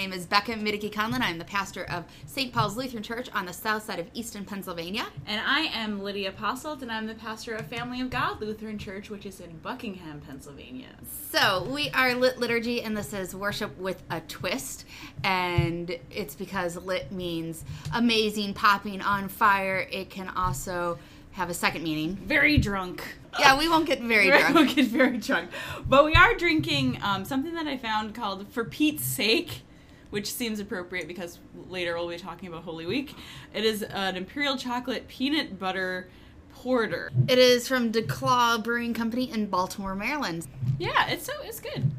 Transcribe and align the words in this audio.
name 0.00 0.14
is 0.14 0.24
Becca 0.24 0.52
Middicky 0.52 0.90
Conlon. 0.90 1.20
I'm 1.20 1.36
the 1.36 1.44
pastor 1.44 1.84
of 1.84 2.04
St. 2.24 2.54
Paul's 2.54 2.74
Lutheran 2.74 3.02
Church 3.02 3.28
on 3.34 3.44
the 3.44 3.52
south 3.52 3.82
side 3.82 3.98
of 3.98 4.06
Easton, 4.14 4.46
Pennsylvania. 4.46 5.04
And 5.26 5.42
I 5.46 5.64
am 5.74 6.02
Lydia 6.02 6.32
Posselt, 6.32 6.80
and 6.80 6.90
I'm 6.90 7.06
the 7.06 7.14
pastor 7.14 7.54
of 7.54 7.66
Family 7.66 8.00
of 8.00 8.08
God 8.08 8.40
Lutheran 8.40 8.78
Church, 8.78 9.10
which 9.10 9.26
is 9.26 9.40
in 9.40 9.58
Buckingham, 9.58 10.22
Pennsylvania. 10.26 10.88
So, 11.30 11.64
we 11.64 11.90
are 11.90 12.14
Lit 12.14 12.38
Liturgy, 12.38 12.80
and 12.80 12.96
this 12.96 13.12
is 13.12 13.34
worship 13.34 13.76
with 13.76 14.02
a 14.08 14.22
twist. 14.22 14.86
And 15.22 15.94
it's 16.10 16.34
because 16.34 16.78
lit 16.78 17.12
means 17.12 17.62
amazing, 17.94 18.54
popping, 18.54 19.02
on 19.02 19.28
fire. 19.28 19.86
It 19.92 20.08
can 20.08 20.28
also 20.30 20.98
have 21.32 21.50
a 21.50 21.54
second 21.54 21.82
meaning. 21.82 22.16
Very 22.16 22.56
drunk. 22.56 23.04
Yeah, 23.38 23.58
we 23.58 23.68
won't 23.68 23.84
get 23.84 24.00
very 24.00 24.28
drunk. 24.30 24.48
We 24.48 24.54
won't 24.54 24.74
get 24.74 24.86
very 24.86 25.18
drunk. 25.18 25.50
But 25.86 26.06
we 26.06 26.14
are 26.14 26.34
drinking 26.36 27.00
um, 27.02 27.26
something 27.26 27.52
that 27.52 27.66
I 27.66 27.76
found 27.76 28.14
called 28.14 28.48
For 28.48 28.64
Pete's 28.64 29.04
Sake, 29.04 29.60
which 30.10 30.32
seems 30.32 30.60
appropriate 30.60 31.08
because 31.08 31.38
later 31.68 31.94
we'll 31.96 32.08
be 32.08 32.16
talking 32.16 32.48
about 32.48 32.62
Holy 32.64 32.86
Week. 32.86 33.14
It 33.54 33.64
is 33.64 33.82
an 33.82 34.16
Imperial 34.16 34.56
Chocolate 34.56 35.08
Peanut 35.08 35.58
Butter 35.58 36.08
Porter. 36.54 37.10
It 37.28 37.38
is 37.38 37.66
from 37.68 37.90
DuClaw 37.92 38.62
Brewing 38.62 38.92
Company 38.94 39.30
in 39.30 39.46
Baltimore, 39.46 39.94
Maryland. 39.94 40.46
Yeah, 40.78 41.08
it's 41.08 41.24
so 41.24 41.32
it's 41.42 41.60
good. 41.60 41.90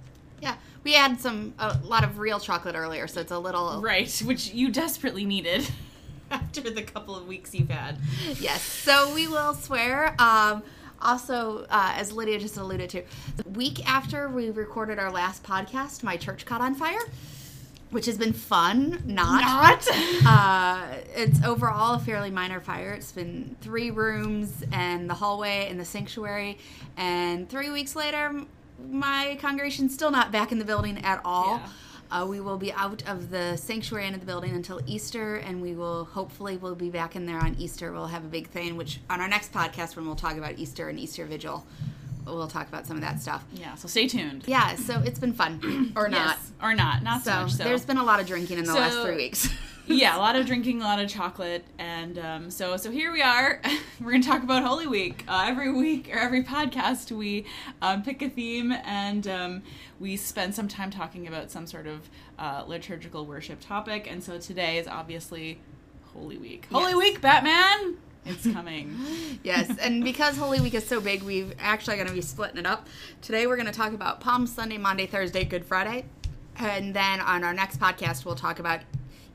Yeah, 0.42 0.56
we 0.84 0.94
had 0.94 1.20
some 1.20 1.54
a 1.60 1.78
lot 1.84 2.04
of 2.04 2.20
real 2.20 2.40
chocolate 2.40 2.76
earlier, 2.76 3.08
so 3.08 3.22
it's 3.22 3.32
a 3.32 3.40
little 3.40 3.82
Right, 3.82 4.12
which 4.26 4.54
you 4.54 4.70
desperately 4.70 5.26
needed 5.26 5.68
after 6.32 6.62
the 6.62 6.82
couple 6.84 7.16
of 7.16 7.28
weeks 7.28 7.54
you've 7.56 7.70
had. 7.70 7.98
yes. 8.40 8.62
So 8.62 9.14
we 9.14 9.28
will 9.28 9.54
swear. 9.54 10.16
Um, 10.20 10.64
also, 11.04 11.66
uh, 11.72 11.94
as 11.96 12.12
Lydia 12.12 12.38
just 12.40 12.58
alluded 12.58 12.90
to, 12.92 13.04
the 13.38 13.50
week 13.50 13.88
after 13.90 14.30
we 14.30 14.52
recorded 14.52 15.00
our 15.00 15.12
last 15.12 15.42
podcast, 15.44 16.04
my 16.04 16.16
church 16.16 16.46
caught 16.46 16.62
on 16.62 16.76
fire, 16.76 17.00
which 17.92 18.06
has 18.08 18.18
been 18.18 18.34
fun. 18.34 19.02
Not. 19.06 19.42
Not. 19.42 19.88
Uh, 20.24 20.86
it's 21.16 21.44
overall 21.44 21.96
a 21.96 22.00
fairly 22.00 22.30
minor 22.30 22.60
fire. 22.62 22.92
It's 22.94 23.12
been 23.12 23.56
three 23.62 23.92
rooms 23.92 24.64
and 24.72 25.10
the 25.10 25.14
hallway 25.16 25.68
and 25.70 25.80
the 25.80 25.86
sanctuary, 25.86 26.58
and 26.96 27.50
three 27.50 27.70
weeks 27.72 27.96
later, 27.96 28.44
my 28.90 29.38
congregation's 29.42 29.94
still 29.94 30.12
not 30.12 30.32
back 30.32 30.52
in 30.52 30.60
the 30.60 30.66
building 30.66 31.04
at 31.04 31.22
all. 31.26 31.58
Yeah. 31.58 31.70
Uh, 32.12 32.26
we 32.26 32.42
will 32.42 32.58
be 32.58 32.74
out 32.74 33.02
of 33.08 33.30
the 33.30 33.56
sanctuary 33.56 34.06
and 34.06 34.16
of 34.16 34.20
the 34.22 34.28
building 34.28 34.52
until 34.52 34.82
Easter, 34.86 35.38
and 35.38 35.62
we 35.62 35.74
will 35.74 36.06
hopefully 36.06 36.58
we'll 36.58 36.76
be 36.76 36.90
back 36.90 37.16
in 37.16 37.26
there 37.26 37.40
on 37.40 37.56
Easter. 37.58 37.92
We'll 37.94 38.08
have 38.08 38.26
a 38.26 38.28
big 38.28 38.50
thing, 38.50 38.76
which 38.76 39.00
on 39.10 39.22
our 39.22 39.30
next 39.30 39.54
podcast 39.54 39.96
when 39.96 40.06
we'll 40.06 40.16
talk 40.16 40.36
about 40.36 40.60
Easter 40.60 40.90
and 40.90 41.00
Easter 41.00 41.26
Vigil, 41.26 41.66
we'll 42.26 42.48
talk 42.48 42.68
about 42.68 42.86
some 42.86 42.98
of 42.98 43.02
that 43.02 43.22
stuff. 43.22 43.44
yeah, 43.54 43.76
so 43.76 43.88
stay 43.88 44.08
tuned. 44.08 44.44
Yeah, 44.48 44.76
so 44.76 45.02
it's 45.06 45.20
been 45.20 45.34
fun, 45.34 45.92
or 45.96 46.08
not. 46.08 46.38
Yes, 46.38 46.52
or 46.62 46.74
not, 46.74 47.04
not 47.04 47.24
so, 47.24 47.32
So, 47.32 47.42
much. 47.42 47.52
So 47.54 47.64
there's 47.64 47.86
been 47.86 47.98
a 47.98 48.04
lot 48.04 48.20
of 48.20 48.28
drinking 48.28 48.58
in 48.60 48.66
the 48.66 48.74
So- 48.74 48.80
last 48.80 49.02
three 49.02 49.16
weeks. 49.16 49.50
yeah, 49.88 50.16
a 50.16 50.20
lot 50.20 50.36
of 50.36 50.46
drinking, 50.46 50.82
a 50.82 50.86
lot 50.86 51.00
of 51.00 51.10
chocolate, 51.10 51.66
and 51.80 52.18
um, 52.20 52.52
so 52.52 52.78
so 52.78 52.92
here 52.92 53.12
we 53.12 53.22
are. 53.22 53.62
We're 54.00 54.12
gonna 54.12 54.24
talk 54.24 54.44
about 54.44 54.64
Holy 54.64 54.88
Week. 54.88 55.24
Uh, 55.28 55.46
every 55.48 55.72
week 55.72 56.10
or 56.14 56.18
every 56.20 56.44
podcast, 56.44 57.12
we 57.12 57.46
um, 57.82 58.04
pick 58.04 58.22
a 58.22 58.30
theme 58.30 58.72
and 58.72 59.28
um, 59.28 59.64
we 60.00 60.16
spend 60.18 60.54
some 60.56 60.68
time 60.68 60.92
talking 60.92 61.28
about 61.28 61.52
some 61.52 61.66
sort 61.68 61.88
of 61.88 62.10
uh, 62.40 62.64
liturgical 62.68 63.26
worship 63.26 63.60
topic. 63.60 64.10
And 64.10 64.24
so 64.24 64.38
today 64.40 64.78
is 64.78 64.88
obviously 64.88 65.60
Holy 66.14 66.38
Week. 66.38 66.68
Holy 66.72 66.92
Yes. 66.92 66.96
Week, 66.98 67.22
Batman! 67.22 67.98
It's 68.26 68.44
coming. 68.52 68.96
yes, 69.44 69.76
and 69.80 70.04
because 70.04 70.38
Holy 70.38 70.60
Week 70.62 70.74
is 70.74 70.86
so 70.88 71.02
big, 71.02 71.24
we've 71.24 71.54
actually 71.60 71.96
going 71.96 72.08
to 72.08 72.14
be 72.14 72.22
splitting 72.22 72.58
it 72.58 72.66
up. 72.66 72.88
Today 73.22 73.48
we're 73.48 73.56
going 73.56 73.66
to 73.68 73.72
talk 73.74 73.94
about 73.94 74.20
Palm 74.22 74.46
Sunday, 74.48 74.78
Maundy, 74.78 75.06
Thursday, 75.08 75.44
Good 75.44 75.66
Friday, 75.66 76.06
and 76.58 76.94
then 76.94 77.20
on 77.20 77.44
our 77.44 77.54
next 77.54 77.80
podcast 77.80 78.24
we'll 78.26 78.36
talk 78.36 78.60
about 78.60 78.82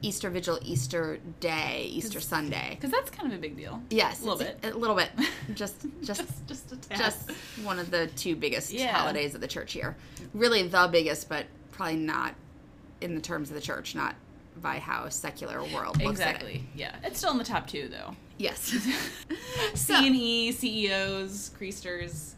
Easter 0.03 0.31
Vigil, 0.31 0.59
Easter 0.63 1.19
Day, 1.41 1.89
Easter 1.91 2.21
Sunday. 2.21 2.71
Because 2.71 2.91
that's 2.93 3.11
kind 3.11 3.33
of 3.33 3.37
a 3.39 3.41
big 3.41 3.57
deal. 3.57 3.83
Yes, 3.91 4.21
A 4.21 4.25
little 4.25 4.39
bit. 4.39 4.59
A 4.63 4.71
little 4.77 4.95
bit. 4.95 5.11
Just, 5.55 5.87
just, 6.03 6.21
Just, 6.21 6.47
just 6.47 6.73
a 6.73 6.77
tad. 6.77 6.99
just 6.99 7.31
one 7.65 7.79
of 7.79 7.91
the 7.91 8.07
two 8.09 8.37
biggest 8.37 8.73
Yeah. 8.73 8.93
holidays 8.93 9.35
of 9.35 9.41
the 9.41 9.49
church 9.49 9.73
here. 9.73 9.97
Really, 10.35 10.67
the 10.69 10.89
biggest, 10.93 11.29
but 11.29 11.47
probably 11.73 11.97
not 11.97 12.35
in 13.01 13.15
the 13.15 13.21
terms 13.21 13.49
of 13.49 13.55
the 13.55 13.61
church, 13.61 13.95
not 13.95 14.15
by 14.61 14.79
how 14.79 15.09
secular 15.09 15.63
world 15.65 16.01
looks 16.03 16.21
at 16.21 16.29
it. 16.29 16.35
Exactly. 16.35 16.65
Yeah. 16.75 16.95
It's 17.03 17.19
still 17.19 17.31
in 17.33 17.39
the 17.39 17.45
top 17.45 17.67
two, 17.67 17.89
though. 17.89 18.15
Yes. 18.39 18.61
C 19.75 20.07
and 20.07 20.15
E, 20.17 20.53
CEOs, 20.53 21.51
Creasters. 21.59 22.33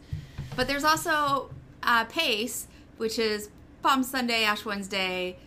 But 0.55 0.67
there's 0.67 0.83
also 0.83 1.49
uh, 1.83 2.05
Pace, 2.05 2.67
which 2.97 3.19
is 3.19 3.49
Palm 3.83 4.03
Sunday, 4.03 4.43
Ash 4.43 4.65
Wednesday, 4.65 5.37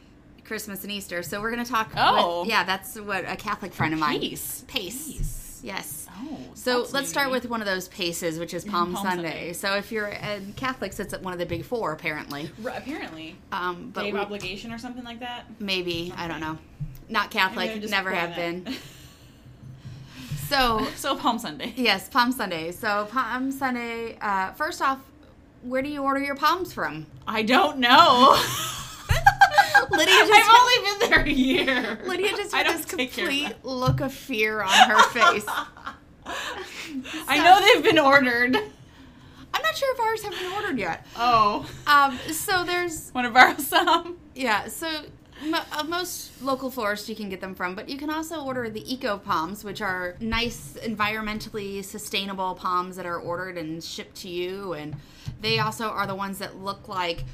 Christmas, 0.45 0.83
and 0.83 0.93
Easter. 0.93 1.23
So 1.23 1.41
we're 1.41 1.53
going 1.53 1.65
to 1.65 1.71
talk. 1.71 1.91
Oh. 1.97 2.41
with- 2.41 2.51
yeah, 2.51 2.65
that's 2.65 2.99
what 2.99 3.25
a 3.29 3.37
Catholic 3.37 3.73
friend 3.73 3.95
of 3.95 4.01
mine. 4.01 4.21
Pace. 4.21 4.65
Pace. 4.69 5.13
Pace. 5.13 5.61
Yes. 5.65 6.07
Oh. 6.15 6.39
So 6.55 6.87
let's 6.93 7.09
start 7.09 7.31
with 7.31 7.49
one 7.49 7.61
of 7.61 7.67
those 7.67 7.89
paces, 7.89 8.39
which 8.39 8.53
is 8.53 8.65
Palm, 8.67 8.93
Palm 8.95 9.05
Sunday. 9.07 9.29
Sunday. 9.31 9.53
So 9.53 9.75
if 9.77 9.93
you're 9.93 10.09
a 10.09 10.41
Catholic, 10.57 10.99
it's 10.99 11.17
one 11.19 11.33
of 11.33 11.39
the 11.39 11.47
big 11.47 11.65
four, 11.65 11.93
apparently. 11.93 12.51
R- 12.65 12.73
apparently. 12.77 13.37
Um, 13.53 13.91
but 13.95 14.03
Day 14.03 14.13
we- 14.13 14.19
obligation 14.19 14.73
or 14.73 14.79
something 14.79 15.05
like 15.05 15.21
that. 15.21 15.45
maybe 15.61 16.13
I 16.17 16.29
don't 16.29 16.41
know. 16.41 16.59
Not 17.09 17.31
Catholic, 17.31 17.83
never 17.91 18.11
have 18.11 18.31
that. 18.37 18.65
been. 18.65 18.75
So 20.53 20.87
So 20.97 21.17
Palm 21.17 21.39
Sunday. 21.39 21.73
yes, 21.77 22.09
Palm 22.09 22.31
Sunday. 22.31 22.73
So 22.73 23.07
Palm 23.11 23.51
Sunday. 23.51 24.19
Uh, 24.21 24.53
first 24.53 24.83
off, 24.83 24.99
where 25.63 25.81
do 25.83 25.89
you 25.89 26.03
order 26.03 26.21
your 26.21 26.35
palms 26.35 26.73
from? 26.75 27.07
I 27.27 27.43
don't 27.43 27.79
know. 27.79 28.33
Lydia 29.91 30.15
just 30.27 30.33
I've 30.33 30.61
only 30.61 30.99
been 31.01 31.11
there 31.11 31.21
a 31.25 31.29
year. 31.31 32.01
Lydia 32.07 32.31
just 32.37 32.55
had 32.55 32.67
this 32.67 32.85
take 32.85 33.13
care 33.13 33.25
of 33.25 33.31
complete 33.31 33.65
look 33.65 34.01
of 34.01 34.13
fear 34.13 34.61
on 34.63 34.71
her 34.91 35.03
face. 35.11 35.47
I 37.29 37.43
know 37.43 37.61
they've 37.61 37.83
been 37.85 37.99
ordered. 37.99 38.57
I'm 39.55 39.63
not 39.63 39.77
sure 39.77 39.95
if 39.95 40.01
ours 40.01 40.23
have 40.23 40.33
been 40.33 40.53
ordered 40.53 40.79
yet. 40.79 41.07
Oh, 41.17 41.69
Um, 41.87 42.19
so 42.33 42.65
there's 42.65 43.11
want 43.15 43.27
to 43.27 43.31
borrow 43.33 43.57
some? 43.59 44.19
yeah. 44.35 44.69
So 44.69 44.89
most 45.87 46.43
local 46.43 46.71
florists 46.71 47.09
you 47.09 47.17
can 47.17 47.29
get 47.29 47.41
them 47.41 47.55
from, 47.55 47.75
but 47.75 47.89
you 47.89 47.97
can 47.99 48.11
also 48.11 48.43
order 48.45 48.69
the 48.71 48.93
eco 48.93 49.19
palms, 49.19 49.65
which 49.65 49.81
are 49.81 50.17
nice, 50.21 50.75
environmentally 50.83 51.85
sustainable 51.85 52.55
palms 52.55 52.97
that 52.97 53.07
are 53.07 53.19
ordered 53.19 53.59
and 53.59 53.83
shipped 53.83 54.17
to 54.23 54.29
you, 54.29 54.73
and 54.75 54.97
they 55.41 55.59
also 55.59 55.89
are 55.89 56.07
the 56.07 56.15
ones 56.15 56.39
that 56.39 56.57
look 56.57 56.89
like 56.89 57.25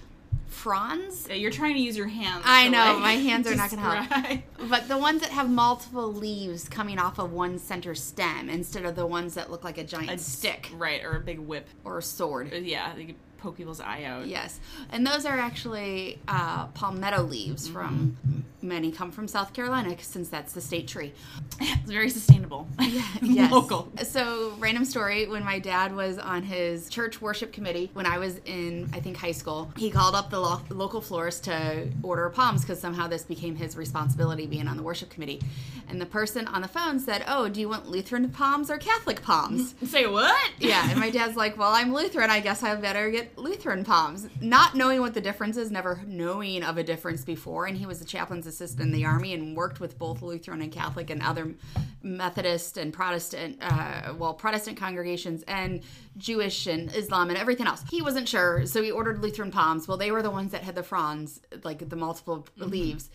fronds. 0.46 1.26
Yeah, 1.28 1.34
You're 1.36 1.50
trying 1.50 1.74
to 1.74 1.80
use 1.80 1.96
your 1.96 2.08
hands. 2.08 2.42
I 2.46 2.64
to, 2.64 2.70
know, 2.70 2.78
like, 2.94 3.00
my 3.00 3.12
hands 3.12 3.46
are 3.46 3.54
not 3.62 3.70
gonna 3.70 4.02
help. 4.02 4.42
But 4.68 4.88
the 4.88 4.96
ones 4.98 5.20
that 5.20 5.30
have 5.30 5.48
multiple 5.50 6.12
leaves 6.12 6.68
coming 6.68 6.98
off 6.98 7.18
of 7.18 7.32
one 7.32 7.58
center 7.58 7.94
stem 7.94 8.48
instead 8.48 8.84
of 8.84 8.96
the 8.96 9.06
ones 9.06 9.34
that 9.34 9.50
look 9.50 9.62
like 9.62 9.78
a 9.78 9.84
giant 9.84 10.10
A 10.10 10.18
stick 10.18 10.70
right, 10.74 11.04
or 11.04 11.16
a 11.16 11.20
big 11.20 11.38
whip. 11.38 11.68
or 11.84 11.98
a 11.98 12.02
sword. 12.02 12.52
Uh, 12.52 12.56
Yeah, 12.56 12.92
could 12.94 13.14
poke 13.38 13.56
people's 13.56 13.80
eye 13.80 14.04
out. 14.04 14.26
Yes, 14.26 14.60
and 14.90 15.06
those 15.06 15.24
are 15.24 15.38
actually 15.38 16.18
uh, 16.28 16.66
palmetto 16.68 17.22
leaves 17.22 17.66
from 17.68 18.16
many 18.60 18.90
come 18.90 19.12
from 19.12 19.28
South 19.28 19.52
Carolina 19.52 19.96
since 20.00 20.28
that's 20.28 20.52
the 20.52 20.60
state 20.60 20.88
tree. 20.88 21.12
It's 21.60 21.90
very 21.94 22.10
sustainable. 22.10 22.68
Yes. 23.22 23.50
Local. 23.50 23.88
So, 24.04 24.52
random 24.58 24.84
story 24.84 25.26
when 25.26 25.44
my 25.44 25.58
dad 25.58 25.94
was 25.94 26.18
on 26.18 26.42
his 26.42 26.88
church 26.88 27.20
worship 27.20 27.52
committee 27.52 27.90
when 27.94 28.04
I 28.06 28.18
was 28.18 28.40
in, 28.44 28.88
I 28.92 29.00
think, 29.00 29.16
high 29.16 29.32
school, 29.32 29.70
he 29.76 29.90
called 29.90 30.14
up 30.14 30.30
the 30.30 30.38
lo- 30.40 30.60
local 30.70 31.00
florist 31.00 31.44
to 31.44 31.88
order 32.02 32.28
palms 32.30 32.62
because 32.62 32.80
somehow 32.80 33.06
this 33.08 33.22
became 33.22 33.56
his 33.56 33.76
responsibility 33.76 34.46
being 34.46 34.68
on 34.68 34.76
the 34.76 34.82
worship 34.82 35.10
committee. 35.10 35.40
And 35.88 36.00
the 36.00 36.06
person 36.06 36.46
on 36.46 36.62
the 36.62 36.68
phone 36.68 37.00
said, 37.00 37.24
Oh, 37.26 37.48
do 37.48 37.60
you 37.60 37.68
want 37.68 37.88
Lutheran 37.88 38.28
palms 38.30 38.70
or 38.70 38.76
Catholic 38.78 39.22
palms? 39.22 39.74
Say 39.86 40.06
what? 40.06 40.50
Yeah, 40.58 40.88
and 40.90 40.98
my 41.00 41.10
dad's 41.10 41.36
like, 41.36 41.56
"Well, 41.56 41.72
I'm 41.72 41.92
Lutheran. 41.94 42.30
I 42.30 42.40
guess 42.40 42.62
I 42.62 42.74
better 42.76 43.10
get 43.10 43.27
Lutheran 43.36 43.84
palms." 43.84 44.28
Not 44.40 44.74
knowing 44.74 45.00
what 45.00 45.14
the 45.14 45.20
difference 45.20 45.56
is, 45.56 45.70
never 45.70 46.00
knowing 46.06 46.62
of 46.62 46.78
a 46.78 46.82
difference 46.82 47.24
before, 47.24 47.66
and 47.66 47.76
he 47.76 47.86
was 47.86 48.00
a 48.00 48.04
chaplain's 48.04 48.46
assistant 48.46 48.86
in 48.86 48.92
the 48.92 49.04
army 49.04 49.34
and 49.34 49.56
worked 49.56 49.80
with 49.80 49.98
both 49.98 50.22
Lutheran 50.22 50.62
and 50.62 50.72
Catholic 50.72 51.10
and 51.10 51.22
other 51.22 51.54
Methodist 52.02 52.76
and 52.78 52.92
Protestant, 52.92 53.58
uh, 53.60 54.14
well, 54.16 54.34
Protestant 54.34 54.76
congregations 54.76 55.42
and 55.48 55.82
Jewish 56.16 56.66
and 56.66 56.94
Islam 56.94 57.28
and 57.28 57.38
everything 57.38 57.66
else. 57.66 57.82
He 57.90 58.02
wasn't 58.02 58.28
sure, 58.28 58.66
so 58.66 58.82
he 58.82 58.90
ordered 58.90 59.22
Lutheran 59.22 59.50
palms. 59.50 59.88
Well, 59.88 59.98
they 59.98 60.10
were 60.10 60.22
the 60.22 60.30
ones 60.30 60.52
that 60.52 60.62
had 60.62 60.74
the 60.74 60.82
fronds, 60.82 61.40
like 61.64 61.88
the 61.88 61.96
multiple 61.96 62.46
leaves. 62.56 63.10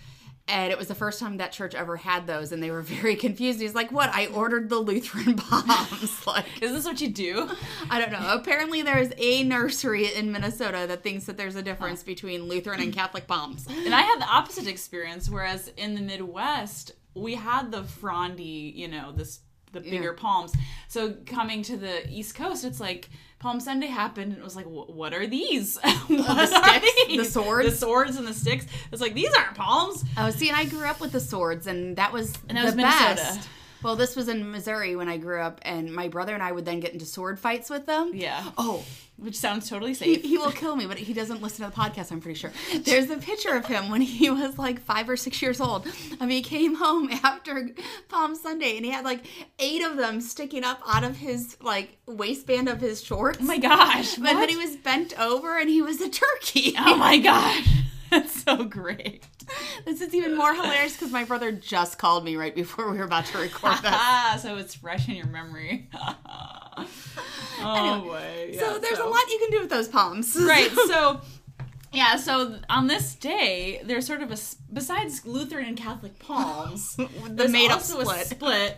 And 0.48 0.74
it 0.74 0.78
was 0.78 0.90
the 0.90 0.95
first 0.95 1.22
time 1.22 1.38
that 1.38 1.54
church 1.54 1.74
ever 1.74 1.95
had 1.95 2.28
those, 2.28 2.51
and 2.51 2.62
they 2.62 2.69
were 2.69 2.81
very 3.01 3.16
confused. 3.16 3.62
He's 3.62 3.75
like, 3.75 3.92
"What? 3.92 4.10
I 4.13 4.28
ordered 4.28 4.69
the 4.69 4.80
Lutheran 4.80 5.36
bombs 5.50 6.28
like, 6.28 6.62
Is 6.62 6.72
this 6.72 6.86
what 6.86 7.00
you 7.01 7.10
do? 7.10 7.50
I 7.90 8.00
don't 8.00 8.12
know. 8.12 8.34
Apparently, 8.34 8.81
there's 8.81 9.12
a 9.18 9.44
nursery 9.44 10.13
in 10.13 10.31
Minnesota 10.31 10.86
that 10.88 11.04
thinks 11.04 11.25
that 11.25 11.38
there's 11.38 11.56
a 11.56 11.62
difference 11.62 12.04
between 12.04 12.44
Lutheran 12.44 12.81
and 12.81 12.94
Catholic 12.94 13.28
bombs 13.28 13.68
And 13.69 13.95
I 13.95 14.01
had 14.01 14.19
the 14.19 14.28
opposite 14.28 14.68
experience, 14.68 15.30
whereas 15.30 15.72
in 15.78 15.95
the 15.95 16.01
Midwest, 16.01 16.92
we 17.16 17.36
had 17.36 17.72
the 17.72 17.84
frondy, 17.84 18.74
you 18.75 18.88
know, 18.88 19.12
this 19.12 19.40
the 19.74 19.81
bigger 19.81 20.14
palms. 20.14 20.54
So 20.88 21.16
coming 21.25 21.62
to 21.64 21.75
the 21.78 22.08
East 22.10 22.36
Coast, 22.36 22.64
it's 22.64 22.80
like 22.80 23.10
Palm 23.40 23.60
Sunday 23.60 23.88
happened, 23.88 24.31
and 24.31 24.40
it 24.40 24.44
was 24.44 24.56
like, 24.56 24.66
what 24.66 25.14
are 25.14 25.28
these? 25.28 25.78
Oh, 25.86 26.06
what 26.08 26.30
are 26.30 26.48
sticks? 26.80 26.94
these? 27.08 27.18
The 27.18 27.25
swords? 27.42 27.70
the 27.70 27.75
swords, 27.75 28.16
and 28.18 28.25
the 28.28 28.34
sticks. 28.34 28.66
It's 28.92 29.02
like 29.02 29.14
these 29.14 29.34
aren't 29.38 29.56
palms. 29.56 30.04
Oh, 30.18 30.30
see, 30.30 30.48
and 30.50 30.58
I 30.58 30.66
grew 30.66 30.86
up 30.86 31.02
with 31.02 31.12
the 31.12 31.20
swords, 31.20 31.68
and 31.68 31.96
that 31.98 32.14
was 32.14 32.34
And 32.48 32.58
that 32.58 32.62
the 32.62 32.66
was 32.68 32.75
Minnesota. 32.75 33.16
best. 33.16 33.50
Well, 33.83 33.95
this 33.95 34.15
was 34.15 34.30
in 34.30 34.50
Missouri 34.51 34.95
when 34.95 35.09
I 35.09 35.18
grew 35.18 35.39
up, 35.41 35.59
and 35.63 35.94
my 35.94 36.07
brother 36.07 36.33
and 36.33 36.41
I 36.41 36.51
would 36.51 36.65
then 36.65 36.80
get 36.80 36.94
into 36.94 37.06
sword 37.06 37.39
fights 37.39 37.69
with 37.69 37.85
them. 37.85 38.12
Yeah, 38.13 38.51
Oh, 38.57 38.83
which 39.18 39.35
sounds 39.35 39.69
totally 39.69 39.94
safe. 39.94 40.24
he 40.24 40.38
will 40.38 40.51
kill 40.51 40.75
me, 40.75 40.85
but 40.85 40.97
he 40.97 41.13
doesn't 41.13 41.41
listen 41.41 41.63
to 41.65 41.69
the 41.75 41.80
podcast, 41.81 42.12
I'm 42.12 42.19
pretty 42.21 42.39
sure. 42.39 42.51
There's 42.80 43.09
a 43.09 43.18
picture 43.18 43.56
of 43.56 43.65
him 43.65 43.89
when 43.89 44.01
he 44.01 44.30
was 44.30 44.57
like 44.57 44.80
five 44.81 45.09
or 45.09 45.18
six 45.18 45.41
years 45.41 45.59
old. 45.62 45.85
I 46.19 46.25
mean, 46.25 46.38
he 46.38 46.41
came 46.41 46.75
home 46.75 47.09
after 47.24 47.69
Palm 48.09 48.35
Sunday, 48.35 48.77
and 48.77 48.85
he 48.85 48.91
had 48.91 49.06
like 49.06 49.25
eight 49.59 49.83
of 49.83 49.97
them 49.97 50.21
sticking 50.21 50.63
up 50.63 50.81
out 50.88 51.03
of 51.03 51.18
his 51.18 51.57
like 51.62 51.97
waistband 52.07 52.69
of 52.69 52.80
his 52.81 53.03
shorts. 53.03 53.39
Oh 53.41 53.45
my 53.45 53.57
gosh! 53.57 54.15
And 54.18 54.25
then 54.25 54.50
he 54.50 54.56
was 54.57 54.75
bent 54.77 55.18
over, 55.19 55.57
and 55.59 55.69
he 55.69 55.81
was 55.81 56.00
a 56.01 56.09
turkey. 56.09 56.74
Oh 56.77 56.95
my 56.95 57.18
gosh! 57.19 57.68
That's 58.09 58.44
so 58.44 58.63
great. 58.63 59.24
This 59.86 60.01
is 60.01 60.13
even 60.13 60.38
more 60.38 60.54
hilarious 60.54 60.94
because 60.94 61.12
my 61.12 61.25
brother 61.25 61.51
just 61.51 61.98
called 61.98 62.24
me 62.24 62.36
right 62.36 62.56
before 62.56 62.90
we 62.90 62.98
were 62.98 63.04
about 63.04 63.25
to 63.28 63.38
record 63.38 63.74
this. 63.74 63.92
Ah, 63.94 64.38
so 64.42 64.57
it's 64.57 64.75
fresh 64.75 65.10
in 65.10 65.16
your 65.16 65.28
memory. 65.28 65.90
oh 65.98 68.01
boy. 68.06 68.56
so 68.57 68.74
yeah, 68.74 68.78
there's 68.80 69.00
a 69.00 69.06
lot 69.06 69.30
you 69.30 69.40
can 69.40 69.51
do 69.51 69.60
with 69.60 69.69
those 69.69 69.88
palms. 69.88 70.36
right. 70.40 70.72
So 70.88 71.22
yeah. 71.92 72.16
So 72.16 72.60
on 72.69 72.88
this 72.88 73.16
day, 73.16 73.81
there's 73.84 74.07
sort 74.07 74.22
of 74.22 74.31
a 74.31 74.38
besides 74.72 75.25
Lutheran 75.25 75.66
and 75.66 75.78
Catholic 75.78 76.18
palms, 76.19 76.95
the 76.95 77.48
made 77.50 77.69
up 77.69 77.78
also 77.78 78.01
split. 78.01 78.22
a 78.22 78.25
split. 78.25 78.78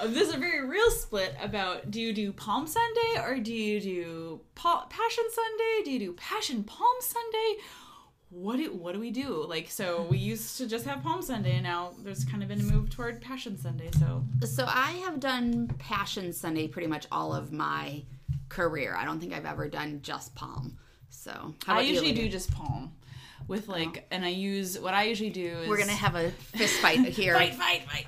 Uh, 0.00 0.06
there's 0.06 0.32
a 0.32 0.38
very 0.38 0.66
real 0.66 0.90
split 0.90 1.34
about 1.40 1.90
do 1.90 2.00
you 2.00 2.12
do 2.12 2.32
Palm 2.32 2.66
Sunday 2.66 3.20
or 3.22 3.38
do 3.38 3.52
you 3.52 3.80
do 3.80 4.40
pa- 4.54 4.86
Passion 4.88 5.24
Sunday? 5.30 5.82
Do 5.84 5.90
you 5.90 5.98
do 5.98 6.12
Passion 6.14 6.64
Palm 6.64 6.96
Sunday? 7.00 7.56
What 8.36 8.58
do 8.58 8.70
what 8.74 8.92
do 8.92 9.00
we 9.00 9.10
do? 9.10 9.46
Like 9.48 9.70
so, 9.70 10.06
we 10.10 10.18
used 10.32 10.58
to 10.58 10.66
just 10.66 10.84
have 10.84 11.02
Palm 11.02 11.22
Sunday, 11.22 11.54
and 11.54 11.62
now 11.62 11.94
there's 12.02 12.22
kind 12.24 12.42
of 12.42 12.50
been 12.50 12.60
a 12.60 12.64
move 12.64 12.90
toward 12.90 13.22
Passion 13.22 13.56
Sunday. 13.56 13.88
So 13.98 14.22
So 14.44 14.66
I 14.68 14.92
have 15.04 15.20
done 15.20 15.68
Passion 15.78 16.34
Sunday 16.34 16.68
pretty 16.68 16.86
much 16.86 17.06
all 17.10 17.34
of 17.34 17.50
my 17.50 18.02
career. 18.50 18.94
I 18.94 19.06
don't 19.06 19.20
think 19.20 19.32
I've 19.32 19.46
ever 19.46 19.68
done 19.68 20.00
just 20.02 20.34
Palm. 20.34 20.76
So 21.08 21.54
I 21.66 21.80
usually 21.80 22.12
do 22.12 22.28
just 22.28 22.52
Palm, 22.52 22.92
with 23.48 23.68
like, 23.68 23.98
oh. 24.02 24.06
and 24.10 24.22
I 24.24 24.28
use 24.28 24.78
what 24.78 24.92
I 24.92 25.04
usually 25.04 25.30
do 25.30 25.46
is 25.46 25.68
We're 25.68 25.78
gonna 25.78 25.92
have 25.92 26.14
a 26.14 26.30
fist 26.30 26.74
fight 26.80 26.98
here. 27.08 27.34
fight, 27.34 27.54
fight, 27.54 27.82
fight. 27.88 28.06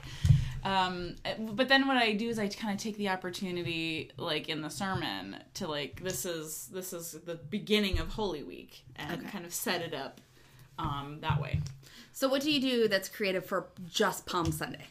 Um, 0.65 1.17
but 1.53 1.69
then 1.69 1.87
what 1.87 1.97
I 1.97 2.13
do 2.13 2.29
is 2.29 2.39
I 2.39 2.49
kind 2.49 2.75
of 2.75 2.81
take 2.83 2.97
the 2.97 3.09
opportunity, 3.09 4.11
like 4.17 4.49
in 4.49 4.61
the 4.63 4.71
sermon, 4.71 5.37
to 5.55 5.69
like 5.69 6.03
this 6.03 6.25
is 6.27 6.69
this 6.73 6.93
is 6.93 7.13
the 7.13 7.37
beginning 7.37 7.99
of 7.99 8.09
Holy 8.09 8.43
Week, 8.43 8.85
and 8.97 9.21
Okay. 9.21 9.31
kind 9.31 9.45
of 9.47 9.55
set 9.55 9.83
it 9.83 9.95
up 9.95 10.21
um, 10.79 11.19
that 11.21 11.41
way. 11.41 11.61
So 12.13 12.29
what 12.29 12.43
do 12.43 12.51
you 12.51 12.61
do 12.61 12.89
that's 12.89 13.09
creative 13.09 13.47
for 13.47 13.69
just 13.89 14.27
Palm 14.27 14.51
Sunday? 14.53 14.87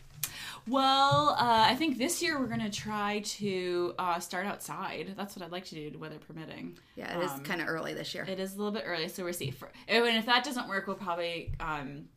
Well, 0.68 1.30
uh, 1.40 1.66
I 1.70 1.76
think 1.76 1.98
this 1.98 2.22
year 2.22 2.40
we're 2.40 2.48
gonna 2.48 2.70
try 2.70 3.20
to 3.26 3.94
uh, 3.98 4.20
start 4.20 4.46
outside. 4.46 5.14
That's 5.16 5.36
what 5.36 5.46
I'd 5.46 5.52
like 5.52 5.66
to 5.66 5.90
do, 5.90 5.98
weather 5.98 6.18
permitting. 6.20 6.78
Yeah, 6.96 7.18
it 7.18 7.24
is 7.24 7.32
Um, 7.32 7.44
kind 7.44 7.62
of 7.62 7.68
early 7.70 7.94
this 7.94 8.14
year. 8.14 8.26
It 8.28 8.40
is 8.40 8.54
a 8.54 8.58
little 8.58 8.74
bit 8.74 8.84
early, 8.86 9.08
so 9.08 9.24
we'll 9.24 9.34
see. 9.34 9.52
For, 9.52 9.70
and 9.88 10.06
if 10.18 10.26
that 10.26 10.44
doesn't 10.44 10.68
work, 10.68 10.88
we'll 10.88 10.98
probably 10.98 11.54
um, 11.62 12.10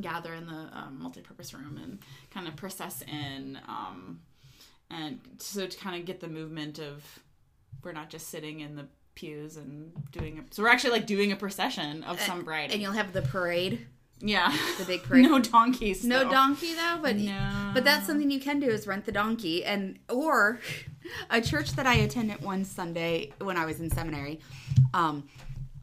gather 0.00 0.34
in 0.34 0.46
the 0.46 0.68
um, 0.72 0.98
multi-purpose 1.00 1.54
room 1.54 1.78
and 1.82 1.98
kind 2.30 2.46
of 2.48 2.56
process 2.56 3.02
in, 3.02 3.58
um, 3.68 4.20
and 4.90 5.20
so 5.38 5.66
to 5.66 5.76
kind 5.78 5.98
of 6.00 6.06
get 6.06 6.20
the 6.20 6.28
movement 6.28 6.78
of 6.78 7.02
we're 7.82 7.92
not 7.92 8.10
just 8.10 8.28
sitting 8.28 8.60
in 8.60 8.76
the 8.76 8.86
pews 9.14 9.56
and 9.56 9.92
doing 10.12 10.38
a. 10.38 10.54
So 10.54 10.62
we're 10.62 10.68
actually 10.70 10.90
like 10.92 11.06
doing 11.06 11.32
a 11.32 11.36
procession 11.36 12.02
of 12.04 12.20
some 12.20 12.44
variety. 12.44 12.72
and 12.74 12.82
you'll 12.82 12.92
have 12.92 13.12
the 13.12 13.22
parade, 13.22 13.86
yeah, 14.20 14.56
the 14.78 14.84
big 14.84 15.02
parade. 15.04 15.24
no 15.24 15.38
donkeys. 15.38 16.04
No 16.04 16.24
though. 16.24 16.30
donkey 16.30 16.74
though, 16.74 16.98
but 17.02 17.16
No. 17.16 17.70
but 17.74 17.84
that's 17.84 18.06
something 18.06 18.30
you 18.30 18.40
can 18.40 18.58
do 18.60 18.66
is 18.68 18.86
rent 18.86 19.04
the 19.04 19.12
donkey 19.12 19.64
and 19.64 19.98
or 20.08 20.60
a 21.30 21.40
church 21.40 21.72
that 21.72 21.86
I 21.86 21.94
attended 21.96 22.42
one 22.42 22.64
Sunday 22.64 23.32
when 23.38 23.56
I 23.58 23.66
was 23.66 23.78
in 23.80 23.90
seminary, 23.90 24.40
um, 24.94 25.24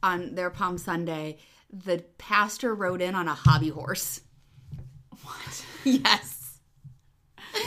on 0.04 0.34
their 0.34 0.50
Palm 0.50 0.78
Sunday, 0.80 1.38
the 1.72 2.04
pastor 2.18 2.74
rode 2.76 3.02
in 3.02 3.16
on 3.16 3.28
a 3.28 3.34
hobby 3.34 3.70
horse. 3.70 4.22
What? 5.24 5.66
Yes. 5.84 6.60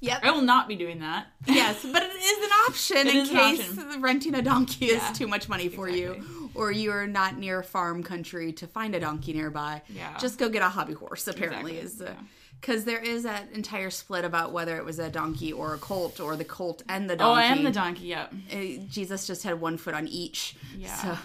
Yep. 0.00 0.20
I 0.22 0.32
will 0.32 0.42
not 0.42 0.68
be 0.68 0.76
doing 0.76 0.98
that. 1.00 1.28
Yes, 1.46 1.82
but 1.82 2.02
it 2.02 2.10
is 2.14 2.44
an 2.44 2.50
option 2.68 2.96
It 2.98 3.06
in 3.06 3.16
is 3.16 3.30
an 3.30 3.36
case 3.36 3.96
renting 4.00 4.34
a 4.34 4.42
donkey 4.42 4.86
Yeah. 4.86 5.10
is 5.10 5.16
too 5.16 5.26
much 5.26 5.48
money 5.48 5.70
for 5.70 5.88
you, 5.88 6.50
or 6.54 6.70
you're 6.70 7.06
not 7.06 7.38
near 7.38 7.62
farm 7.62 8.02
country 8.02 8.52
to 8.54 8.66
find 8.66 8.94
a 8.94 9.00
donkey 9.00 9.32
nearby. 9.32 9.80
Yeah. 9.88 10.14
just 10.18 10.38
go 10.38 10.50
get 10.50 10.60
a 10.60 10.68
hobby 10.68 10.92
horse. 10.92 11.26
Apparently, 11.26 11.78
Exactly, 11.78 12.06
is 12.06 12.14
yeah. 12.18 12.22
because 12.60 12.84
there 12.84 12.98
is 12.98 13.22
that 13.22 13.50
entire 13.52 13.88
split 13.88 14.26
about 14.26 14.52
whether 14.52 14.76
it 14.76 14.84
was 14.84 14.98
a 14.98 15.08
donkey 15.08 15.54
or 15.54 15.72
a 15.72 15.78
colt, 15.78 16.20
or 16.20 16.36
the 16.36 16.44
colt 16.44 16.82
and 16.86 17.08
the 17.08 17.14
Oh, 17.14 17.18
donkey. 17.18 17.40
I 17.42 17.44
am 17.46 17.64
the 17.64 17.70
donkey. 17.72 18.06
Yep. 18.08 18.34
Uh, 18.52 18.56
Jesus 18.90 19.26
just 19.26 19.42
had 19.42 19.58
one 19.58 19.78
foot 19.78 19.94
on 19.94 20.06
each. 20.06 20.54
Yeah. 20.76 20.94
So 20.96 21.16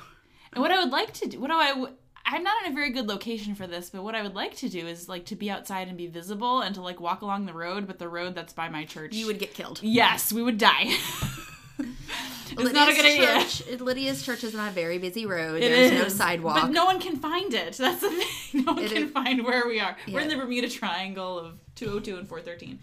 And 0.54 0.62
what 0.62 0.72
I 0.72 0.82
would 0.82 0.92
like 0.92 1.12
to 1.16 1.28
do, 1.28 1.40
what 1.42 1.50
do 1.50 1.56
I, 1.58 1.70
w- 1.70 1.94
I'm 2.32 2.44
not 2.44 2.54
in 2.66 2.72
a 2.72 2.76
very 2.76 2.92
good 2.92 3.08
location 3.08 3.56
for 3.56 3.66
this, 3.66 3.90
but 3.90 4.04
what 4.04 4.14
I 4.14 4.22
would 4.22 4.36
like 4.36 4.56
to 4.58 4.70
do 4.70 4.86
is 4.86 5.10
like 5.10 5.26
to 5.26 5.36
be 5.36 5.50
outside 5.50 5.88
and 5.88 5.98
be 5.98 6.06
visible 6.08 6.62
and 6.62 6.76
to 6.76 6.82
like 6.82 7.00
walk 7.00 7.22
along 7.24 7.48
the 7.48 7.54
road, 7.54 7.88
but 7.88 7.98
the 7.98 8.08
road 8.08 8.36
that's 8.36 8.54
by 8.54 8.70
my 8.70 8.86
church. 8.86 9.14
you 9.16 9.26
would 9.26 9.40
get 9.40 9.54
killed. 9.56 9.80
Yes, 9.82 10.32
we 10.32 10.44
would 10.44 10.60
die. 10.60 10.86
it's 11.80 12.74
not 12.74 12.90
a 12.90 12.94
good 12.94 13.06
idea. 13.06 13.84
Lydia's 13.84 14.24
church 14.24 14.44
is 14.44 14.54
on 14.56 14.68
a 14.68 14.72
very 14.72 14.98
busy 14.98 15.26
road. 15.26 15.64
It 15.64 15.70
There's 15.70 15.92
no 16.02 16.08
sidewalk. 16.10 16.62
But 16.62 16.72
no 16.72 16.86
one 16.86 17.00
can 17.00 17.16
find 17.18 17.54
it. 17.54 17.74
That's 17.78 18.02
the 18.02 18.10
thing. 18.10 18.28
No 18.66 18.74
one 18.74 18.84
It 18.84 18.92
can 18.92 19.04
is- 19.04 19.12
find 19.12 19.44
where 19.46 19.68
we 19.68 19.80
are. 19.80 19.96
We're 20.12 20.22
in 20.22 20.28
the 20.28 20.36
Bermuda 20.36 20.70
Triangle 20.70 21.38
of 21.40 21.54
202 21.76 22.18
and 22.18 22.28
413, 22.28 22.80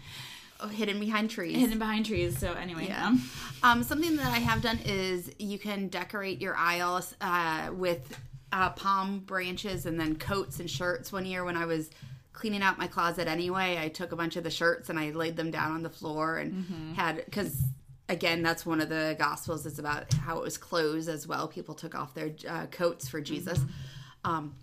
hidden 0.71 0.99
behind 0.99 1.29
trees. 1.29 1.57
hidden 1.57 1.77
behind 1.77 2.05
trees. 2.05 2.37
So 2.37 2.53
anyway, 2.53 2.87
Yeah. 2.87 3.05
um, 3.07 3.21
Um, 3.63 3.83
something 3.83 4.15
that 4.17 4.27
I 4.33 4.39
have 4.39 4.61
done 4.61 4.79
is 4.85 5.29
you 5.39 5.59
can 5.59 5.87
decorate 5.89 6.39
your 6.41 6.55
aisles 6.55 7.13
uh, 7.21 7.69
with 7.73 8.17
uh, 8.51 8.69
palm 8.71 9.19
branches 9.19 9.85
and 9.85 9.99
then 9.99 10.15
coats 10.15 10.59
and 10.59 10.69
shirts. 10.69 11.11
One 11.11 11.25
year 11.25 11.43
when 11.43 11.57
I 11.57 11.65
was 11.65 11.89
cleaning 12.33 12.61
out 12.61 12.77
my 12.77 12.87
closet 12.87 13.27
anyway, 13.27 13.77
I 13.79 13.89
took 13.89 14.11
a 14.11 14.15
bunch 14.15 14.35
of 14.35 14.43
the 14.43 14.51
shirts 14.51 14.89
and 14.89 14.99
I 14.99 15.09
laid 15.11 15.35
them 15.35 15.51
down 15.51 15.71
on 15.71 15.83
the 15.83 15.89
floor 15.89 16.37
and 16.37 16.53
Mm-hmm. 16.53 16.93
had 16.93 17.25
because 17.25 17.61
again 18.09 18.41
that's 18.41 18.65
one 18.65 18.79
of 18.79 18.89
the 18.89 19.15
gospels 19.19 19.65
is 19.65 19.79
about 19.79 20.13
how 20.13 20.37
it 20.37 20.43
was 20.43 20.57
clothes 20.57 21.07
as 21.07 21.27
well. 21.27 21.47
People 21.47 21.75
took 21.75 21.95
off 21.95 22.13
their 22.13 22.31
uh, 22.47 22.67
coats 22.67 23.07
for 23.09 23.19
Jesus. 23.21 23.59
Mm-hmm. 23.59 24.31
Um, 24.31 24.55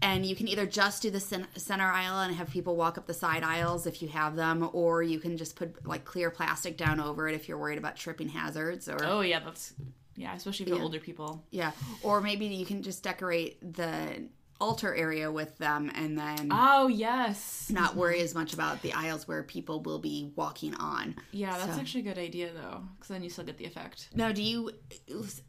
and 0.00 0.26
you 0.26 0.34
can 0.34 0.48
either 0.48 0.66
just 0.66 1.00
do 1.02 1.10
the 1.12 1.20
center 1.20 1.84
aisle 1.84 2.22
and 2.22 2.34
have 2.34 2.50
people 2.50 2.74
walk 2.74 2.98
up 2.98 3.06
the 3.06 3.14
side 3.14 3.44
aisles 3.44 3.86
if 3.86 4.02
you 4.02 4.08
have 4.08 4.34
them, 4.34 4.68
or 4.72 5.00
you 5.00 5.20
can 5.20 5.36
just 5.36 5.54
put 5.54 5.86
like 5.86 6.04
clear 6.04 6.28
plastic 6.28 6.76
down 6.76 6.98
over 6.98 7.28
it 7.28 7.36
if 7.36 7.48
you're 7.48 7.56
worried 7.56 7.78
about 7.78 7.94
tripping 7.94 8.28
hazards. 8.28 8.88
Or 8.88 8.98
oh 9.04 9.20
yeah, 9.20 9.38
that's 9.38 9.74
yeah, 10.16 10.34
especially 10.34 10.66
for 10.66 10.76
Yeah. 10.76 10.82
older 10.82 11.00
people. 11.00 11.44
yeah, 11.50 11.72
or 12.02 12.20
maybe 12.20 12.46
you 12.46 12.66
can 12.66 12.82
just 12.82 13.02
decorate 13.02 13.58
the 13.74 14.28
altar 14.60 14.94
area 14.94 15.28
with 15.32 15.58
them, 15.58 15.90
and 15.92 16.16
then 16.16 16.48
Oh 16.52 16.86
yes, 16.86 17.68
not 17.68 17.96
worry 17.96 18.20
as 18.20 18.32
much 18.32 18.54
about 18.54 18.80
the 18.82 18.92
aisles 18.92 19.26
where 19.26 19.42
people 19.42 19.80
will 19.82 19.98
be 19.98 20.30
walking 20.36 20.74
on. 20.76 21.16
yeah, 21.32 21.58
that's 21.58 21.74
So- 21.74 21.80
actually 21.80 22.02
a 22.02 22.14
good 22.14 22.18
idea 22.18 22.52
though, 22.52 22.84
because 22.94 23.08
then 23.08 23.24
you 23.24 23.30
still 23.30 23.44
get 23.44 23.58
the 23.58 23.64
effect. 23.64 24.10
Now, 24.14 24.30
do 24.30 24.40
you 24.40 24.70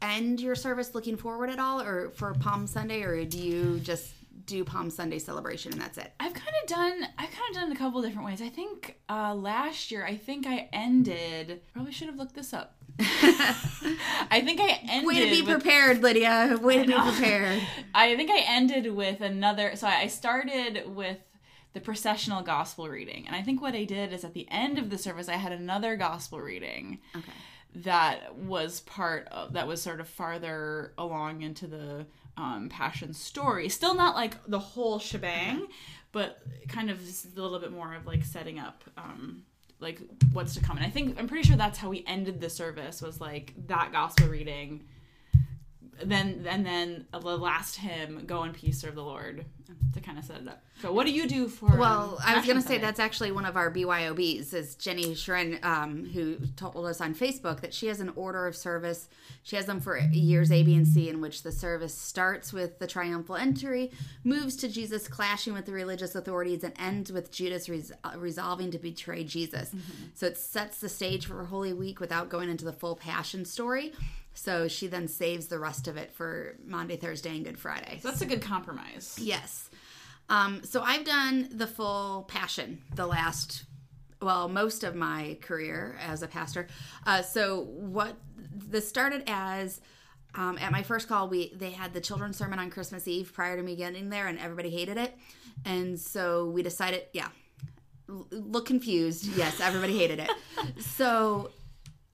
end 0.02 0.40
your 0.40 0.56
service 0.56 0.94
looking 0.96 1.16
forward 1.16 1.48
at 1.50 1.60
all, 1.60 1.80
or 1.80 2.10
for 2.10 2.34
Palm 2.34 2.66
Sunday, 2.66 3.02
or 3.02 3.24
do 3.24 3.38
you 3.38 3.78
just 3.80 4.12
do 4.46 4.64
Palm 4.64 4.90
Sunday 4.90 5.20
celebration 5.20 5.72
and 5.72 5.80
that's 5.80 5.96
it? 5.96 6.12
I've 6.18 6.34
kind 6.34 6.54
of 6.62 6.68
done. 6.68 7.02
I've 7.16 7.30
kind 7.30 7.48
of 7.50 7.54
done 7.54 7.70
it 7.70 7.74
a 7.74 7.78
couple 7.78 8.02
different 8.02 8.26
ways. 8.26 8.42
I 8.42 8.48
think 8.48 8.98
uh, 9.08 9.32
last 9.34 9.90
year, 9.92 10.04
I 10.04 10.16
think 10.16 10.44
I 10.46 10.68
ended. 10.72 11.62
Probably 11.72 11.92
should 11.92 12.08
have 12.08 12.16
looked 12.16 12.34
this 12.34 12.52
up. 12.52 12.74
I 13.00 14.40
think 14.44 14.60
I 14.60 14.80
ended. 14.88 15.06
Way 15.06 15.24
to 15.24 15.30
be 15.30 15.42
with- 15.42 15.60
prepared, 15.60 16.02
Lydia. 16.02 16.58
Way 16.60 16.78
to 16.78 16.86
be 16.86 16.92
prepared. 16.94 17.62
I 17.94 18.14
think 18.16 18.30
I 18.30 18.40
ended 18.46 18.92
with 18.94 19.20
another. 19.20 19.76
So 19.76 19.86
I 19.86 20.06
started 20.06 20.94
with 20.94 21.18
the 21.72 21.80
processional 21.80 22.42
gospel 22.42 22.88
reading, 22.88 23.26
and 23.26 23.34
I 23.34 23.42
think 23.42 23.60
what 23.60 23.74
I 23.74 23.84
did 23.84 24.12
is 24.12 24.24
at 24.24 24.32
the 24.34 24.46
end 24.50 24.78
of 24.78 24.90
the 24.90 24.98
service, 24.98 25.28
I 25.28 25.34
had 25.36 25.52
another 25.52 25.96
gospel 25.96 26.40
reading 26.40 27.00
Okay. 27.16 27.32
that 27.76 28.36
was 28.36 28.80
part 28.80 29.26
of 29.32 29.54
that 29.54 29.66
was 29.66 29.82
sort 29.82 30.00
of 30.00 30.08
farther 30.08 30.92
along 30.96 31.42
into 31.42 31.66
the 31.66 32.06
um, 32.36 32.68
passion 32.68 33.12
story. 33.12 33.68
Still 33.68 33.94
not 33.94 34.14
like 34.14 34.36
the 34.46 34.60
whole 34.60 34.98
shebang, 35.00 35.66
but 36.12 36.38
kind 36.68 36.90
of 36.90 36.98
a 37.00 37.40
little 37.40 37.58
bit 37.58 37.72
more 37.72 37.92
of 37.94 38.06
like 38.06 38.24
setting 38.24 38.58
up. 38.60 38.84
Um, 38.96 39.42
like 39.84 40.00
what's 40.32 40.54
to 40.54 40.60
come. 40.60 40.76
And 40.76 40.84
i 40.84 40.90
think 40.90 41.16
i'm 41.20 41.28
pretty 41.28 41.46
sure 41.46 41.56
that's 41.56 41.78
how 41.78 41.90
we 41.90 42.02
ended 42.08 42.40
the 42.40 42.50
service 42.50 43.00
was 43.00 43.20
like 43.20 43.54
that 43.68 43.92
gospel 43.92 44.26
reading 44.26 44.84
then 46.02 46.46
and 46.48 46.64
then 46.64 47.06
the 47.12 47.18
last 47.38 47.76
hymn, 47.76 48.24
"Go 48.26 48.44
in 48.44 48.52
peace, 48.52 48.80
serve 48.80 48.94
the 48.94 49.02
Lord," 49.02 49.44
to 49.92 50.00
kind 50.00 50.18
of 50.18 50.24
set 50.24 50.40
it 50.40 50.48
up. 50.48 50.62
So, 50.82 50.92
what 50.92 51.06
do 51.06 51.12
you 51.12 51.28
do 51.28 51.48
for? 51.48 51.76
Well, 51.76 52.14
um, 52.14 52.18
I 52.24 52.36
was 52.36 52.44
going 52.44 52.60
to 52.60 52.66
say 52.66 52.78
that's 52.78 53.00
actually 53.00 53.32
one 53.32 53.46
of 53.46 53.56
our 53.56 53.70
BYOBs 53.70 54.52
is 54.52 54.74
Jenny 54.74 55.14
Schrin, 55.14 55.58
um, 55.62 56.04
who 56.04 56.36
told 56.56 56.84
us 56.86 57.00
on 57.00 57.14
Facebook 57.14 57.60
that 57.60 57.72
she 57.72 57.86
has 57.86 58.00
an 58.00 58.12
order 58.16 58.46
of 58.46 58.56
service. 58.56 59.08
She 59.44 59.56
has 59.56 59.66
them 59.66 59.80
for 59.80 59.96
years 59.98 60.50
A, 60.50 60.62
B, 60.62 60.74
and 60.74 60.86
C, 60.86 61.08
in 61.08 61.20
which 61.20 61.42
the 61.42 61.52
service 61.52 61.94
starts 61.94 62.52
with 62.52 62.78
the 62.78 62.86
triumphal 62.86 63.36
entry, 63.36 63.92
moves 64.24 64.56
to 64.56 64.68
Jesus 64.68 65.08
clashing 65.08 65.54
with 65.54 65.66
the 65.66 65.72
religious 65.72 66.14
authorities, 66.14 66.64
and 66.64 66.74
ends 66.78 67.12
with 67.12 67.30
Judas 67.30 67.68
res- 67.68 67.92
resolving 68.16 68.70
to 68.72 68.78
betray 68.78 69.24
Jesus. 69.24 69.70
So 70.14 70.26
it 70.26 70.36
sets 70.36 70.80
the 70.80 70.88
stage 70.88 71.26
for 71.26 71.44
Holy 71.44 71.72
Week 71.72 72.00
without 72.00 72.28
going 72.28 72.50
into 72.50 72.64
the 72.64 72.72
full 72.72 72.96
Passion 72.96 73.44
story. 73.44 73.92
So 74.34 74.68
she 74.68 74.88
then 74.88 75.08
saves 75.08 75.46
the 75.46 75.58
rest 75.58 75.88
of 75.88 75.96
it 75.96 76.12
for 76.12 76.56
Maundy, 76.66 76.96
Thursday, 76.96 77.30
and 77.36 77.44
Good 77.44 77.58
Friday. 77.58 78.00
So 78.02 78.08
that's 78.08 78.20
a 78.20 78.26
good 78.26 78.42
compromise. 78.42 79.16
Yes. 79.20 79.70
Um, 80.28 80.62
so 80.64 80.82
I've 80.82 81.04
done 81.04 81.48
the 81.50 81.66
full 81.66 82.24
passion 82.24 82.82
the 82.94 83.06
last, 83.06 83.64
well, 84.20 84.48
most 84.48 84.82
of 84.84 84.94
my 84.94 85.38
career 85.40 85.96
as 86.00 86.22
a 86.22 86.26
pastor. 86.28 86.66
Uh, 87.06 87.22
so 87.22 87.60
what 87.62 88.16
this 88.54 88.88
started 88.88 89.22
as 89.26 89.80
um, 90.34 90.58
at 90.58 90.72
my 90.72 90.82
first 90.82 91.08
call, 91.08 91.28
we 91.28 91.52
they 91.54 91.70
had 91.70 91.92
the 91.92 92.00
children's 92.00 92.36
sermon 92.36 92.58
on 92.58 92.70
Christmas 92.70 93.06
Eve 93.06 93.32
prior 93.32 93.56
to 93.56 93.62
me 93.62 93.76
getting 93.76 94.10
there, 94.10 94.26
and 94.26 94.38
everybody 94.38 94.70
hated 94.70 94.96
it, 94.96 95.16
and 95.64 95.98
so 95.98 96.46
we 96.46 96.62
decided, 96.62 97.04
yeah, 97.12 97.28
l- 98.08 98.26
look 98.30 98.66
confused. 98.66 99.26
Yes, 99.36 99.60
everybody 99.60 99.96
hated 99.96 100.18
it. 100.18 100.30
so 100.82 101.52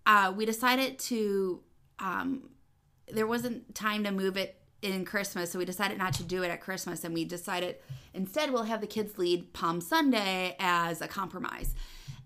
uh, 0.05 0.35
we 0.37 0.45
decided 0.45 0.99
to 0.99 1.63
um, 2.01 2.51
there 3.09 3.27
wasn't 3.27 3.75
time 3.75 4.05
to 4.05 4.11
move 4.11 4.37
it 4.37 4.57
in 4.83 5.05
Christmas, 5.05 5.53
so 5.53 5.59
we 5.59 5.65
decided 5.65 5.99
not 5.99 6.15
to 6.15 6.23
do 6.23 6.43
it 6.43 6.49
at 6.49 6.61
Christmas, 6.61 7.05
and 7.05 7.13
we 7.13 7.25
decided 7.25 7.77
instead 8.15 8.51
we'll 8.51 8.63
have 8.65 8.81
the 8.81 8.87
kids 8.87 9.19
lead 9.19 9.53
Palm 9.53 9.81
Sunday 9.81 10.57
as 10.59 11.01
a 11.01 11.09
compromise. 11.09 11.75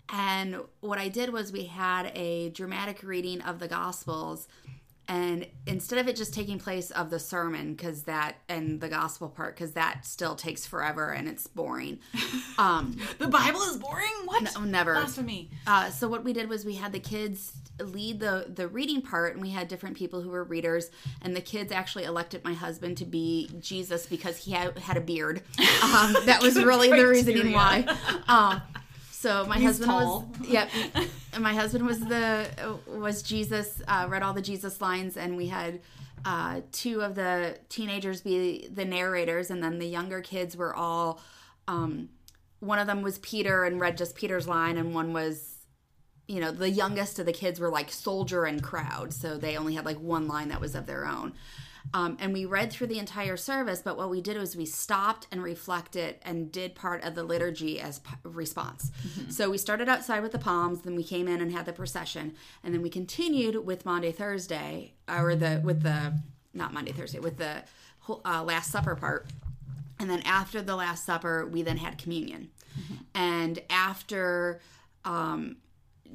And 0.09 0.57
what 0.81 0.99
I 0.99 1.09
did 1.09 1.33
was 1.33 1.51
we 1.51 1.65
had 1.65 2.11
a 2.15 2.49
dramatic 2.51 3.01
reading 3.03 3.41
of 3.41 3.59
the 3.59 3.67
Gospels, 3.67 4.47
and 5.07 5.45
instead 5.67 5.99
of 5.99 6.07
it 6.07 6.15
just 6.15 6.33
taking 6.33 6.57
place 6.59 6.91
of 6.91 7.09
the 7.09 7.19
sermon, 7.19 7.73
because 7.73 8.03
that 8.03 8.37
and 8.49 8.81
the 8.81 8.89
gospel 8.89 9.29
part, 9.29 9.55
because 9.55 9.73
that 9.73 10.05
still 10.05 10.35
takes 10.35 10.65
forever 10.65 11.11
and 11.11 11.27
it's 11.27 11.47
boring. 11.47 11.99
Um, 12.57 12.97
The 13.19 13.27
Bible 13.27 13.59
is 13.63 13.75
boring. 13.75 14.13
What? 14.23 14.43
no, 14.55 14.61
never. 14.61 14.93
Blasphemy. 14.93 15.49
Uh, 15.67 15.89
so 15.89 16.07
what 16.07 16.23
we 16.23 16.31
did 16.31 16.47
was 16.47 16.63
we 16.63 16.75
had 16.75 16.93
the 16.93 17.01
kids 17.01 17.51
lead 17.79 18.19
the 18.19 18.51
the 18.53 18.67
reading 18.67 19.01
part, 19.01 19.33
and 19.33 19.41
we 19.41 19.51
had 19.51 19.67
different 19.67 19.97
people 19.97 20.21
who 20.21 20.29
were 20.29 20.43
readers, 20.43 20.91
and 21.21 21.35
the 21.35 21.41
kids 21.41 21.71
actually 21.71 22.05
elected 22.05 22.43
my 22.43 22.53
husband 22.53 22.97
to 22.97 23.05
be 23.05 23.49
Jesus 23.59 24.05
because 24.05 24.37
he 24.37 24.51
had, 24.51 24.77
had 24.79 24.97
a 24.97 25.01
beard. 25.01 25.41
Um, 25.83 26.15
that 26.25 26.41
was 26.41 26.55
really 26.55 26.89
the 26.89 27.07
reasoning 27.07 27.53
why. 27.53 27.85
Um, 28.27 28.61
so 29.11 29.45
my 29.45 29.55
He's 29.55 29.65
husband 29.65 29.91
tall. 29.91 30.29
was 30.39 30.49
yep, 30.49 30.69
and 31.33 31.43
my 31.43 31.53
husband 31.53 31.85
was 31.85 31.99
the 31.99 32.79
was 32.87 33.21
Jesus. 33.21 33.81
Uh, 33.87 34.07
read 34.09 34.23
all 34.23 34.33
the 34.33 34.41
Jesus 34.41 34.81
lines, 34.81 35.17
and 35.17 35.37
we 35.37 35.47
had. 35.47 35.79
Uh, 36.27 36.61
two 36.71 37.01
of 37.01 37.13
the 37.13 37.55
teenagers 37.69 38.21
be 38.21 38.67
the 38.73 38.83
narrators, 38.83 39.51
and 39.51 39.63
then 39.63 39.77
the 39.77 39.85
younger 39.85 40.21
kids 40.21 40.57
were 40.57 40.75
all 40.75 41.19
um, 41.67 42.09
one 42.59 42.79
of 42.79 42.87
them 42.87 43.01
was 43.01 43.17
Peter 43.19 43.63
and 43.63 43.79
read 43.79 43.97
just 43.97 44.15
Peter's 44.15 44.47
line, 44.47 44.77
and 44.77 44.93
one 44.93 45.13
was, 45.13 45.54
you 46.27 46.39
know, 46.39 46.51
the 46.51 46.69
youngest 46.69 47.19
of 47.19 47.25
the 47.25 47.33
kids 47.33 47.59
were 47.59 47.69
like 47.69 47.91
soldier 47.91 48.45
and 48.45 48.61
crowd, 48.63 49.13
so 49.13 49.37
they 49.37 49.57
only 49.57 49.75
had 49.75 49.85
like 49.85 49.99
one 49.99 50.27
line 50.27 50.49
that 50.49 50.61
was 50.61 50.75
of 50.75 50.85
their 50.85 51.05
own. 51.05 51.33
Um, 51.93 52.17
and 52.19 52.33
we 52.33 52.45
read 52.45 52.71
through 52.71 52.87
the 52.87 52.97
entire 52.97 53.37
service, 53.37 53.79
but 53.83 53.95
what 53.95 54.09
we 54.09 54.19
did 54.19 54.37
was 54.37 54.55
we 54.55 54.65
stopped 54.65 55.27
and 55.31 55.43
reflected 55.43 56.15
and 56.23 56.51
did 56.51 56.73
part 56.73 57.03
of 57.03 57.13
the 57.13 57.23
liturgy 57.23 57.79
as 57.79 57.99
p- 57.99 58.15
response. 58.23 58.91
So 59.29 59.51
we 59.51 59.59
started 59.59 59.87
outside 59.87 60.21
with 60.23 60.31
the 60.31 60.39
palms, 60.39 60.81
then 60.81 60.95
we 60.95 61.03
came 61.03 61.27
in 61.27 61.41
and 61.41 61.51
had 61.51 61.67
the 61.67 61.73
procession, 61.73 62.33
and 62.63 62.73
then 62.73 62.81
we 62.81 62.89
continued 62.89 63.63
with 63.67 63.85
Maundy, 63.85 64.11
Thursday, 64.11 64.93
or 65.07 65.35
the 65.35 65.61
with 65.63 65.83
the 65.83 66.13
not 66.55 66.73
Maundy, 66.73 66.91
Thursday, 66.91 67.19
with 67.19 67.37
the 67.37 67.63
whole- 67.99 68.21
uh, 68.25 68.41
Last 68.43 68.71
Supper 68.71 68.95
part. 68.95 69.27
And 69.99 70.09
then 70.09 70.21
after 70.25 70.63
the 70.63 70.75
Last 70.75 71.05
Supper, 71.05 71.45
we 71.45 71.61
then 71.61 71.77
had 71.77 71.99
communion. 71.99 72.49
And 73.13 73.59
after 73.69 74.59
um, 75.05 75.57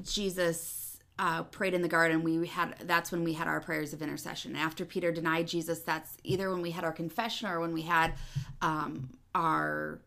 Jesus 0.02 0.98
uh, 1.18 1.42
prayed 1.44 1.74
in 1.74 1.82
the 1.82 1.88
garden, 1.88 2.22
we 2.22 2.46
had 2.46 2.74
that's 2.84 3.12
when 3.12 3.24
we 3.24 3.34
had 3.34 3.46
our 3.46 3.60
prayers 3.60 3.92
of 3.92 4.00
intercession. 4.00 4.56
After 4.56 4.84
Peter 4.84 5.12
denied 5.12 5.48
Jesus, 5.48 5.80
that's 5.80 6.16
either 6.24 6.50
when 6.50 6.62
we 6.62 6.70
had 6.70 6.82
our 6.82 6.92
confession 6.92 7.48
or 7.48 7.60
when 7.60 7.74
we 7.74 7.82
had 7.82 8.14
um, 8.62 9.10
our 9.34 10.00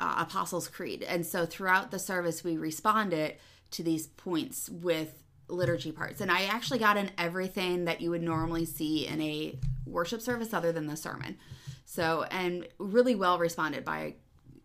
uh, 0.00 0.14
Apostles' 0.18 0.68
Creed. 0.68 1.02
And 1.02 1.26
so 1.26 1.44
throughout 1.44 1.90
the 1.90 1.98
service, 1.98 2.44
we 2.44 2.56
responded 2.56 3.36
to 3.72 3.82
these 3.82 4.06
points 4.06 4.68
with 4.68 5.22
liturgy 5.48 5.92
parts. 5.92 6.20
And 6.20 6.30
I 6.30 6.44
actually 6.44 6.78
got 6.78 6.96
in 6.96 7.10
everything 7.18 7.86
that 7.86 8.00
you 8.00 8.10
would 8.10 8.22
normally 8.22 8.64
see 8.64 9.06
in 9.06 9.20
a 9.20 9.58
worship 9.84 10.20
service 10.20 10.54
other 10.54 10.72
than 10.72 10.86
the 10.86 10.96
sermon. 10.96 11.36
So, 11.84 12.24
and 12.30 12.68
really 12.78 13.16
well 13.16 13.38
responded 13.38 13.84
by 13.84 14.14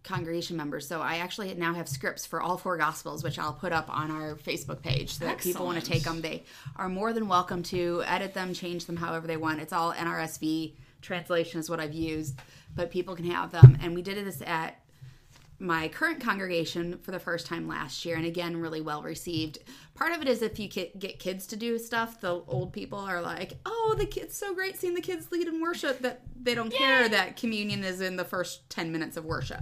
congregation 0.06 0.56
members. 0.56 0.88
So 0.88 1.02
I 1.02 1.18
actually 1.18 1.54
now 1.56 1.74
have 1.74 1.90
scripts 1.90 2.26
for 2.26 2.42
all 2.42 2.58
four 2.58 2.78
gospels, 2.78 3.24
which 3.24 3.38
I'll 3.38 3.54
put 3.54 3.74
up 3.74 3.90
on 3.90 4.12
our 4.12 4.36
Facebook 4.36 4.82
page 4.82 5.16
so 5.16 5.26
that 5.26 5.40
people 5.40 5.66
want 5.66 5.84
to 5.84 5.86
take 5.86 6.04
them. 6.04 6.22
They 6.22 6.44
are 6.78 6.88
more 6.88 7.12
than 7.12 7.28
welcome 7.28 7.64
to 7.64 8.04
edit 8.06 8.34
them, 8.34 8.54
change 8.54 8.86
them 8.86 8.96
however 8.96 9.28
they 9.28 9.38
want. 9.38 9.60
It's 9.60 9.74
all 9.74 9.94
NRSV 9.94 10.74
translation 11.02 11.60
is 11.60 11.70
what 11.70 11.80
I've 11.80 11.94
used, 11.94 12.40
but 12.76 12.92
people 12.92 13.16
can 13.16 13.26
have 13.26 13.52
them. 13.52 13.78
And 13.82 13.94
we 13.94 14.02
did 14.02 14.24
this 14.26 14.42
at 14.46 14.80
my 15.60 15.88
current 15.88 16.22
congregation 16.22 16.98
for 17.00 17.12
the 17.12 17.20
first 17.20 17.46
time 17.46 17.68
last 17.68 18.04
year 18.04 18.18
and 18.18 18.26
again 18.26 18.58
really 18.58 18.82
well 18.82 19.02
received 19.02 19.60
part 19.94 20.12
of 20.12 20.22
it 20.22 20.28
is 20.28 20.42
if 20.42 20.60
you 20.60 20.68
get 20.68 21.18
kids 21.18 21.48
to 21.48 21.56
do 21.56 21.80
stuff 21.80 22.20
the 22.20 22.44
old 22.48 22.74
people 22.74 23.00
are 23.00 23.22
like 23.22 23.54
oh 23.66 23.96
the 23.98 24.06
kids 24.06 24.36
so 24.36 24.54
great 24.54 24.78
seeing 24.78 24.94
the 24.94 25.02
kids 25.02 25.32
lead 25.32 25.48
in 25.48 25.62
worship 25.62 26.00
that 26.00 26.22
they 26.42 26.54
don't 26.54 26.74
care 26.74 27.08
that 27.08 27.38
communion 27.38 27.86
is 27.86 28.02
in 28.02 28.18
the 28.18 28.26
first 28.26 28.70
10 28.70 28.92
minutes 28.92 29.16
of 29.16 29.24
worship 29.24 29.62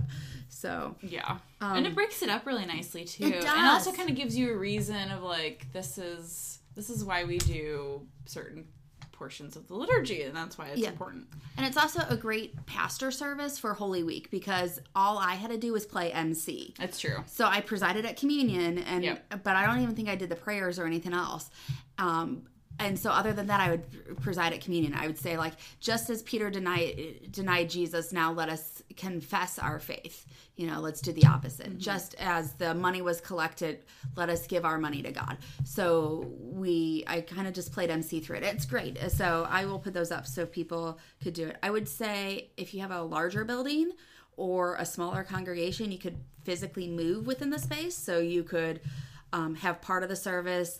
so 0.53 0.95
Yeah. 1.01 1.37
and 1.61 1.85
it 1.85 1.95
breaks 1.95 2.21
it 2.21 2.29
up 2.29 2.45
really 2.45 2.65
nicely 2.65 3.03
too. 3.05 3.25
Um, 3.25 3.33
It 3.33 3.45
And 3.45 3.67
also 3.67 3.91
kind 3.91 4.09
of 4.09 4.15
gives 4.15 4.37
you 4.37 4.53
a 4.53 4.57
reason 4.57 5.11
of 5.11 5.23
like 5.23 5.67
this 5.73 5.97
is 5.97 6.59
this 6.75 6.89
is 6.89 7.03
why 7.03 7.23
we 7.23 7.37
do 7.37 8.07
certain 8.25 8.67
portions 9.11 9.55
of 9.55 9.67
the 9.67 9.75
liturgy 9.75 10.23
and 10.23 10.35
that's 10.35 10.57
why 10.57 10.67
it's 10.67 10.79
Yeah. 10.81 10.89
important. 10.89 11.27
and 11.57 11.65
it's 11.65 11.77
also 11.77 12.01
a 12.09 12.17
great 12.17 12.65
pastor 12.65 13.11
service 13.11 13.57
for 13.59 13.73
holy 13.73 14.03
week 14.03 14.29
because 14.31 14.79
all 14.95 15.17
i 15.19 15.35
had 15.35 15.49
to 15.51 15.57
do 15.57 15.71
was 15.71 15.85
play 15.85 16.11
mc 16.11 16.73
That's 16.79 16.99
true. 16.99 17.23
So 17.27 17.45
I 17.45 17.61
presided 17.61 18.05
at 18.05 18.17
communion, 18.17 18.77
and 18.79 19.03
Yep. 19.03 19.43
but 19.43 19.55
I 19.55 19.65
don't 19.65 19.81
even 19.81 19.95
think 19.95 20.09
I 20.09 20.15
did 20.15 20.29
the 20.29 20.35
prayers 20.35 20.79
or 20.79 20.85
anything 20.85 21.13
else. 21.13 21.49
Um, 21.97 22.43
and 22.79 22.97
so 22.97 23.11
other 23.11 23.33
than 23.33 23.47
that, 23.47 23.59
I 23.59 23.71
would 23.71 24.21
preside 24.21 24.53
at 24.53 24.61
communion. 24.61 24.93
I 24.95 25.07
would 25.07 25.17
say 25.17 25.37
like, 25.37 25.53
just 25.79 26.09
as 26.09 26.23
Peter 26.23 26.49
denied 26.49 27.31
denied 27.31 27.69
Jesus, 27.69 28.11
now 28.11 28.31
let 28.31 28.49
us 28.49 28.81
confess 28.97 29.59
our 29.59 29.79
faith. 29.79 30.25
You 30.55 30.67
know, 30.67 30.79
let's 30.79 31.01
do 31.01 31.11
the 31.11 31.25
opposite. 31.25 31.77
Just 31.77 32.15
as 32.19 32.53
the 32.53 32.73
money 32.73 33.01
was 33.01 33.21
collected, 33.21 33.79
let 34.15 34.29
us 34.29 34.47
give 34.47 34.65
our 34.65 34.77
money 34.77 35.01
to 35.03 35.11
God. 35.11 35.37
So 35.65 36.31
we, 36.39 37.03
I 37.07 37.21
kind 37.21 37.47
of 37.47 37.53
just 37.53 37.71
played 37.71 37.89
MC 37.89 38.19
through 38.19 38.37
it. 38.37 38.43
It's 38.43 38.65
great. 38.65 38.99
So 39.11 39.47
I 39.49 39.65
will 39.65 39.79
put 39.79 39.93
those 39.93 40.11
up 40.11 40.25
so 40.25 40.45
people 40.45 40.99
could 41.21 41.33
do 41.33 41.47
it. 41.47 41.57
I 41.63 41.69
would 41.69 41.87
say 41.87 42.49
if 42.57 42.73
you 42.73 42.81
have 42.81 42.91
a 42.91 43.01
larger 43.01 43.45
building 43.45 43.91
or 44.35 44.75
a 44.75 44.85
smaller 44.85 45.23
congregation, 45.23 45.91
you 45.91 45.99
could 45.99 46.17
physically 46.43 46.87
move 46.87 47.27
within 47.27 47.49
the 47.49 47.59
space. 47.59 47.95
So 47.95 48.19
you 48.19 48.43
could 48.43 48.81
um, 49.31 49.55
have 49.55 49.81
part 49.81 50.03
of 50.03 50.09
the 50.09 50.15
service, 50.15 50.79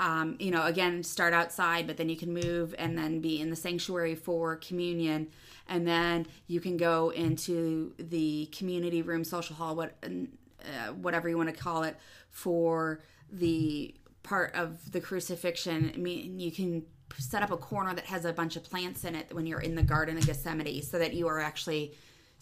um, 0.00 0.36
you 0.40 0.50
know, 0.50 0.64
again, 0.64 1.02
start 1.02 1.32
outside, 1.32 1.86
but 1.86 1.96
then 1.96 2.08
you 2.08 2.16
can 2.16 2.32
move 2.32 2.74
and 2.78 2.98
then 2.98 3.20
be 3.20 3.40
in 3.40 3.50
the 3.50 3.56
sanctuary 3.56 4.14
for 4.14 4.56
communion. 4.56 5.28
And 5.68 5.86
then 5.86 6.26
you 6.46 6.60
can 6.60 6.76
go 6.76 7.10
into 7.10 7.94
the 7.98 8.46
community 8.46 9.02
room, 9.02 9.24
social 9.24 9.56
hall, 9.56 9.76
what, 9.76 9.96
uh, 10.02 10.92
whatever 10.92 11.28
you 11.28 11.36
want 11.36 11.48
to 11.48 11.54
call 11.54 11.84
it, 11.84 11.96
for 12.30 13.00
the 13.30 13.94
part 14.22 14.54
of 14.54 14.90
the 14.90 15.00
crucifixion. 15.00 15.92
I 15.94 15.98
mean, 15.98 16.40
you 16.40 16.50
can 16.50 16.84
set 17.18 17.42
up 17.42 17.52
a 17.52 17.56
corner 17.56 17.94
that 17.94 18.06
has 18.06 18.24
a 18.24 18.32
bunch 18.32 18.56
of 18.56 18.64
plants 18.64 19.04
in 19.04 19.14
it 19.14 19.32
when 19.32 19.46
you're 19.46 19.60
in 19.60 19.74
the 19.76 19.82
Garden 19.82 20.16
of 20.16 20.26
Gethsemane 20.26 20.82
so 20.82 20.98
that 20.98 21.14
you 21.14 21.28
are 21.28 21.38
actually 21.38 21.94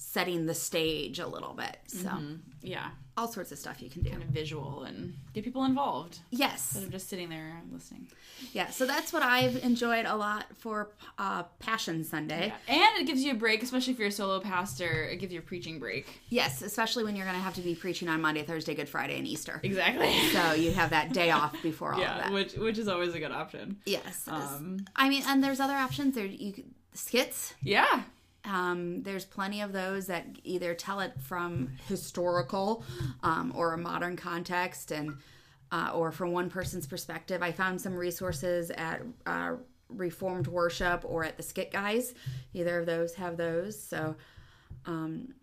setting 0.04 0.47
the 0.47 0.54
stage 0.54 1.18
a 1.21 1.26
little 1.26 1.54
bit. 1.54 1.76
So, 1.87 2.11
Yeah. 2.61 2.90
all 3.16 3.28
sorts 3.28 3.52
of 3.52 3.59
stuff 3.59 3.80
you 3.80 3.88
can 3.88 4.02
do. 4.02 4.11
Kind 4.11 4.23
of 4.23 4.28
visual 4.30 4.82
and 4.82 5.14
get 5.32 5.44
people 5.44 5.64
involved 5.64 6.18
Yes. 6.30 6.73
instead 6.75 6.82
of 6.85 6.90
just 6.90 7.09
sitting 7.09 7.28
there 7.28 7.62
listening. 7.71 8.09
Yeah. 8.52 8.68
So 8.71 8.85
that's 8.85 9.12
what 9.12 9.23
I've 9.23 9.62
enjoyed 9.62 10.04
a 10.04 10.16
lot 10.16 10.47
for 10.59 10.90
uh, 11.18 11.44
Passion 11.61 12.02
Sunday. 12.04 12.52
And 12.66 12.82
it 13.00 13.06
gives 13.06 13.23
you 13.23 13.30
a 13.30 13.35
break, 13.35 13.62
especially 13.62 13.92
if 13.92 13.99
you're 14.00 14.09
a 14.09 14.12
solo 14.12 14.40
pastor. 14.40 15.04
It 15.04 15.16
gives 15.18 15.32
you 15.32 15.38
a 15.38 15.42
preaching 15.42 15.78
break. 15.78 16.21
Yes, 16.30 16.62
especially 16.62 17.04
when 17.04 17.14
you're 17.14 17.26
going 17.26 17.37
to 17.37 17.42
have 17.42 17.54
to 17.54 17.61
be 17.62 17.75
preaching 17.76 18.09
on 18.09 18.21
Maundy, 18.21 18.42
Thursday, 18.42 18.75
Good 18.75 18.88
Friday, 18.88 19.16
and 19.18 19.26
Easter. 19.26 19.61
Exactly. 19.62 20.12
So 20.32 20.52
you 20.54 20.73
have 20.73 20.90
that 20.90 21.12
day 21.12 21.30
off 21.38 21.54
before 21.62 21.94
all 21.94 22.00
yeah, 22.00 22.18
that. 22.23 22.32
which 22.32 22.54
which 22.54 22.76
is 22.78 22.88
always 22.88 23.14
a 23.14 23.21
good 23.21 23.32
option. 23.32 23.78
Yes. 23.87 24.26
Um, 24.26 24.85
I 24.97 25.09
mean, 25.09 25.23
and 25.26 25.42
there's 25.44 25.61
other 25.61 25.75
options. 25.76 26.16
There, 26.16 26.26
you 26.26 26.64
skits. 26.94 27.54
Yeah. 27.62 28.02
Um, 28.44 29.02
there's 29.02 29.25
plenty 29.25 29.61
of 29.61 29.72
those 29.72 30.06
that 30.06 30.26
either 30.42 30.75
tell 30.75 31.00
it 31.00 31.12
from 31.20 31.70
historical 31.87 32.84
um, 33.22 33.52
or 33.54 33.72
a 33.72 33.78
modern 33.78 34.16
context 34.16 34.90
and 34.90 35.16
uh, 35.70 35.90
or 35.94 36.12
from 36.12 36.32
one 36.32 36.50
person's 36.50 36.87
perspective. 36.87 37.42
I 37.42 37.50
found 37.50 37.80
some 37.80 37.94
resources 37.94 38.70
at 38.72 39.00
uh, 39.26 39.52
Reformed 39.88 40.46
Worship 40.46 41.02
or 41.04 41.25
at 41.25 41.37
the 41.37 41.42
Skit 41.42 41.72
Guys. 41.72 42.14
Either 42.52 42.80
of 42.80 42.87
those 42.87 43.14
have 43.14 43.37
those. 43.37 43.80
So, 43.80 44.14
um, 44.87 45.34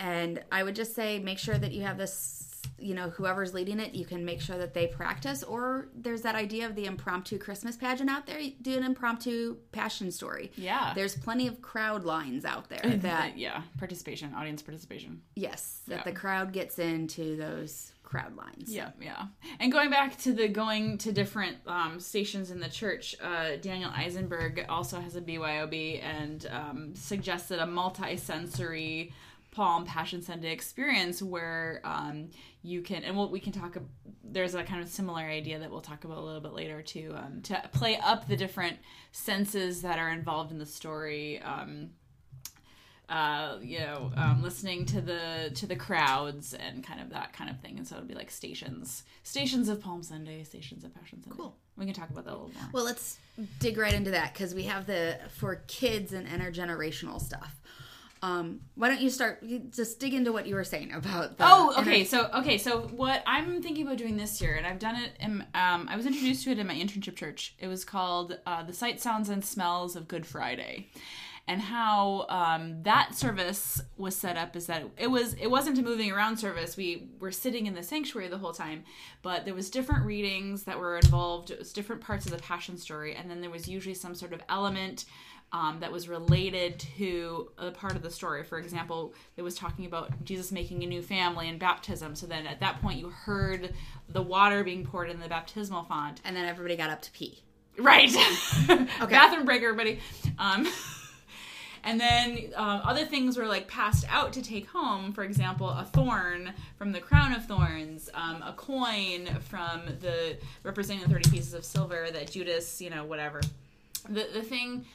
and 0.00 0.42
I 0.50 0.62
would 0.62 0.74
just 0.74 0.94
say 0.94 1.18
make 1.18 1.38
sure 1.38 1.56
that 1.58 1.72
you 1.72 1.82
have 1.82 1.98
this 1.98 2.46
you 2.78 2.94
know 2.94 3.10
whoever's 3.10 3.52
leading 3.54 3.78
it 3.80 3.94
you 3.94 4.04
can 4.06 4.24
make 4.24 4.40
sure 4.40 4.56
that 4.56 4.72
they 4.74 4.86
practice 4.86 5.42
or 5.42 5.88
there's 5.94 6.22
that 6.22 6.34
idea 6.34 6.64
of 6.66 6.74
the 6.74 6.86
impromptu 6.86 7.38
christmas 7.38 7.76
pageant 7.76 8.08
out 8.10 8.26
there 8.26 8.38
You 8.38 8.52
do 8.60 8.76
an 8.76 8.84
impromptu 8.84 9.56
passion 9.72 10.10
story 10.10 10.50
Yeah. 10.56 10.92
there's 10.94 11.14
plenty 11.14 11.46
of 11.46 11.60
crowd 11.60 12.04
lines 12.04 12.44
out 12.46 12.68
there 12.70 12.80
that 13.02 13.36
yeah, 13.38 13.62
participation, 13.78 14.34
audience 14.34 14.62
participation. 14.62 15.20
yes 15.34 15.80
that 15.88 15.96
Yeah. 15.98 16.04
the 16.04 16.12
crowd 16.12 16.52
gets 16.52 16.78
into 16.78 17.36
those 17.36 17.92
crowd 18.02 18.34
lines 18.36 18.72
Yeah, 18.74 18.90
yeah. 19.00 19.26
And 19.60 19.70
going 19.70 19.88
back 19.90 20.18
to 20.22 20.32
the 20.32 20.48
going 20.48 20.98
to 20.98 21.12
different 21.12 21.58
um, 21.66 22.00
stations 22.00 22.50
in 22.50 22.58
the 22.58 22.68
church, 22.68 23.14
uh, 23.22 23.50
Daniel 23.60 23.90
Eisenberg 23.94 24.64
also 24.68 24.98
has 25.00 25.14
a 25.14 25.20
BYOB 25.20 26.02
and 26.02 26.44
um, 26.50 26.94
suggested 26.96 27.60
a 27.60 27.66
multi-sensory 27.66 29.12
Palm 29.50 29.84
Passion 29.84 30.22
Sunday 30.22 30.52
experience 30.52 31.22
where 31.22 31.80
um, 31.84 32.30
you 32.62 32.82
can, 32.82 33.02
and 33.02 33.16
what 33.16 33.30
we 33.30 33.40
can 33.40 33.52
talk. 33.52 33.76
There's 34.22 34.54
a 34.54 34.62
kind 34.62 34.80
of 34.80 34.88
similar 34.88 35.22
idea 35.22 35.58
that 35.58 35.70
we'll 35.70 35.80
talk 35.80 36.04
about 36.04 36.18
a 36.18 36.20
little 36.20 36.40
bit 36.40 36.52
later 36.52 36.82
to 36.82 37.12
um, 37.14 37.40
to 37.42 37.60
play 37.72 37.98
up 37.98 38.28
the 38.28 38.36
different 38.36 38.78
senses 39.12 39.82
that 39.82 39.98
are 39.98 40.10
involved 40.10 40.52
in 40.52 40.58
the 40.58 40.66
story. 40.66 41.40
Um, 41.42 41.90
uh, 43.10 43.58
you 43.60 43.80
know, 43.80 44.12
um, 44.16 44.40
listening 44.40 44.86
to 44.86 45.00
the 45.00 45.50
to 45.54 45.66
the 45.66 45.74
crowds 45.74 46.54
and 46.54 46.86
kind 46.86 47.00
of 47.00 47.10
that 47.10 47.32
kind 47.32 47.50
of 47.50 47.58
thing. 47.58 47.76
And 47.76 47.86
so 47.86 47.96
it'd 47.96 48.06
be 48.06 48.14
like 48.14 48.30
stations, 48.30 49.02
stations 49.24 49.68
of 49.68 49.80
Palm 49.80 50.04
Sunday, 50.04 50.44
stations 50.44 50.84
of 50.84 50.94
Passion 50.94 51.20
Sunday. 51.20 51.36
Cool. 51.36 51.56
We 51.76 51.86
can 51.86 51.94
talk 51.94 52.10
about 52.10 52.24
that 52.26 52.30
a 52.30 52.36
little 52.38 52.52
more. 52.54 52.68
Well, 52.72 52.84
let's 52.84 53.18
dig 53.58 53.78
right 53.78 53.94
into 53.94 54.12
that 54.12 54.32
because 54.32 54.54
we 54.54 54.62
have 54.64 54.86
the 54.86 55.18
for 55.30 55.56
kids 55.66 56.12
and 56.12 56.28
intergenerational 56.28 57.20
stuff. 57.20 57.60
Um, 58.22 58.60
why 58.74 58.88
don't 58.88 59.00
you 59.00 59.08
start? 59.08 59.42
Just 59.70 59.98
dig 59.98 60.12
into 60.12 60.32
what 60.32 60.46
you 60.46 60.54
were 60.54 60.64
saying 60.64 60.92
about. 60.92 61.38
The 61.38 61.44
Oh, 61.46 61.74
okay. 61.78 62.04
So, 62.04 62.28
okay. 62.34 62.58
So, 62.58 62.82
what 62.82 63.22
I'm 63.26 63.62
thinking 63.62 63.86
about 63.86 63.96
doing 63.96 64.16
this 64.16 64.40
year, 64.42 64.56
and 64.56 64.66
I've 64.66 64.78
done 64.78 64.96
it. 64.96 65.12
In, 65.20 65.40
um, 65.54 65.88
I 65.90 65.96
was 65.96 66.04
introduced 66.06 66.44
to 66.44 66.50
it 66.50 66.58
in 66.58 66.66
my 66.66 66.74
internship 66.74 67.16
church. 67.16 67.54
It 67.58 67.68
was 67.68 67.84
called 67.84 68.38
uh, 68.46 68.62
"The 68.62 68.74
Sight, 68.74 69.00
Sounds, 69.00 69.28
and 69.30 69.44
Smells 69.44 69.96
of 69.96 70.06
Good 70.06 70.26
Friday," 70.26 70.88
and 71.50 71.60
how 71.60 72.26
um, 72.28 72.80
that 72.84 73.12
service 73.12 73.82
was 73.96 74.14
set 74.14 74.36
up 74.36 74.54
is 74.54 74.66
that 74.66 74.84
it 74.96 75.08
was 75.08 75.34
it 75.34 75.48
wasn't 75.48 75.76
a 75.80 75.82
moving 75.82 76.12
around 76.12 76.36
service. 76.36 76.76
We 76.76 77.08
were 77.18 77.32
sitting 77.32 77.66
in 77.66 77.74
the 77.74 77.82
sanctuary 77.82 78.28
the 78.28 78.38
whole 78.38 78.52
time, 78.52 78.84
but 79.22 79.44
there 79.44 79.54
was 79.54 79.68
different 79.68 80.06
readings 80.06 80.62
that 80.62 80.78
were 80.78 80.94
involved. 80.94 81.50
It 81.50 81.58
was 81.58 81.72
different 81.72 82.02
parts 82.02 82.24
of 82.24 82.30
the 82.30 82.38
Passion 82.38 82.78
story, 82.78 83.16
and 83.16 83.28
then 83.28 83.40
there 83.40 83.50
was 83.50 83.66
usually 83.68 83.96
some 83.96 84.14
sort 84.14 84.32
of 84.32 84.40
element 84.48 85.06
um, 85.50 85.80
that 85.80 85.90
was 85.90 86.08
related 86.08 86.78
to 86.96 87.50
a 87.58 87.72
part 87.72 87.96
of 87.96 88.02
the 88.02 88.10
story. 88.10 88.44
For 88.44 88.60
example, 88.60 89.12
it 89.36 89.42
was 89.42 89.56
talking 89.56 89.86
about 89.86 90.22
Jesus 90.22 90.52
making 90.52 90.84
a 90.84 90.86
new 90.86 91.02
family 91.02 91.48
and 91.48 91.58
baptism. 91.58 92.14
So 92.14 92.28
then 92.28 92.46
at 92.46 92.60
that 92.60 92.80
point, 92.80 93.00
you 93.00 93.10
heard 93.10 93.74
the 94.08 94.22
water 94.22 94.62
being 94.62 94.86
poured 94.86 95.10
in 95.10 95.18
the 95.18 95.28
baptismal 95.28 95.82
font. 95.82 96.20
and 96.24 96.36
then 96.36 96.44
everybody 96.44 96.76
got 96.76 96.90
up 96.90 97.02
to 97.02 97.10
pee. 97.10 97.42
Right. 97.76 98.14
okay. 98.70 98.86
Bathroom 99.10 99.44
break, 99.44 99.62
everybody. 99.64 99.98
Um, 100.38 100.68
and 101.84 102.00
then 102.00 102.52
um, 102.56 102.80
other 102.84 103.04
things 103.04 103.36
were 103.36 103.46
like 103.46 103.68
passed 103.68 104.04
out 104.08 104.32
to 104.34 104.42
take 104.42 104.68
home. 104.68 105.12
For 105.12 105.24
example, 105.24 105.68
a 105.68 105.84
thorn 105.84 106.52
from 106.76 106.92
the 106.92 107.00
crown 107.00 107.32
of 107.32 107.46
thorns, 107.46 108.10
um, 108.14 108.42
a 108.42 108.52
coin 108.52 109.28
from 109.40 109.82
the 110.00 110.36
representing 110.62 111.02
the 111.02 111.08
thirty 111.08 111.30
pieces 111.30 111.54
of 111.54 111.64
silver 111.64 112.08
that 112.10 112.30
Judas, 112.30 112.80
you 112.80 112.90
know, 112.90 113.04
whatever. 113.04 113.40
The 114.08 114.28
the 114.32 114.42
thing. 114.42 114.86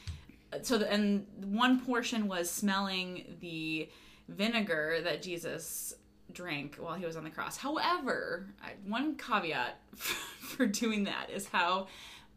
So 0.62 0.78
the, 0.78 0.90
and 0.90 1.26
one 1.44 1.80
portion 1.80 2.28
was 2.28 2.48
smelling 2.48 3.36
the 3.40 3.88
vinegar 4.28 5.00
that 5.02 5.22
Jesus 5.22 5.94
drank 6.32 6.76
while 6.76 6.94
he 6.94 7.04
was 7.04 7.16
on 7.16 7.24
the 7.24 7.30
cross. 7.30 7.56
However, 7.56 8.46
one 8.86 9.16
caveat 9.16 9.80
for 9.96 10.66
doing 10.66 11.04
that 11.04 11.30
is 11.30 11.48
how 11.48 11.88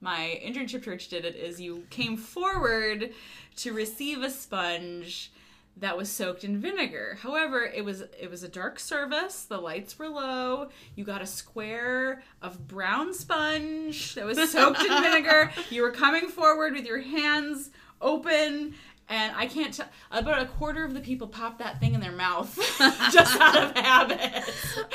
my 0.01 0.39
internship 0.43 0.83
church 0.83 1.07
did 1.09 1.25
it 1.25 1.35
is 1.35 1.59
you 1.59 1.85
came 1.89 2.17
forward 2.17 3.11
to 3.57 3.73
receive 3.73 4.21
a 4.23 4.29
sponge 4.29 5.31
that 5.77 5.97
was 5.97 6.09
soaked 6.09 6.43
in 6.43 6.59
vinegar. 6.59 7.17
However, 7.21 7.63
it 7.63 7.85
was 7.85 8.01
it 8.19 8.29
was 8.29 8.43
a 8.43 8.49
dark 8.49 8.79
service. 8.79 9.43
The 9.43 9.57
lights 9.59 9.97
were 9.97 10.09
low. 10.09 10.69
You 10.95 11.03
got 11.03 11.21
a 11.21 11.27
square 11.27 12.23
of 12.41 12.67
brown 12.67 13.13
sponge 13.13 14.15
that 14.15 14.25
was 14.25 14.51
soaked 14.51 14.81
in 14.81 14.89
vinegar. 15.03 15.51
You 15.69 15.83
were 15.83 15.91
coming 15.91 16.27
forward 16.27 16.73
with 16.73 16.85
your 16.85 16.99
hands 16.99 17.71
open 18.01 18.75
and 19.09 19.35
I 19.35 19.47
can't 19.47 19.73
tell. 19.73 19.87
About 20.11 20.41
a 20.41 20.45
quarter 20.45 20.83
of 20.85 20.93
the 20.93 20.99
people 20.99 21.27
pop 21.27 21.57
that 21.59 21.79
thing 21.79 21.93
in 21.93 21.99
their 21.99 22.11
mouth 22.11 22.55
just 23.11 23.39
out 23.39 23.57
of 23.57 23.75
habit. 23.75 24.19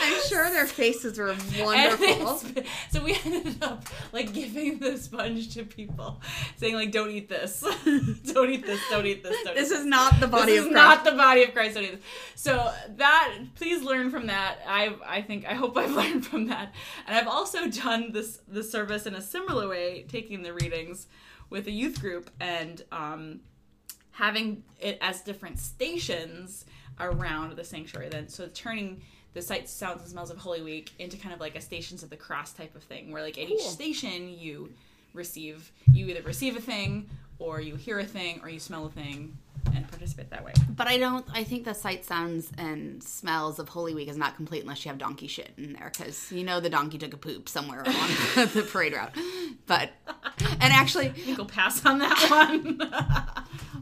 I'm 0.00 0.22
sure 0.28 0.50
their 0.50 0.66
faces 0.66 1.18
were 1.18 1.34
wonderful. 1.60 2.38
so 2.90 3.02
we 3.02 3.16
ended 3.24 3.62
up 3.62 3.84
like 4.12 4.32
giving 4.32 4.78
the 4.78 4.96
sponge 4.98 5.52
to 5.54 5.64
people, 5.64 6.20
saying 6.56 6.74
like, 6.74 6.92
"Don't 6.92 7.10
eat 7.10 7.28
this, 7.28 7.60
don't 8.32 8.50
eat 8.50 8.64
this, 8.64 8.80
don't 8.90 9.06
eat 9.06 9.22
this, 9.22 9.36
don't." 9.44 9.54
This 9.54 9.70
eat 9.70 9.78
is 9.78 9.84
not 9.84 10.18
the 10.20 10.28
body 10.28 10.28
of 10.28 10.36
Christ. 10.36 10.46
this 10.46 10.58
of 10.60 10.66
is 10.66 10.72
Christ. 10.72 10.74
not 10.74 11.04
the 11.04 11.16
body 11.16 11.44
of 11.44 11.52
Christ. 11.52 11.74
Don't 11.74 11.84
eat 11.84 11.92
this. 11.92 12.04
So 12.36 12.72
that 12.96 13.34
please 13.56 13.82
learn 13.82 14.10
from 14.10 14.26
that. 14.28 14.58
I 14.66 14.96
I 15.06 15.22
think 15.22 15.44
I 15.46 15.54
hope 15.54 15.76
I've 15.76 15.92
learned 15.96 16.24
from 16.26 16.46
that, 16.46 16.72
and 17.06 17.16
I've 17.16 17.28
also 17.28 17.68
done 17.68 18.12
this 18.12 18.38
the 18.46 18.62
service 18.62 19.06
in 19.06 19.14
a 19.14 19.22
similar 19.22 19.68
way, 19.68 20.04
taking 20.08 20.42
the 20.42 20.52
readings 20.52 21.06
with 21.50 21.66
a 21.66 21.70
youth 21.70 22.00
group 22.00 22.30
and 22.40 22.82
um, 22.90 23.40
having 24.14 24.62
it 24.80 24.96
as 25.00 25.20
different 25.20 25.58
stations 25.58 26.64
around 27.00 27.56
the 27.56 27.64
sanctuary. 27.64 28.08
Then 28.08 28.28
so 28.28 28.48
turning 28.54 29.02
the 29.34 29.42
sights, 29.42 29.72
sounds, 29.72 30.02
and 30.02 30.10
smells 30.10 30.30
of 30.30 30.38
Holy 30.38 30.62
Week 30.62 30.92
into 30.98 31.16
kind 31.16 31.34
of 31.34 31.40
like 31.40 31.56
a 31.56 31.60
Stations 31.60 32.02
of 32.02 32.10
the 32.10 32.16
Cross 32.16 32.52
type 32.52 32.74
of 32.76 32.82
thing, 32.84 33.10
where 33.10 33.22
like 33.22 33.36
at 33.36 33.48
each 33.48 33.62
station 33.62 34.28
you 34.28 34.70
receive 35.12 35.70
you 35.92 36.06
either 36.06 36.22
receive 36.22 36.56
a 36.56 36.60
thing 36.60 37.08
or 37.38 37.60
you 37.60 37.76
hear 37.76 37.98
a 37.98 38.04
thing 38.04 38.40
or 38.42 38.48
you 38.48 38.60
smell 38.60 38.86
a 38.86 38.90
thing 38.90 39.36
and 39.74 39.88
participate 39.88 40.30
that 40.30 40.44
way. 40.44 40.52
But 40.70 40.86
I 40.86 40.98
don't. 40.98 41.26
I 41.32 41.42
think 41.44 41.64
the 41.64 41.74
sight, 41.74 42.04
sounds, 42.04 42.52
and 42.58 43.02
smells 43.02 43.58
of 43.58 43.68
Holy 43.68 43.94
Week 43.94 44.08
is 44.08 44.16
not 44.16 44.36
complete 44.36 44.62
unless 44.62 44.84
you 44.84 44.90
have 44.90 44.98
donkey 44.98 45.26
shit 45.26 45.50
in 45.56 45.72
there, 45.72 45.90
because 45.92 46.30
you 46.30 46.44
know 46.44 46.60
the 46.60 46.70
donkey 46.70 46.98
took 46.98 47.14
a 47.14 47.16
poop 47.16 47.48
somewhere 47.48 47.82
along 47.82 48.08
the 48.36 48.66
parade 48.70 48.94
route. 48.94 49.12
But 49.66 49.90
and 50.60 50.72
actually, 50.72 51.08
I 51.08 51.12
think 51.12 51.38
we'll 51.38 51.46
pass 51.46 51.84
on 51.84 51.98
that 51.98 52.26
one. 52.30 52.80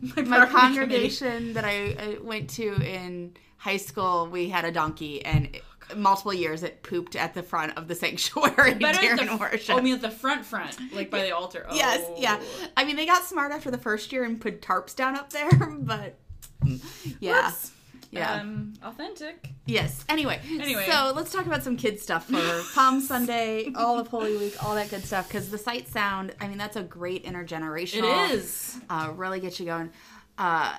my 0.17 0.23
property 0.23 0.53
congregation 0.53 1.53
that 1.55 1.65
I, 1.65 1.97
I 1.99 2.19
went 2.21 2.51
to 2.51 2.75
in 2.83 3.35
high 3.57 3.77
school, 3.77 4.27
we 4.27 4.49
had 4.49 4.65
a 4.65 4.73
donkey, 4.73 5.25
and 5.25 5.57
oh, 5.91 5.95
multiple 5.95 6.35
years 6.35 6.65
it 6.65 6.83
pooped 6.83 7.15
at 7.15 7.35
the 7.35 7.43
front 7.43 7.77
of 7.79 7.87
the 7.87 7.95
sanctuary 8.05 8.75
Better 8.75 9.01
during 9.01 9.27
the, 9.27 9.37
worship. 9.37 9.75
Oh, 9.75 9.79
I 9.79 9.81
mean 9.81 9.95
at 9.95 10.03
the 10.03 10.11
front 10.11 10.45
front, 10.45 10.77
like 10.93 11.11
by 11.11 11.23
the 11.23 11.31
altar. 11.31 11.67
Oh. 11.69 11.75
Yes, 11.75 12.09
yeah. 12.17 12.39
Oh. 12.41 12.69
I 12.77 12.85
mean, 12.85 12.97
they 12.97 13.07
got 13.07 13.23
smart 13.23 13.53
after 13.53 13.71
the 13.71 13.79
first 13.79 14.13
year 14.13 14.25
and 14.25 14.41
put 14.41 14.61
tarps 14.61 14.97
down 14.97 15.17
up 15.17 15.33
there, 15.33 15.51
but 15.79 16.19
mm. 16.65 16.81
yeah, 17.21 17.47
Whoops. 17.47 17.72
Yeah, 18.13 18.35
Um, 18.41 18.75
authentic. 18.85 19.49
yes. 19.67 20.05
Anyway, 20.09 20.39
Anyway. 20.49 20.87
so 20.89 21.13
let's 21.17 21.33
talk 21.33 21.47
about 21.47 21.65
some 21.65 21.77
kid 21.77 21.99
stuff 21.99 22.27
for 22.29 22.63
Palm 22.75 23.01
Sunday, 23.01 23.73
all 23.75 23.99
of 23.99 24.07
Holy 24.09 24.37
Week, 24.37 24.63
all 24.65 24.75
that 24.77 24.91
good 24.91 25.03
stuff. 25.05 25.27
Because 25.27 25.51
the 25.51 25.59
sight 25.59 25.89
sound, 25.89 26.35
I 26.41 26.47
mean, 26.47 26.59
that's 26.59 26.77
a 26.77 26.83
great 26.83 27.25
intergenerational. 27.25 28.29
It 28.29 28.35
is. 28.35 28.79
uh, 28.91 29.11
really 29.17 29.41
get 29.41 29.59
you 29.59 29.67
going. 29.67 29.91
Uh, 30.39 30.77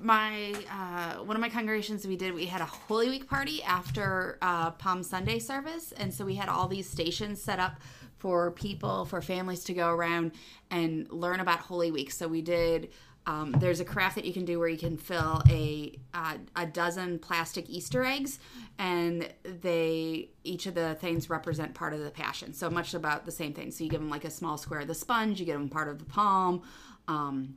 my 0.00 0.54
uh, 0.70 1.14
one 1.24 1.36
of 1.36 1.40
my 1.40 1.48
congregations 1.48 2.06
we 2.06 2.16
did 2.16 2.32
we 2.32 2.46
had 2.46 2.60
a 2.60 2.64
Holy 2.66 3.08
Week 3.08 3.28
party 3.28 3.60
after 3.64 4.38
uh, 4.40 4.70
Palm 4.72 5.02
Sunday 5.02 5.38
service, 5.40 5.92
and 5.96 6.14
so 6.14 6.24
we 6.24 6.36
had 6.36 6.48
all 6.48 6.68
these 6.68 6.88
stations 6.88 7.42
set 7.42 7.58
up 7.58 7.80
for 8.18 8.52
people 8.52 9.04
for 9.04 9.20
families 9.20 9.64
to 9.64 9.74
go 9.74 9.90
around 9.90 10.32
and 10.70 11.10
learn 11.12 11.40
about 11.40 11.58
Holy 11.58 11.90
Week. 11.90 12.12
So 12.12 12.28
we 12.28 12.40
did. 12.40 12.90
Um, 13.26 13.52
there's 13.58 13.80
a 13.80 13.84
craft 13.84 14.16
that 14.16 14.26
you 14.26 14.32
can 14.34 14.44
do 14.44 14.58
where 14.58 14.68
you 14.68 14.76
can 14.76 14.98
fill 14.98 15.42
a 15.48 15.98
uh, 16.12 16.36
a 16.56 16.66
dozen 16.66 17.18
plastic 17.18 17.70
Easter 17.70 18.04
eggs, 18.04 18.38
and 18.78 19.28
they 19.42 20.28
each 20.42 20.66
of 20.66 20.74
the 20.74 20.94
things 20.96 21.30
represent 21.30 21.74
part 21.74 21.94
of 21.94 22.00
the 22.00 22.10
Passion. 22.10 22.52
So 22.52 22.68
much 22.68 22.92
about 22.92 23.24
the 23.24 23.32
same 23.32 23.54
thing. 23.54 23.70
So 23.70 23.82
you 23.82 23.90
give 23.90 24.00
them 24.00 24.10
like 24.10 24.24
a 24.24 24.30
small 24.30 24.58
square 24.58 24.80
of 24.80 24.88
the 24.88 24.94
sponge, 24.94 25.40
you 25.40 25.46
give 25.46 25.58
them 25.58 25.70
part 25.70 25.88
of 25.88 25.98
the 25.98 26.04
palm, 26.04 26.62
um, 27.08 27.56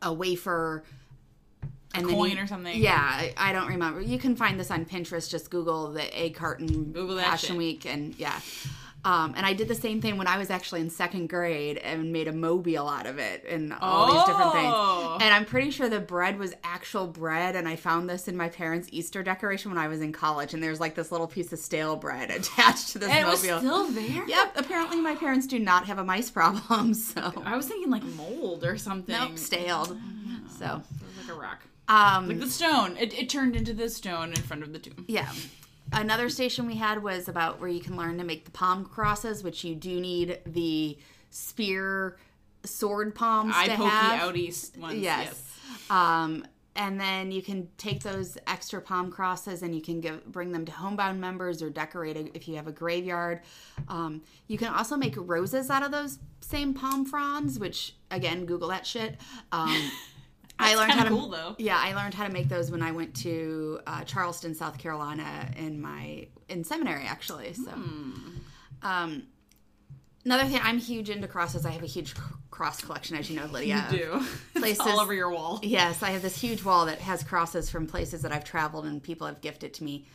a 0.00 0.12
wafer, 0.12 0.82
and 1.94 2.08
then 2.08 2.14
coin 2.14 2.30
you- 2.30 2.42
or 2.42 2.46
something. 2.46 2.80
Yeah, 2.80 3.28
I, 3.36 3.52
don't 3.52 3.68
remember. 3.68 4.00
You 4.00 4.18
can 4.18 4.34
find 4.34 4.58
this 4.58 4.70
on 4.70 4.86
Pinterest. 4.86 5.30
Just 5.30 5.50
Google 5.50 5.92
the 5.92 6.18
egg 6.18 6.34
carton 6.34 6.92
Google 6.92 7.18
Passion. 7.18 7.56
Week, 7.56 7.84
and 7.84 8.18
yeah. 8.18 8.40
Um, 9.06 9.34
and 9.36 9.46
I 9.46 9.52
did 9.52 9.68
the 9.68 9.74
same 9.76 10.00
thing 10.00 10.18
when 10.18 10.26
I 10.26 10.36
was 10.36 10.50
actually 10.50 10.80
in 10.80 10.90
second 10.90 11.28
grade 11.28 11.78
and 11.78 12.12
made 12.12 12.26
a 12.26 12.32
mobile 12.32 12.88
out 12.88 13.06
of 13.06 13.18
it 13.18 13.44
and 13.48 13.72
all 13.80 14.12
these 14.12 14.24
different 14.24 14.52
things. 14.52 14.72
Oh. 14.74 15.18
And 15.20 15.32
I'm 15.32 15.44
pretty 15.44 15.70
sure 15.70 15.88
the 15.88 16.00
bread 16.00 16.40
was 16.40 16.52
actual 16.64 17.06
bread. 17.06 17.54
And 17.54 17.68
I 17.68 17.76
found 17.76 18.10
this 18.10 18.26
in 18.26 18.36
my 18.36 18.48
parents' 18.48 18.88
Easter 18.90 19.22
decoration 19.22 19.70
when 19.70 19.78
I 19.78 19.86
was 19.86 20.00
in 20.00 20.12
college. 20.12 20.54
And 20.54 20.60
there's 20.62 20.80
like 20.80 20.96
this 20.96 21.12
little 21.12 21.28
piece 21.28 21.52
of 21.52 21.60
stale 21.60 21.94
bread 21.94 22.30
attached 22.40 22.88
to 22.94 22.98
this 22.98 23.08
And 23.08 23.24
it 23.24 23.30
was 23.30 23.44
mobile. 23.46 23.58
still 23.60 23.86
there. 23.92 24.26
Yep. 24.28 24.52
Apparently, 24.56 25.00
my 25.00 25.14
parents 25.14 25.46
do 25.46 25.60
not 25.60 25.86
have 25.86 25.98
a 25.98 26.04
mice 26.04 26.28
problem. 26.30 26.92
So 26.94 27.32
I 27.44 27.56
was 27.56 27.68
thinking 27.68 27.90
like 27.90 28.02
mold 28.02 28.64
or 28.64 28.76
something. 28.76 29.14
nope, 29.16 29.38
staled. 29.38 29.96
So 30.58 30.82
It 31.00 31.06
was 31.06 31.28
like 31.28 31.36
a 31.36 31.40
rock. 31.40 31.62
um, 31.86 32.26
Like 32.26 32.40
the 32.40 32.50
stone. 32.50 32.96
It, 32.96 33.16
it 33.16 33.28
turned 33.28 33.54
into 33.54 33.72
the 33.72 33.88
stone 33.88 34.30
in 34.30 34.42
front 34.42 34.64
of 34.64 34.72
the 34.72 34.80
tomb. 34.80 35.04
Yeah. 35.06 35.30
Another 35.92 36.28
station 36.28 36.66
we 36.66 36.76
had 36.76 37.02
was 37.02 37.28
about 37.28 37.60
where 37.60 37.68
you 37.68 37.80
can 37.80 37.96
learn 37.96 38.18
to 38.18 38.24
make 38.24 38.44
the 38.44 38.50
palm 38.50 38.84
crosses, 38.84 39.42
which 39.42 39.64
you 39.64 39.74
do 39.74 40.00
need 40.00 40.40
the 40.46 40.98
spear 41.30 42.16
sword 42.64 43.14
palms 43.14 43.54
Eye 43.56 43.68
to 43.68 43.76
pokey 43.76 43.90
have. 43.90 44.20
outy 44.20 44.78
ones. 44.78 44.98
Yes. 44.98 45.58
Um, 45.88 46.44
and 46.74 47.00
then 47.00 47.32
you 47.32 47.40
can 47.40 47.68
take 47.78 48.02
those 48.02 48.36
extra 48.46 48.80
palm 48.82 49.10
crosses 49.10 49.62
and 49.62 49.74
you 49.74 49.80
can 49.80 50.00
give, 50.00 50.24
bring 50.26 50.52
them 50.52 50.64
to 50.66 50.72
homebound 50.72 51.20
members 51.20 51.62
or 51.62 51.70
decorate 51.70 52.16
a, 52.16 52.36
if 52.36 52.46
you 52.46 52.56
have 52.56 52.66
a 52.66 52.72
graveyard. 52.72 53.40
Um, 53.88 54.22
you 54.46 54.58
can 54.58 54.68
also 54.68 54.96
make 54.96 55.14
roses 55.16 55.70
out 55.70 55.82
of 55.82 55.90
those 55.90 56.18
same 56.40 56.74
palm 56.74 57.06
fronds, 57.06 57.58
which 57.58 57.94
again, 58.10 58.44
Google 58.44 58.68
that 58.68 58.86
shit. 58.86 59.16
Um, 59.52 59.90
I 60.58 60.74
learned 60.74 60.92
how 60.92 61.04
to 61.04 61.10
cool, 61.10 61.28
though. 61.28 61.54
yeah, 61.58 61.78
I 61.80 61.94
learned 61.94 62.14
how 62.14 62.26
to 62.26 62.32
make 62.32 62.48
those 62.48 62.70
when 62.70 62.82
I 62.82 62.92
went 62.92 63.14
to 63.16 63.80
uh, 63.86 64.04
Charleston, 64.04 64.54
South 64.54 64.78
Carolina, 64.78 65.50
in 65.56 65.80
my 65.80 66.28
in 66.48 66.64
seminary 66.64 67.04
actually. 67.04 67.52
So, 67.52 67.70
Hmm. 67.70 68.12
um, 68.82 69.22
another 70.24 70.44
thing, 70.44 70.60
I'm 70.62 70.78
huge 70.78 71.10
into 71.10 71.28
crosses. 71.28 71.66
I 71.66 71.70
have 71.70 71.82
a 71.82 71.86
huge 71.86 72.14
cross 72.50 72.80
collection, 72.80 73.16
as 73.16 73.28
you 73.28 73.36
know, 73.38 73.46
Lydia. 73.46 73.86
You 73.90 73.98
do. 73.98 74.26
Places- 74.60 74.80
all 74.86 75.00
over 75.00 75.12
your 75.12 75.30
wall. 75.30 75.60
Yes, 75.62 76.02
I 76.02 76.10
have 76.10 76.22
this 76.22 76.40
huge 76.40 76.62
wall 76.64 76.86
that 76.86 77.00
has 77.00 77.22
crosses 77.22 77.68
from 77.68 77.86
places 77.86 78.22
that 78.22 78.32
I've 78.32 78.44
traveled 78.44 78.86
and 78.86 79.02
people 79.02 79.26
have 79.26 79.40
gifted 79.40 79.74
to 79.74 79.84
me. 79.84 80.06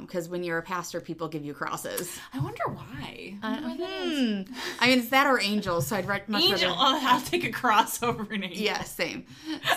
Because 0.00 0.28
when 0.28 0.42
you're 0.42 0.58
a 0.58 0.62
pastor, 0.62 1.00
people 1.00 1.28
give 1.28 1.44
you 1.44 1.54
crosses. 1.54 2.18
I 2.34 2.40
wonder 2.40 2.64
why. 2.66 3.38
I 3.42 3.60
wonder 3.60 3.84
hmm. 3.86 4.42
I 4.80 4.88
mean, 4.88 4.98
it's 4.98 5.10
that 5.10 5.26
or 5.28 5.40
angels. 5.40 5.86
So 5.86 5.96
I'd 5.96 6.08
re- 6.08 6.22
much 6.26 6.42
Angel. 6.42 6.70
rather. 6.70 6.98
Oh, 6.98 7.00
I'll 7.02 7.20
take 7.20 7.44
a 7.44 7.52
cross 7.52 8.02
over 8.02 8.22
an 8.34 8.42
angel. 8.44 8.62
Yeah, 8.64 8.82
same. 8.82 9.26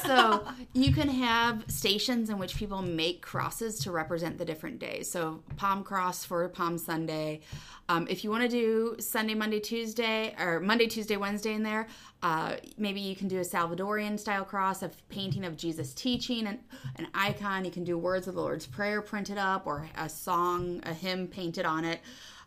So 0.06 0.48
you 0.74 0.93
can 0.93 1.10
have 1.10 1.63
stations 1.67 2.30
in 2.30 2.39
which 2.39 2.56
people 2.56 2.82
make 2.82 3.22
crosses 3.22 3.80
to 3.82 3.91
represent 3.91 4.38
the 4.39 4.45
different 4.45 4.80
days. 4.80 5.12
So 5.12 5.43
Palm 5.58 5.84
Cross 5.84 6.26
for 6.26 6.48
Palm 6.50 6.78
Sunday. 6.78 7.41
Um, 7.88 8.08
if 8.08 8.24
you 8.24 8.30
want 8.30 8.43
to 8.43 8.50
do 8.50 8.95
Sunday, 9.00 9.34
Monday, 9.34 9.60
Tuesday, 9.60 10.36
or 10.39 10.60
Monday, 10.60 10.86
Tuesday, 10.86 11.17
Wednesday 11.17 11.54
in 11.54 11.63
there, 11.63 11.88
uh, 12.22 12.56
maybe 12.78 13.00
you 13.00 13.16
can 13.16 13.28
do 13.28 13.38
a 13.38 13.44
Salvadorian 13.44 14.20
style 14.20 14.44
cross, 14.44 14.84
a 14.84 14.92
painting 15.10 15.46
of 15.46 15.56
Jesus 15.56 15.94
teaching, 15.94 16.48
and 16.48 16.60
an 16.98 17.08
icon. 17.14 17.64
You 17.64 17.72
can 17.72 17.84
do 17.84 17.98
words 17.98 18.28
of 18.28 18.36
the 18.36 18.42
Lord's 18.42 18.68
Prayer 18.68 19.02
printed 19.02 19.38
up, 19.38 19.66
or 19.66 19.90
a 19.98 20.10
song, 20.10 20.82
a 20.84 20.94
hymn 20.94 21.28
painted 21.28 21.66
on 21.66 21.86
it. 21.86 22.02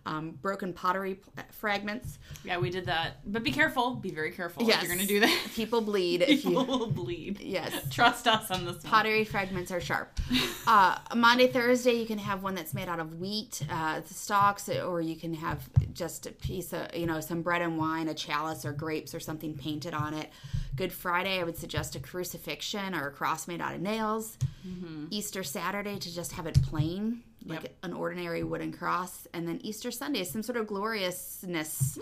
Um, 0.05 0.33
broken 0.43 0.73
pottery 0.73 1.15
p- 1.15 1.43
fragments. 1.53 2.19
Yeah, 2.45 2.59
we 2.59 2.71
did 2.71 2.87
that. 2.87 3.19
But 3.25 3.45
be 3.45 3.53
careful. 3.53 3.95
Be 3.95 4.11
very 4.11 4.33
careful 4.33 4.65
Yes. 4.65 4.83
if 4.83 4.89
you're 4.89 4.97
going 4.97 5.07
to 5.07 5.15
do 5.15 5.21
that. 5.21 5.39
People 5.55 5.81
bleed 5.81 6.23
if 6.27 6.43
People 6.43 6.63
you. 6.63 6.69
will 6.69 6.87
bleed. 6.91 7.39
Yes. 7.41 7.73
Trust 7.89 8.27
us 8.27 8.51
on 8.51 8.65
this 8.65 8.75
one. 8.83 8.83
pottery 8.83 9.25
fragments 9.25 9.71
are 9.71 9.81
sharp. 9.81 10.19
Uh, 10.67 10.99
Maundy, 11.15 11.47
Thursday, 11.47 11.93
you 11.93 12.07
can 12.07 12.19
have 12.19 12.43
one 12.43 12.57
that's 12.57 12.75
made 12.75 12.89
out 12.89 12.99
of 12.99 13.21
wheat 13.21 13.63
uh, 13.71 14.01
stalks, 14.07 14.69
or 14.69 15.01
you 15.01 15.15
can 15.15 15.35
have 15.35 15.69
just 15.93 16.27
a 16.27 16.33
piece 16.33 16.73
of, 16.73 16.93
you 16.97 17.07
know, 17.07 17.21
some 17.21 17.43
bread 17.43 17.63
and 17.63 17.79
wine, 17.79 18.09
a 18.09 18.15
chalice 18.15 18.65
or 18.65 18.73
grapes 18.73 19.15
or 19.15 19.21
something 19.21 19.55
painted 19.57 19.95
on 19.95 20.15
it. 20.15 20.31
Good 20.75 20.93
Friday, 20.93 21.39
I 21.39 21.45
would 21.45 21.57
suggest 21.59 21.95
a 21.97 22.01
crucifixion 22.01 22.95
or 22.95 23.09
a 23.09 23.11
cross 23.13 23.47
made 23.47 23.61
out 23.61 23.75
of 23.75 23.81
nails. 23.81 24.39
Mm-hmm. 24.67 25.07
Easter 25.11 25.43
Saturday, 25.43 25.99
to 25.99 26.15
just 26.15 26.33
have 26.33 26.47
it 26.47 26.61
plain, 26.63 27.23
like 27.45 27.63
Yep. 27.63 27.75
an 27.83 27.93
ordinary 27.93 28.43
wooden 28.43 28.73
cross. 28.73 29.27
And 29.35 29.47
then 29.47 29.61
Easter 29.63 29.91
Sunday, 29.91 30.25
some 30.25 30.43
sort 30.43 30.57
of 30.57 30.67
gloriousness. 30.67 31.99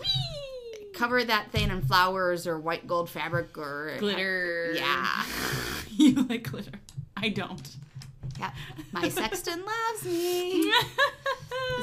Cover 0.93 1.23
that 1.23 1.51
thing 1.51 1.69
in 1.69 1.81
flowers 1.81 2.47
or 2.47 2.59
white 2.59 2.87
gold 2.87 3.09
fabric 3.09 3.57
or 3.57 3.95
Glitter. 3.99 4.73
Yeah. 4.75 5.23
you 5.89 6.13
like 6.23 6.49
glitter. 6.49 6.79
I 7.17 7.29
don't. 7.29 7.75
Yeah, 8.39 8.51
my 8.91 9.09
sexton 9.09 9.63
loves 9.65 10.05
me. 10.05 10.71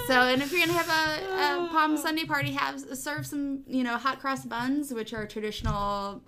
So, 0.07 0.23
and 0.23 0.41
if 0.43 0.51
you're 0.53 0.67
gonna 0.67 0.79
have 0.79 0.89
a, 0.89 1.25
a 1.25 1.67
oh. 1.67 1.69
Palm 1.71 1.97
Sunday 1.99 2.25
party, 2.25 2.53
have 2.53 2.81
serve 2.97 3.27
some, 3.27 3.63
you 3.67 3.85
know, 3.85 3.99
hot 3.99 4.21
cross 4.21 4.45
buns, 4.45 4.93
which 4.93 5.13
are 5.13 5.27
traditional 5.27 6.23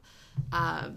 uh, 0.52 0.90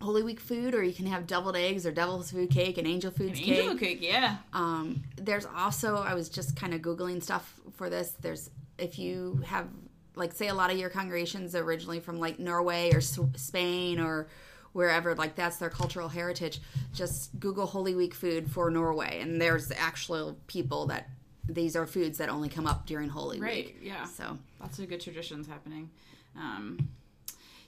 Holy 0.00 0.22
Week 0.22 0.40
food, 0.40 0.74
or 0.74 0.82
you 0.82 0.92
can 0.92 1.06
have 1.06 1.26
deviled 1.26 1.56
eggs 1.56 1.86
or 1.86 1.92
devil's 1.92 2.30
food 2.30 2.50
cake 2.50 2.76
and 2.78 2.86
angel 2.86 3.10
food 3.12 3.34
cake. 3.34 3.48
angel 3.58 3.76
cake, 3.78 3.98
yeah. 4.00 4.38
Um, 4.52 5.04
there's 5.16 5.46
also, 5.46 5.96
I 5.96 6.14
was 6.14 6.28
just 6.28 6.56
kind 6.56 6.74
of 6.74 6.80
googling 6.82 7.22
stuff 7.22 7.54
for 7.76 7.88
this. 7.88 8.12
There's 8.20 8.50
if 8.78 8.98
you 8.98 9.42
have 9.46 9.68
like 10.16 10.32
say 10.32 10.48
a 10.48 10.54
lot 10.54 10.70
of 10.72 10.78
your 10.78 10.90
congregations 10.90 11.54
originally 11.54 12.00
from 12.00 12.18
like 12.18 12.38
Norway 12.38 12.90
or 12.92 12.98
S- 12.98 13.18
Spain 13.36 14.00
or 14.00 14.26
wherever 14.72 15.14
like 15.14 15.34
that's 15.36 15.58
their 15.58 15.68
cultural 15.68 16.08
heritage 16.08 16.58
just 16.94 17.38
google 17.38 17.66
holy 17.66 17.94
week 17.94 18.14
food 18.14 18.50
for 18.50 18.70
norway 18.70 19.20
and 19.20 19.38
there's 19.38 19.70
actual 19.72 20.34
people 20.46 20.86
that 20.86 21.10
these 21.46 21.76
are 21.76 21.86
foods 21.86 22.16
that 22.16 22.30
only 22.30 22.48
come 22.48 22.66
up 22.66 22.86
during 22.86 23.10
holy 23.10 23.38
Right, 23.38 23.66
week 23.66 23.78
yeah. 23.82 24.04
so 24.04 24.38
Lots 24.60 24.78
of 24.78 24.88
good 24.88 25.00
traditions 25.02 25.46
happening. 25.46 25.90
Um, 26.36 26.88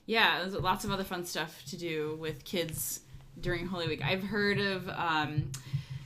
yeah, 0.05 0.39
there's 0.41 0.53
lots 0.53 0.85
of 0.85 0.91
other 0.91 1.03
fun 1.03 1.25
stuff 1.25 1.63
to 1.67 1.77
do 1.77 2.17
with 2.19 2.43
kids 2.43 3.01
during 3.39 3.67
Holy 3.67 3.87
Week. 3.87 4.01
I've 4.03 4.23
heard 4.23 4.59
of 4.59 4.87
um, 4.89 5.51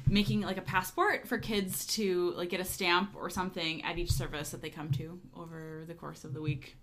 making 0.08 0.42
like 0.42 0.58
a 0.58 0.62
passport 0.62 1.28
for 1.28 1.38
kids 1.38 1.86
to 1.88 2.32
like 2.38 2.50
get 2.50 2.60
a 2.60 2.66
stamp 2.66 3.12
or 3.16 3.30
something 3.30 3.84
at 3.84 3.98
each 3.98 4.12
service 4.12 4.50
that 4.52 4.62
they 4.62 4.70
come 4.70 4.92
to 4.94 5.20
over 5.36 5.84
the 5.88 5.94
course 5.94 6.24
of 6.24 6.34
the 6.34 6.42
week 6.42 6.78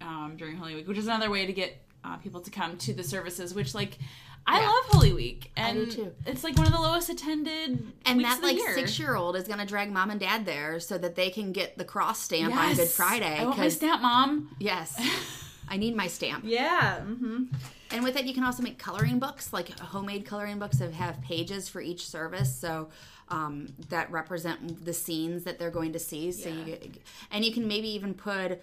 um, 0.00 0.34
during 0.36 0.56
Holy 0.56 0.74
Week, 0.74 0.86
which 0.88 0.98
is 0.98 1.06
another 1.06 1.30
way 1.30 1.46
to 1.46 1.52
get 1.52 1.80
uh, 2.04 2.16
people 2.18 2.40
to 2.40 2.50
come 2.50 2.76
to 2.78 2.92
the 2.92 3.02
services. 3.02 3.54
Which 3.54 3.74
like 3.74 3.98
I 4.46 4.60
Yeah. 4.60 4.66
love 4.68 4.84
Holy 4.88 5.12
Week, 5.12 5.50
and 5.56 5.86
do 5.86 5.90
too. 5.90 6.12
it's 6.26 6.44
like 6.44 6.56
one 6.56 6.66
of 6.66 6.72
the 6.72 6.78
lowest 6.80 7.08
attended 7.08 7.84
and 8.04 8.22
that 8.24 8.42
like 8.42 8.56
year. 8.56 8.74
six 8.74 8.98
year 8.98 9.16
old 9.16 9.34
is 9.36 9.44
going 9.48 9.58
to 9.58 9.64
drag 9.66 9.90
mom 9.90 10.10
and 10.10 10.20
dad 10.20 10.44
there 10.46 10.78
so 10.78 10.98
that 10.98 11.16
they 11.16 11.30
can 11.30 11.52
get 11.52 11.78
the 11.78 11.84
cross 11.84 12.20
stamp 12.20 12.54
on 12.54 12.76
good 12.76 12.86
friday 12.88 13.38
I 13.40 13.44
want 13.44 13.58
my 13.58 13.68
stamp, 13.70 14.02
mom. 14.02 14.54
yes 14.60 14.94
i 15.68 15.76
need 15.76 15.94
my 15.96 16.06
stamp 16.06 16.44
Yeah. 16.46 17.00
Mm-hmm. 17.00 17.44
And 17.92 18.02
with 18.02 18.16
it, 18.16 18.24
you 18.24 18.34
can 18.34 18.42
also 18.42 18.64
make 18.64 18.78
coloring 18.80 19.20
books, 19.20 19.52
like 19.52 19.68
homemade 19.78 20.26
coloring 20.26 20.58
books 20.58 20.78
that 20.78 20.92
have 20.92 21.22
pages 21.22 21.68
for 21.68 21.80
each 21.80 22.04
service, 22.04 22.52
so 22.52 22.88
um, 23.28 23.68
that 23.90 24.10
represent 24.10 24.84
the 24.84 24.92
scenes 24.92 25.44
that 25.44 25.60
they're 25.60 25.70
going 25.70 25.92
to 25.92 26.00
see. 26.00 26.32
So 26.32 26.48
Yeah. 26.48 26.64
get, 26.64 26.96
and 27.30 27.44
you 27.44 27.52
can 27.52 27.68
maybe 27.68 27.86
even 27.90 28.12
put 28.12 28.60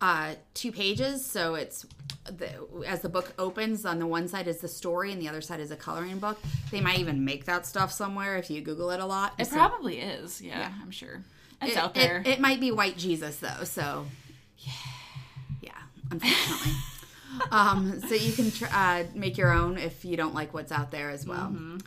uh, 0.00 0.34
two 0.54 0.70
pages, 0.70 1.26
so 1.26 1.56
it's 1.56 1.84
the, 2.26 2.48
as 2.86 3.00
the 3.00 3.08
book 3.08 3.32
opens, 3.40 3.84
on 3.84 3.98
the 3.98 4.06
one 4.06 4.28
side 4.28 4.46
is 4.46 4.58
the 4.58 4.68
story, 4.68 5.10
and 5.10 5.20
the 5.20 5.28
other 5.28 5.40
side 5.40 5.58
is 5.58 5.72
a 5.72 5.76
coloring 5.76 6.20
book. 6.20 6.38
They 6.70 6.80
might 6.80 7.00
even 7.00 7.24
make 7.24 7.46
that 7.46 7.66
stuff 7.66 7.90
somewhere 7.90 8.36
if 8.36 8.50
you 8.50 8.60
Google 8.60 8.90
it 8.92 9.00
a 9.00 9.04
lot. 9.04 9.34
It 9.36 9.46
So 9.48 9.56
probably 9.56 9.98
is. 9.98 10.40
Yeah, 10.40 10.70
I'm 10.80 10.92
sure. 10.92 11.22
It's 11.60 11.72
it- 11.72 11.76
out 11.76 11.94
there. 11.94 12.18
It, 12.20 12.28
it 12.34 12.40
might 12.40 12.60
be 12.60 12.70
white 12.70 12.96
Jesus 12.96 13.36
though, 13.38 13.64
so 13.64 14.06
yeah, 14.58 14.72
unfortunately. 16.10 16.72
um, 17.50 18.00
so 18.08 18.14
you 18.14 18.32
can 18.32 18.50
tr- 18.50 18.66
uh, 18.72 19.04
make 19.14 19.36
your 19.38 19.52
own 19.52 19.78
if 19.78 20.04
you 20.04 20.16
don't 20.16 20.34
like 20.34 20.52
what's 20.54 20.72
out 20.72 20.90
there 20.90 21.10
as 21.10 21.26
well. 21.26 21.46
Mm-hmm. 21.48 21.78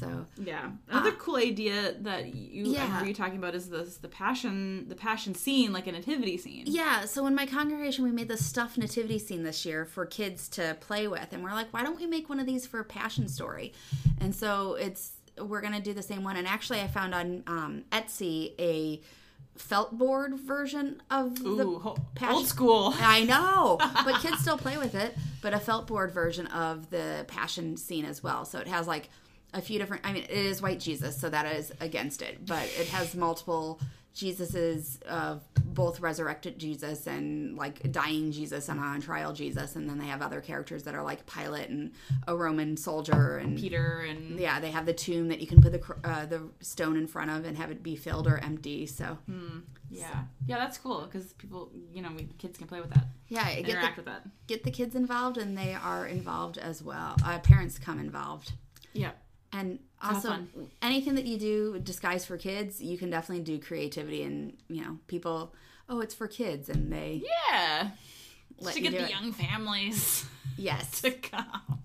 So 0.00 0.26
yeah. 0.36 0.70
Another 0.90 1.12
cool 1.12 1.36
idea 1.36 1.94
that 2.00 2.34
you 2.34 2.64
Yeah. 2.64 2.84
remember 2.86 3.06
you 3.06 3.14
talking 3.14 3.38
about 3.38 3.54
is 3.54 3.68
this 3.70 3.98
the 3.98 4.08
passion 4.08 4.88
the 4.88 4.96
passion 4.96 5.32
scene, 5.34 5.72
like 5.72 5.86
a 5.86 5.92
nativity 5.92 6.36
scene. 6.38 6.64
yeah, 6.66 7.04
so 7.04 7.24
in 7.26 7.36
my 7.36 7.46
congregation 7.46 8.02
we 8.04 8.10
made 8.10 8.26
the 8.26 8.36
stuffed 8.36 8.78
nativity 8.78 9.20
scene 9.20 9.44
this 9.44 9.64
year 9.64 9.84
for 9.84 10.04
kids 10.04 10.48
to 10.50 10.76
play 10.80 11.06
with, 11.06 11.28
and 11.32 11.44
we're 11.44 11.52
like, 11.52 11.72
why 11.72 11.84
don't 11.84 11.96
we 12.00 12.06
make 12.06 12.28
one 12.28 12.40
of 12.40 12.46
these 12.46 12.66
for 12.66 12.80
a 12.80 12.84
passion 12.84 13.28
story? 13.28 13.72
And 14.20 14.34
so 14.34 14.74
it's 14.74 15.12
we're 15.38 15.60
gonna 15.60 15.80
do 15.80 15.92
the 15.94 16.02
same 16.02 16.24
one. 16.24 16.36
And 16.36 16.48
actually, 16.48 16.80
I 16.80 16.88
found 16.88 17.14
on 17.14 17.44
um, 17.46 17.84
Etsy 17.92 18.54
a 18.58 19.00
felt 19.58 19.96
board 19.96 20.34
version 20.38 21.02
of 21.10 21.40
Ooh, 21.44 21.56
the 21.56 21.66
ho- 21.78 21.96
passion- 22.14 22.34
old 22.34 22.46
school. 22.46 22.94
I 22.98 23.24
know, 23.24 23.76
but 24.04 24.20
kids 24.20 24.38
still 24.38 24.58
play 24.58 24.76
with 24.78 24.94
it. 24.94 25.16
But 25.42 25.54
a 25.54 25.60
felt 25.60 25.86
board 25.86 26.10
version 26.12 26.46
of 26.48 26.90
the 26.90 27.24
passion 27.28 27.76
scene 27.76 28.04
as 28.04 28.22
well. 28.22 28.44
So 28.44 28.58
it 28.58 28.66
has 28.66 28.86
like 28.88 29.08
a 29.54 29.60
few 29.62 29.78
different. 29.78 30.04
I 30.06 30.12
mean, 30.12 30.24
it 30.24 30.30
is 30.30 30.60
white 30.60 30.80
Jesus, 30.80 31.18
so 31.20 31.30
that 31.30 31.46
is 31.54 31.72
against 31.80 32.20
it. 32.22 32.44
But 32.46 32.64
it 32.78 32.88
has 32.88 33.14
multiple 33.14 33.80
Jesuses 34.16 35.02
of 35.02 35.42
both 35.62 36.00
resurrected 36.00 36.58
Jesus 36.58 37.06
and 37.06 37.54
like 37.56 37.92
dying 37.92 38.32
Jesus 38.32 38.70
and 38.70 38.80
on 38.80 39.02
trial 39.02 39.34
Jesus, 39.34 39.76
and 39.76 39.88
then 39.88 39.98
they 39.98 40.06
have 40.06 40.22
other 40.22 40.40
characters 40.40 40.84
that 40.84 40.94
are 40.94 41.02
like 41.02 41.26
Pilate 41.26 41.68
and 41.68 41.92
a 42.26 42.34
Roman 42.34 42.78
soldier 42.78 43.36
and 43.36 43.58
Peter 43.58 44.00
and 44.00 44.40
yeah, 44.40 44.58
they 44.58 44.70
have 44.70 44.86
the 44.86 44.94
tomb 44.94 45.28
that 45.28 45.40
you 45.40 45.46
can 45.46 45.60
put 45.60 45.72
the 45.72 45.82
uh, 46.02 46.24
the 46.24 46.48
stone 46.60 46.96
in 46.96 47.06
front 47.06 47.30
of 47.30 47.44
and 47.44 47.58
have 47.58 47.70
it 47.70 47.82
be 47.82 47.94
filled 47.94 48.26
or 48.26 48.38
empty. 48.38 48.86
So 48.86 49.18
yeah, 49.90 50.24
yeah, 50.46 50.58
that's 50.58 50.78
cool 50.78 51.02
because 51.02 51.34
people, 51.34 51.70
you 51.92 52.02
know, 52.02 52.10
we, 52.16 52.24
kids 52.38 52.58
can 52.58 52.66
play 52.66 52.80
with 52.80 52.90
that, 52.90 53.04
yeah, 53.28 53.54
get 53.54 53.66
the, 53.66 53.72
interact 53.72 53.96
with 53.96 54.06
that. 54.06 54.22
get 54.46 54.64
the 54.64 54.70
kids 54.70 54.94
involved, 54.94 55.36
and 55.36 55.56
they 55.56 55.74
are 55.74 56.06
involved 56.06 56.58
as 56.58 56.82
well. 56.82 57.16
Uh, 57.24 57.38
parents 57.38 57.78
come 57.78 58.00
involved. 58.00 58.52
Yeah, 58.94 59.10
And 59.58 59.78
also, 60.02 60.36
anything 60.82 61.14
that 61.14 61.24
you 61.24 61.38
do 61.38 61.78
disguise 61.78 62.24
for 62.26 62.36
kids, 62.36 62.80
you 62.82 62.98
can 62.98 63.08
definitely 63.10 63.44
do 63.44 63.58
creativity 63.58 64.22
and 64.22 64.52
you 64.68 64.82
know 64.82 64.98
people. 65.06 65.54
Oh, 65.88 66.00
it's 66.00 66.14
for 66.14 66.26
kids, 66.26 66.68
and 66.68 66.92
they 66.92 67.22
yeah. 67.48 67.90
to 68.70 68.80
get 68.80 68.92
the 68.92 69.04
it. 69.04 69.10
young 69.10 69.32
families 69.32 70.24
Yes. 70.58 71.00
to 71.02 71.12
come. 71.12 71.80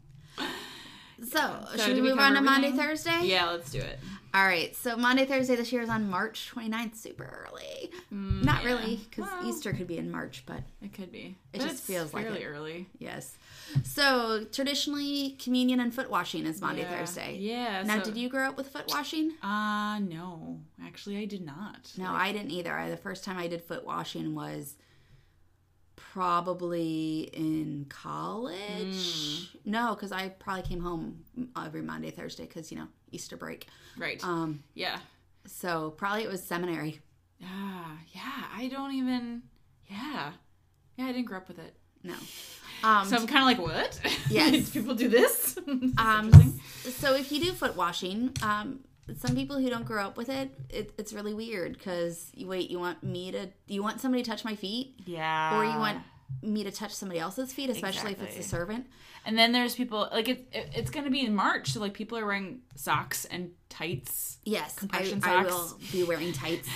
So, 1.23 1.65
So 1.75 1.83
should 1.85 1.95
we 1.95 2.01
move 2.01 2.17
on 2.19 2.33
to 2.33 2.41
Maundy. 2.41 2.71
Thursday? 2.71 3.19
Yeah, 3.23 3.51
let's 3.51 3.71
do 3.71 3.77
it. 3.79 3.99
All 4.33 4.45
right. 4.45 4.73
So 4.75 4.95
Maundy, 4.95 5.25
Thursday 5.25 5.55
this 5.57 5.73
year 5.73 5.81
is 5.81 5.89
on 5.89 6.09
March 6.09 6.49
29th, 6.55 6.95
super 6.95 7.47
early. 7.49 7.91
Not 8.11 8.63
yeah. 8.63 8.69
really, 8.69 8.95
because 9.09 9.29
Well. 9.29 9.49
Easter 9.49 9.73
could 9.73 9.87
be 9.87 9.97
in 9.97 10.09
March, 10.09 10.43
but 10.45 10.61
It 10.81 10.93
could 10.93 11.11
be. 11.11 11.35
It 11.51 11.59
But 11.59 11.67
just 11.67 11.83
feels 11.83 12.13
like 12.13 12.25
it. 12.25 12.43
early. 12.45 12.87
yes. 12.97 13.37
So 13.83 14.45
traditionally, 14.51 15.37
communion 15.41 15.79
and 15.81 15.93
foot 15.93 16.09
washing 16.09 16.45
is 16.45 16.61
Maundy, 16.61 16.81
Yeah. 16.81 16.97
Thursday. 16.97 17.35
Yeah. 17.39 17.83
Now, 17.83 17.97
so- 17.99 18.05
did 18.05 18.17
you 18.17 18.29
grow 18.29 18.47
up 18.47 18.57
with 18.57 18.69
foot 18.69 18.85
washing? 18.87 19.31
Uh 19.41 19.99
no. 19.99 20.59
Actually, 20.81 21.17
I 21.17 21.25
did 21.25 21.45
not. 21.45 21.91
No, 21.97 22.11
I 22.11 22.31
didn't 22.31 22.51
either. 22.51 22.73
I, 22.73 22.89
the 22.89 22.97
first 22.97 23.23
time 23.25 23.37
I 23.37 23.47
did 23.47 23.61
foot 23.61 23.85
washing 23.85 24.33
was 24.33 24.75
probably 25.95 27.29
in 27.33 27.85
college. 27.89 29.55
No, 29.65 29.93
because 29.95 30.11
I 30.11 30.29
probably 30.29 30.63
came 30.63 30.81
home 30.81 31.23
every 31.57 31.81
Maundy, 31.81 32.11
Thursday, 32.11 32.45
because 32.45 32.71
you 32.71 32.77
know 32.77 32.87
Easter 33.11 33.37
break. 33.37 33.67
Right. 33.97 34.23
Um, 34.23 34.63
yeah. 34.73 34.97
so 35.45 35.91
probably 35.91 36.23
it 36.23 36.29
was 36.29 36.43
seminary. 36.43 36.99
Yeah. 37.39 37.85
yeah. 38.13 38.43
I 38.55 38.67
don't 38.67 38.93
even. 38.93 39.43
Yeah. 39.89 40.31
Yeah, 40.97 41.05
I 41.05 41.11
didn't 41.11 41.25
grow 41.25 41.37
up 41.37 41.47
with 41.47 41.59
it. 41.59 41.75
No. 42.03 42.13
Um, 42.83 43.05
So 43.05 43.15
I'm 43.15 43.27
kind 43.27 43.39
of 43.39 43.45
like, 43.45 43.59
what? 43.59 43.99
Yes. 44.29 44.69
People 44.69 44.95
do 44.95 45.09
this. 45.09 45.57
This 45.65 45.93
Um, 45.97 46.59
so 46.83 47.15
if 47.15 47.31
you 47.31 47.39
do 47.41 47.51
foot 47.53 47.75
washing, 47.75 48.31
um, 48.41 48.79
some 49.17 49.35
people 49.35 49.57
who 49.57 49.69
don't 49.69 49.85
grow 49.85 50.05
up 50.05 50.17
with 50.17 50.29
it, 50.29 50.51
it 50.69 50.93
it's 50.97 51.13
really 51.13 51.33
weird 51.33 51.73
because 51.73 52.31
you 52.33 52.47
wait, 52.47 52.69
you 52.71 52.79
want 52.79 53.03
me 53.03 53.31
to, 53.31 53.49
you 53.67 53.83
want 53.83 53.99
somebody 54.01 54.23
to 54.23 54.29
touch 54.29 54.45
my 54.45 54.55
feet, 54.55 54.95
yeah. 55.05 55.57
or 55.57 55.63
you 55.65 55.77
want 55.77 55.99
me 56.41 56.63
to 56.63 56.71
touch 56.71 56.93
somebody 56.93 57.19
else's 57.19 57.53
feet, 57.53 57.69
especially 57.69 58.11
if 58.11 58.21
it's 58.21 58.35
Exactly. 58.35 58.39
a 58.39 58.43
servant. 58.43 58.87
And 59.25 59.37
then 59.37 59.51
there's 59.51 59.75
people 59.75 60.09
like 60.11 60.27
it, 60.27 60.47
it. 60.51 60.69
It's 60.73 60.89
going 60.89 61.05
to 61.05 61.11
be 61.11 61.23
in 61.23 61.35
March, 61.35 61.71
so 61.73 61.79
like 61.79 61.93
people 61.93 62.17
are 62.17 62.25
wearing 62.25 62.61
socks 62.75 63.25
and 63.25 63.51
tights. 63.69 64.39
Yes, 64.43 64.75
I, 64.77 64.79
Compression 64.79 65.21
I 65.23 65.43
socks. 65.43 65.73
will 65.73 65.79
be 65.91 66.03
wearing 66.03 66.33
tights. 66.33 66.67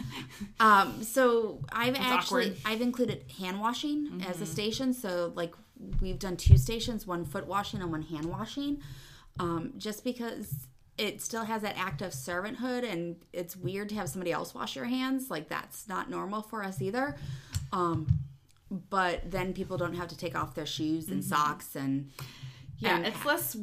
um, 0.60 1.02
so 1.02 1.60
I've 1.72 1.96
actually 1.96 2.46
awkward. 2.46 2.56
Mm-hmm. 2.56 2.68
I've 2.68 2.80
included 2.80 3.24
hand 3.40 3.60
washing 3.60 4.22
as 4.28 4.40
a 4.40 4.46
station. 4.46 4.92
So 4.92 5.32
like 5.34 5.54
we've 6.00 6.18
done 6.18 6.36
two 6.36 6.56
stations, 6.56 7.06
one 7.06 7.24
foot 7.24 7.46
washing 7.46 7.80
and 7.82 7.90
one 7.90 8.02
hand 8.02 8.26
washing, 8.26 8.80
um, 9.40 9.72
just 9.76 10.04
because 10.04 10.68
it 10.96 11.20
still 11.20 11.44
has 11.44 11.62
that 11.62 11.76
act 11.76 12.02
of 12.02 12.12
servanthood, 12.12 12.88
and 12.88 13.16
it's 13.32 13.56
weird 13.56 13.88
to 13.88 13.94
have 13.96 14.08
somebody 14.08 14.32
else 14.32 14.54
wash 14.54 14.76
your 14.76 14.84
hands. 14.84 15.30
Like 15.30 15.48
that's 15.48 15.88
not 15.88 16.10
normal 16.10 16.42
for 16.42 16.62
us 16.62 16.80
either. 16.80 17.16
Um, 17.72 18.06
but 18.70 19.30
then 19.30 19.52
people 19.52 19.76
don't 19.76 19.94
have 19.94 20.08
to 20.08 20.16
take 20.16 20.36
off 20.36 20.54
their 20.54 20.66
shoes 20.66 21.08
and 21.08 21.22
mm-hmm. 21.22 21.28
socks 21.28 21.74
and 21.76 22.10
Yeah, 22.78 22.96
and 22.96 23.06
it's 23.06 23.24
less 23.24 23.56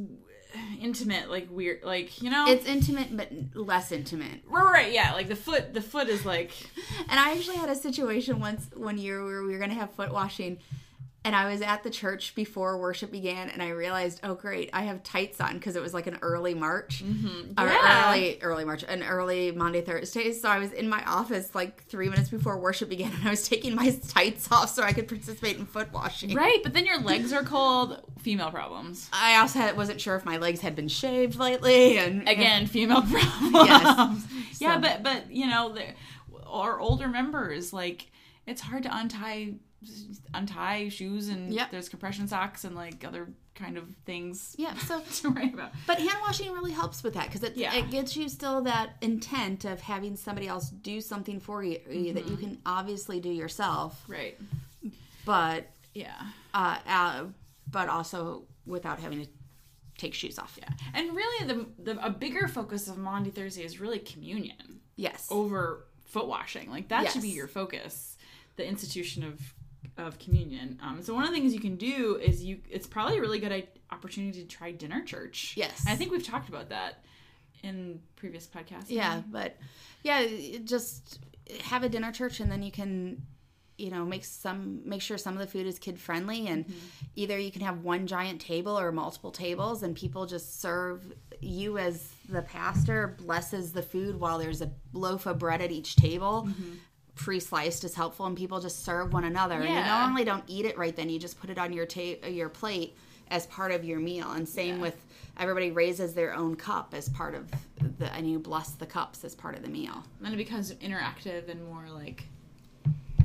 intimate, 0.80 1.30
like 1.30 1.48
weird, 1.52 1.84
like 1.84 2.22
you 2.22 2.30
know. 2.30 2.46
it's 2.48 2.66
intimate 2.66 3.16
but 3.16 3.32
less 3.54 3.92
intimate 3.92 4.42
right, 4.48 4.64
right, 4.64 4.94
yeah. 4.94 5.14
Like 5.14 5.28
the 5.28 5.36
foot, 5.36 5.74
the 5.74 5.82
foot 5.82 6.08
is 6.08 6.26
like 6.26 6.52
And 7.10 7.20
I 7.20 7.34
actually 7.34 7.58
had 7.58 7.70
a 7.70 7.76
situation 7.76 8.40
once 8.40 8.68
one 8.74 8.98
year 8.98 9.24
where 9.24 9.44
we 9.44 9.52
were 9.52 9.58
going 9.58 9.70
to 9.70 9.76
have 9.76 9.92
foot 9.92 10.12
washing, 10.12 10.58
and 11.26 11.36
I 11.36 11.50
was 11.52 11.62
at 11.62 11.84
the 11.84 11.90
church 11.90 12.36
before 12.36 12.78
worship 12.78 13.12
began, 13.12 13.50
and 13.50 13.62
I 13.62 13.70
realized, 13.70 14.22
oh 14.24 14.36
great, 14.36 14.70
I 14.72 14.84
have 14.84 15.04
tights 15.04 15.42
on 15.42 15.56
because 15.56 15.76
it 15.76 15.82
was 15.82 15.94
like 15.94 16.08
an 16.08 16.18
early 16.22 16.54
March, 16.54 17.04
mm-hmm. 17.04 17.60
or 17.60 17.68
Yeah. 17.68 18.10
early 18.14 18.40
early 18.42 18.64
March, 18.64 18.84
an 18.88 19.04
early 19.04 19.52
Maundy 19.52 19.82
Thursday. 19.82 20.32
So 20.32 20.48
I 20.48 20.60
was 20.60 20.72
in 20.72 20.88
my 20.88 21.04
office 21.06 21.54
like 21.54 21.84
three 21.86 22.08
minutes 22.08 22.30
before 22.30 22.58
worship 22.58 22.88
began, 22.90 23.12
and 23.12 23.28
I 23.28 23.32
was 23.32 23.50
taking 23.50 23.76
my 23.76 23.90
tights 24.08 24.50
off 24.52 24.70
so 24.70 24.84
I 24.84 24.94
could 24.94 25.08
participate 25.10 25.58
in 25.58 25.66
foot 25.66 25.92
washing. 25.92 26.34
right, 26.34 26.60
but 26.64 26.74
then 26.74 26.86
your 26.86 27.02
legs 27.02 27.34
are 27.34 27.44
cold. 27.44 28.02
Female 28.20 28.50
problems 28.50 29.10
I 29.14 29.36
also 29.38 29.60
had, 29.60 29.76
wasn't 29.78 30.00
sure 30.02 30.16
if 30.16 30.26
my 30.26 30.38
legs 30.38 30.62
had 30.62 30.76
been 30.76 30.88
shaved 30.88 31.38
lately, 31.38 31.98
and 31.98 32.28
again. 32.30 32.68
Female 32.68 33.02
problems. 33.12 33.52
Yes. 33.54 34.60
yeah, 34.60 34.76
So- 34.76 34.82
but 34.82 35.04
but 35.04 35.32
you 35.32 35.48
know, 35.48 35.76
our 36.46 36.80
older 36.80 37.08
members 37.08 37.74
like 37.74 38.12
it's 38.46 38.62
hard 38.62 38.84
to 38.84 38.96
untie 38.96 39.54
untie 40.34 40.90
shoes 40.90 41.30
and 41.30 41.54
Yep. 41.54 41.72
there's 41.72 41.90
compression 41.90 42.28
socks 42.28 42.64
and 42.64 42.76
like 42.76 43.04
other 43.06 43.30
kind 43.56 43.78
of 43.78 43.86
things 44.06 44.54
yeah, 44.58 44.76
so 44.76 45.00
to 45.22 45.30
worry 45.30 45.52
about. 45.54 45.72
But 45.88 46.00
hand 46.00 46.18
washing 46.22 46.52
really 46.52 46.72
helps 46.74 47.04
with 47.04 47.14
that 47.14 47.28
because 47.28 47.44
it, 47.44 47.56
Yeah. 47.56 47.74
it 47.74 47.90
gives 47.90 48.18
you 48.18 48.28
still 48.30 48.62
that 48.64 48.98
intent 49.02 49.64
of 49.66 49.80
having 49.82 50.16
somebody 50.18 50.48
else 50.48 50.70
do 50.70 51.00
something 51.02 51.40
for 51.40 51.64
you 51.64 52.14
that 52.14 52.28
you 52.28 52.36
can 52.38 52.58
obviously 52.66 53.20
do 53.20 53.30
yourself, 53.30 54.04
Right. 54.08 54.38
but 55.26 55.70
Yeah. 55.94 56.22
uh, 56.54 56.80
uh, 56.88 57.24
but 57.72 57.90
also 57.90 58.44
without 58.66 59.00
having 59.00 59.24
to 59.24 59.30
take 59.98 60.14
shoes 60.14 60.38
off. 60.38 60.58
Yeah. 60.62 60.70
And 60.94 61.16
really 61.16 61.48
the, 61.48 61.94
the 61.94 62.06
a 62.06 62.10
bigger 62.10 62.48
focus 62.50 62.88
of 62.90 62.98
Maundy 62.98 63.30
Thursday 63.32 63.64
is 63.64 63.80
really 63.80 64.00
communion 64.00 64.82
Yes. 64.98 65.28
over 65.32 65.86
foot 66.06 66.28
washing. 66.28 66.70
Like 66.70 66.90
that 66.90 67.12
should 67.12 67.22
be 67.22 67.30
your 67.30 67.48
focus. 67.48 68.18
The 68.58 68.68
institution 68.68 69.24
of 69.24 69.54
of 69.98 70.20
communion. 70.20 70.80
Um, 70.82 71.02
so 71.02 71.14
one 71.14 71.24
of 71.24 71.30
the 71.30 71.36
things 71.36 71.54
you 71.54 71.60
can 71.60 71.76
do 71.76 72.20
is 72.22 72.44
you. 72.44 72.60
It's 72.70 72.88
probably 72.88 73.18
a 73.18 73.22
really 73.22 73.40
good 73.40 73.68
opportunity 73.92 74.42
to 74.42 74.48
try 74.48 74.72
dinner 74.72 75.04
church. 75.04 75.54
Yes. 75.56 75.82
And 75.82 75.90
I 75.90 75.96
think 75.96 76.12
we've 76.12 76.26
talked 76.26 76.50
about 76.50 76.70
that 76.70 77.04
in 77.64 78.02
previous 78.16 78.48
podcasts. 78.48 78.86
Yeah, 78.90 79.22
but 79.30 79.58
yeah, 80.04 80.26
just 80.64 81.20
have 81.62 81.84
a 81.84 81.90
dinner 81.90 82.12
church 82.12 82.40
and 82.40 82.52
then 82.52 82.64
you 82.64 82.72
can 82.72 83.22
you 83.78 83.92
know 83.92 84.06
make 84.06 84.24
some 84.24 84.82
make 84.88 85.02
sure 85.02 85.18
some 85.18 85.34
of 85.34 85.40
the 85.40 85.48
food 85.48 85.68
is 85.68 85.78
kid 85.78 86.00
friendly 86.00 86.48
and 86.48 86.66
either 87.16 87.38
you 87.38 87.52
can 87.52 87.62
have 87.62 87.84
one 87.84 88.08
giant 88.08 88.40
table 88.40 88.80
or 88.80 88.92
multiple 88.92 89.32
tables 89.32 89.84
and 89.84 89.96
people 89.96 90.26
just 90.26 90.62
serve 90.62 91.14
you 91.42 91.78
as 91.78 92.10
the 92.30 92.42
pastor 92.42 93.16
blesses 93.20 93.74
the 93.74 93.82
food 93.82 94.20
while 94.20 94.40
there's 94.40 94.62
a 94.62 94.72
loaf 94.94 95.26
of 95.26 95.38
bread 95.38 95.62
at 95.62 95.72
each 95.72 95.98
table 95.98 96.48
pre-sliced 97.16 97.84
is 97.84 97.96
helpful 97.96 98.26
and 98.26 98.36
people 98.38 98.60
just 98.60 98.84
serve 98.84 99.14
one 99.14 99.24
another 99.24 99.56
and 99.56 99.64
you 99.66 99.70
Yeah. 99.76 100.00
normally 100.02 100.26
don't 100.26 100.44
eat 100.48 100.66
it 100.66 100.78
right 100.78 100.96
then 100.96 101.10
you 101.10 101.18
just 101.20 101.40
put 101.40 101.50
it 101.50 101.58
on 101.58 101.72
your 101.74 101.86
ta- 101.86 102.28
your 102.28 102.50
plate 102.50 102.96
as 103.32 103.48
part 103.48 103.72
of 103.72 103.84
your 103.86 104.00
meal 104.00 104.32
and 104.32 104.48
same 104.48 104.76
Yeah. 104.76 104.82
with 104.82 105.06
everybody 105.38 105.72
raises 105.72 106.14
their 106.14 106.34
own 106.34 106.56
cup 106.56 106.94
as 106.94 107.08
part 107.10 107.34
of 107.34 107.50
the 108.00 108.14
and 108.14 108.30
you 108.30 108.38
bless 108.38 108.72
the 108.72 108.86
cups 108.86 109.24
as 109.24 109.34
part 109.34 109.56
of 109.56 109.62
the 109.64 109.70
meal 109.70 110.04
and 110.18 110.26
Then 110.26 110.34
it 110.34 110.38
becomes 110.38 110.74
interactive 110.74 111.48
and 111.50 111.66
more 111.68 111.86
like 111.94 112.26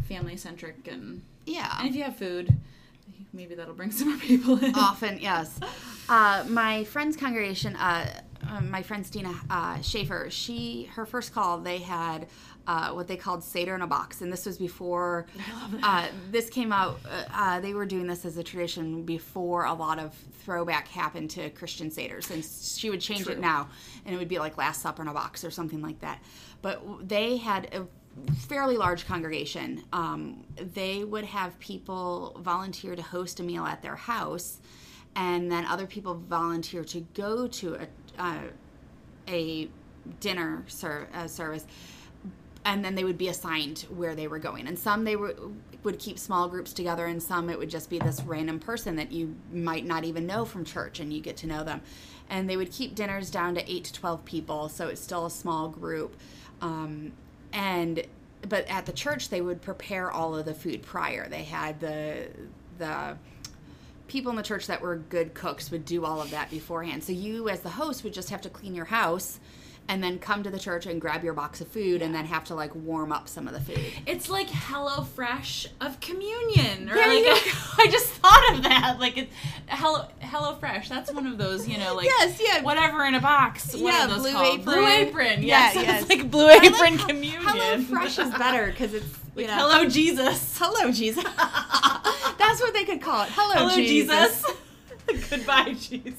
family 0.06 0.36
centric 0.36 0.86
and 0.88 1.22
yeah 1.46 1.76
and 1.78 1.88
if 1.88 1.94
you 1.94 2.02
have 2.02 2.16
food, 2.16 2.52
maybe 3.32 3.54
that'll 3.54 3.74
bring 3.74 3.90
some 3.98 4.08
more 4.10 4.18
people 4.18 4.62
in. 4.62 4.74
often 4.74 5.18
yes 5.20 5.58
uh, 6.08 6.44
my 6.48 6.84
friend's 6.84 7.16
congregation 7.16 7.76
uh, 7.76 8.22
uh, 8.48 8.60
my 8.62 8.82
friend 8.82 9.06
stina 9.06 9.32
uh, 9.50 9.80
schaefer 9.82 10.28
she 10.30 10.84
her 10.94 11.06
first 11.06 11.32
call 11.32 11.58
they 11.58 11.78
had 11.78 12.26
uh, 12.66 12.90
what 12.92 13.06
they 13.08 13.16
called 13.16 13.42
seder 13.42 13.74
in 13.74 13.82
a 13.82 13.86
box 13.86 14.20
and 14.20 14.32
this 14.32 14.46
was 14.46 14.58
before 14.58 15.26
I 15.48 15.60
love 15.62 15.72
that. 15.72 15.82
uh, 15.82 16.06
this 16.30 16.48
came 16.50 16.72
out 16.72 17.00
uh, 17.04 17.24
uh, 17.32 17.60
they 17.60 17.74
were 17.74 17.86
doing 17.86 18.06
this 18.06 18.24
as 18.24 18.36
a 18.36 18.42
tradition 18.42 19.04
before 19.04 19.64
a 19.64 19.74
lot 19.74 19.98
of 19.98 20.14
throwback 20.44 20.88
happened 20.88 21.30
to 21.30 21.50
christian 21.50 21.90
seders 21.90 22.30
and 22.30 22.44
she 22.44 22.90
would 22.90 23.00
change 23.00 23.24
True. 23.24 23.32
it 23.34 23.40
now 23.40 23.68
and 24.04 24.14
it 24.14 24.18
would 24.18 24.28
be 24.28 24.38
like 24.38 24.56
last 24.56 24.82
supper 24.82 25.02
in 25.02 25.08
a 25.08 25.12
box 25.14 25.44
or 25.44 25.50
something 25.50 25.82
like 25.82 26.00
that 26.00 26.22
but 26.62 26.82
they 27.08 27.36
had 27.36 27.74
a 27.74 27.86
fairly 28.34 28.76
large 28.76 29.06
congregation 29.06 29.82
um, 29.92 30.44
they 30.74 31.04
would 31.04 31.24
have 31.24 31.58
people 31.60 32.36
volunteer 32.40 32.94
to 32.96 33.02
host 33.02 33.40
a 33.40 33.42
meal 33.42 33.64
at 33.64 33.82
their 33.82 33.96
house 33.96 34.58
and 35.16 35.50
then 35.50 35.64
other 35.66 35.86
people 35.86 36.14
volunteer 36.28 36.84
to 36.84 37.00
go 37.14 37.46
to 37.46 37.74
a, 37.74 37.86
uh, 38.18 38.38
a 39.28 39.68
dinner 40.20 40.64
ser- 40.66 41.08
uh, 41.14 41.26
service 41.26 41.66
and 42.64 42.84
then 42.84 42.94
they 42.94 43.04
would 43.04 43.18
be 43.18 43.28
assigned 43.28 43.86
where 43.94 44.14
they 44.14 44.28
were 44.28 44.38
going 44.38 44.66
and 44.66 44.78
some 44.78 45.04
they 45.04 45.16
were, 45.16 45.34
would 45.82 45.98
keep 45.98 46.18
small 46.18 46.48
groups 46.48 46.72
together 46.72 47.06
and 47.06 47.22
some 47.22 47.48
it 47.48 47.58
would 47.58 47.70
just 47.70 47.88
be 47.88 47.98
this 47.98 48.20
random 48.22 48.58
person 48.58 48.96
that 48.96 49.10
you 49.12 49.34
might 49.52 49.86
not 49.86 50.04
even 50.04 50.26
know 50.26 50.44
from 50.44 50.64
church 50.64 51.00
and 51.00 51.12
you 51.12 51.20
get 51.20 51.36
to 51.36 51.46
know 51.46 51.64
them 51.64 51.80
and 52.28 52.48
they 52.48 52.56
would 52.56 52.70
keep 52.70 52.94
dinners 52.94 53.30
down 53.30 53.54
to 53.54 53.70
8 53.70 53.84
to 53.84 53.92
12 53.92 54.24
people 54.24 54.68
so 54.68 54.88
it's 54.88 55.00
still 55.00 55.26
a 55.26 55.30
small 55.30 55.68
group 55.68 56.16
um, 56.60 57.12
and 57.52 58.04
but 58.48 58.66
at 58.68 58.86
the 58.86 58.92
church 58.92 59.28
they 59.28 59.40
would 59.40 59.60
prepare 59.60 60.10
all 60.10 60.34
of 60.36 60.44
the 60.44 60.54
food 60.54 60.82
prior. 60.82 61.28
They 61.28 61.44
had 61.44 61.80
the 61.80 62.28
the 62.78 63.16
people 64.08 64.30
in 64.30 64.36
the 64.36 64.42
church 64.42 64.66
that 64.66 64.80
were 64.80 64.96
good 64.96 65.34
cooks 65.34 65.70
would 65.70 65.84
do 65.84 66.04
all 66.04 66.20
of 66.20 66.30
that 66.30 66.50
beforehand. 66.50 67.04
So 67.04 67.12
you 67.12 67.48
as 67.48 67.60
the 67.60 67.70
host 67.70 68.02
would 68.02 68.14
just 68.14 68.30
have 68.30 68.40
to 68.42 68.50
clean 68.50 68.74
your 68.74 68.86
house 68.86 69.38
and 69.90 70.00
then 70.04 70.20
come 70.20 70.44
to 70.44 70.50
the 70.50 70.58
church 70.58 70.86
and 70.86 71.00
grab 71.00 71.24
your 71.24 71.32
box 71.32 71.60
of 71.60 71.66
food 71.66 72.00
and 72.00 72.14
then 72.14 72.24
have 72.24 72.44
to 72.44 72.54
like 72.54 72.72
warm 72.76 73.10
up 73.10 73.28
some 73.28 73.48
of 73.48 73.52
the 73.54 73.58
food. 73.60 73.84
It's 74.06 74.30
like 74.30 74.46
Hello 74.48 75.02
Fresh 75.02 75.66
of 75.80 75.98
communion, 75.98 76.88
or 76.88 76.94
There 76.94 77.08
like 77.08 77.26
I 77.78 77.88
just 77.90 78.06
thought 78.06 78.54
of 78.54 78.62
that. 78.62 78.98
Like 79.00 79.18
it's 79.18 79.32
Hello 79.68 80.06
Hello 80.20 80.54
Fresh. 80.54 80.88
That's 80.88 81.12
one 81.12 81.26
of 81.26 81.38
those, 81.38 81.66
you 81.66 81.76
know, 81.76 81.96
like 81.96 82.06
Yes, 82.06 82.40
yeah. 82.40 82.62
whatever 82.62 83.04
in 83.04 83.16
a 83.16 83.20
box. 83.20 83.74
What 83.74 83.82
Yeah, 83.92 84.06
Blue 84.06 84.30
called? 84.32 84.60
Apron. 84.60 84.64
Blue 84.64 84.86
Apron. 84.86 85.42
Yeah, 85.42 85.72
Yes, 85.72 85.74
yes. 85.84 86.00
it's 86.02 86.10
like 86.10 86.30
Blue 86.30 86.46
I 86.46 86.58
like 86.58 86.64
Apron 86.72 86.96
communion. 86.98 87.42
Hello 87.42 87.82
Fresh 87.82 88.20
is 88.20 88.30
better 88.34 88.66
because 88.66 88.94
it's 88.94 89.08
you 89.36 89.48
know, 89.48 89.54
Hello 89.54 89.88
Jesus. 89.88 90.56
Hello 90.56 90.92
Jesus. 90.92 91.24
That's 91.24 92.60
what 92.60 92.72
they 92.74 92.84
could 92.84 93.02
call 93.02 93.24
it. 93.24 93.30
Hello, 93.32 93.54
Hello 93.68 93.74
Jesus. 93.74 94.44
Jesus. 95.08 95.30
Goodbye 95.30 95.74
Jesus. 95.76 96.14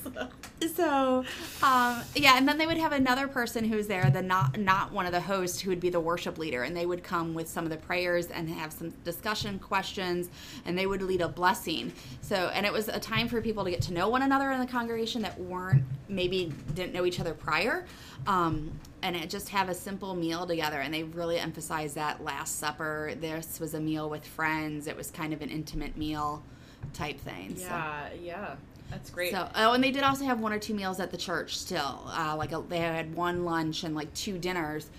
So, 0.67 1.25
um, 1.63 2.03
yeah, 2.15 2.37
and 2.37 2.47
then 2.47 2.57
they 2.57 2.67
would 2.67 2.77
have 2.77 2.91
another 2.91 3.27
person 3.27 3.65
who's 3.65 3.87
there, 3.87 4.09
the 4.11 4.21
not 4.21 4.59
not 4.59 4.91
one 4.91 5.05
of 5.05 5.11
the 5.11 5.21
hosts, 5.21 5.59
who 5.59 5.69
would 5.71 5.79
be 5.79 5.89
the 5.89 5.99
worship 5.99 6.37
leader, 6.37 6.63
and 6.63 6.77
they 6.77 6.85
would 6.85 7.03
come 7.03 7.33
with 7.33 7.47
some 7.47 7.63
of 7.63 7.71
the 7.71 7.77
prayers 7.77 8.27
and 8.27 8.47
have 8.49 8.71
some 8.71 8.91
discussion 9.03 9.57
questions, 9.57 10.29
and 10.65 10.77
they 10.77 10.85
would 10.85 11.01
lead 11.01 11.21
a 11.21 11.27
blessing. 11.27 11.91
So, 12.21 12.51
and 12.53 12.65
it 12.65 12.71
was 12.71 12.89
a 12.89 12.99
time 12.99 13.27
for 13.27 13.41
people 13.41 13.63
to 13.63 13.71
get 13.71 13.81
to 13.83 13.93
know 13.93 14.07
one 14.09 14.21
another 14.21 14.51
in 14.51 14.59
the 14.59 14.67
congregation 14.67 15.23
that 15.23 15.39
weren't 15.39 15.83
maybe 16.07 16.53
didn't 16.75 16.93
know 16.93 17.05
each 17.05 17.19
other 17.19 17.33
prior, 17.33 17.85
um, 18.27 18.71
and 19.01 19.15
it 19.15 19.29
just 19.29 19.49
have 19.49 19.67
a 19.67 19.73
simple 19.73 20.13
meal 20.15 20.45
together. 20.45 20.81
And 20.81 20.93
they 20.93 21.03
really 21.03 21.39
emphasized 21.39 21.95
that 21.95 22.23
Last 22.23 22.59
Supper. 22.59 23.13
This 23.19 23.59
was 23.59 23.73
a 23.73 23.79
meal 23.79 24.09
with 24.09 24.25
friends. 24.25 24.85
It 24.85 24.95
was 24.95 25.09
kind 25.09 25.33
of 25.33 25.41
an 25.41 25.49
intimate 25.49 25.97
meal 25.97 26.43
type 26.93 27.19
thing. 27.19 27.55
So. 27.55 27.65
Yeah, 27.65 28.09
yeah. 28.21 28.55
That's 28.91 29.09
great. 29.09 29.31
So, 29.31 29.49
oh, 29.55 29.73
and 29.73 29.83
they 29.83 29.91
did 29.91 30.03
also 30.03 30.25
have 30.25 30.39
one 30.39 30.53
or 30.53 30.59
two 30.59 30.73
meals 30.73 30.99
at 30.99 31.09
the 31.09 31.17
church 31.17 31.57
still. 31.57 32.03
Uh, 32.07 32.35
like 32.37 32.51
a, 32.51 32.61
they 32.67 32.77
had 32.77 33.15
one 33.15 33.45
lunch 33.45 33.83
and 33.83 33.95
like 33.95 34.13
two 34.13 34.37
dinners, 34.37 34.89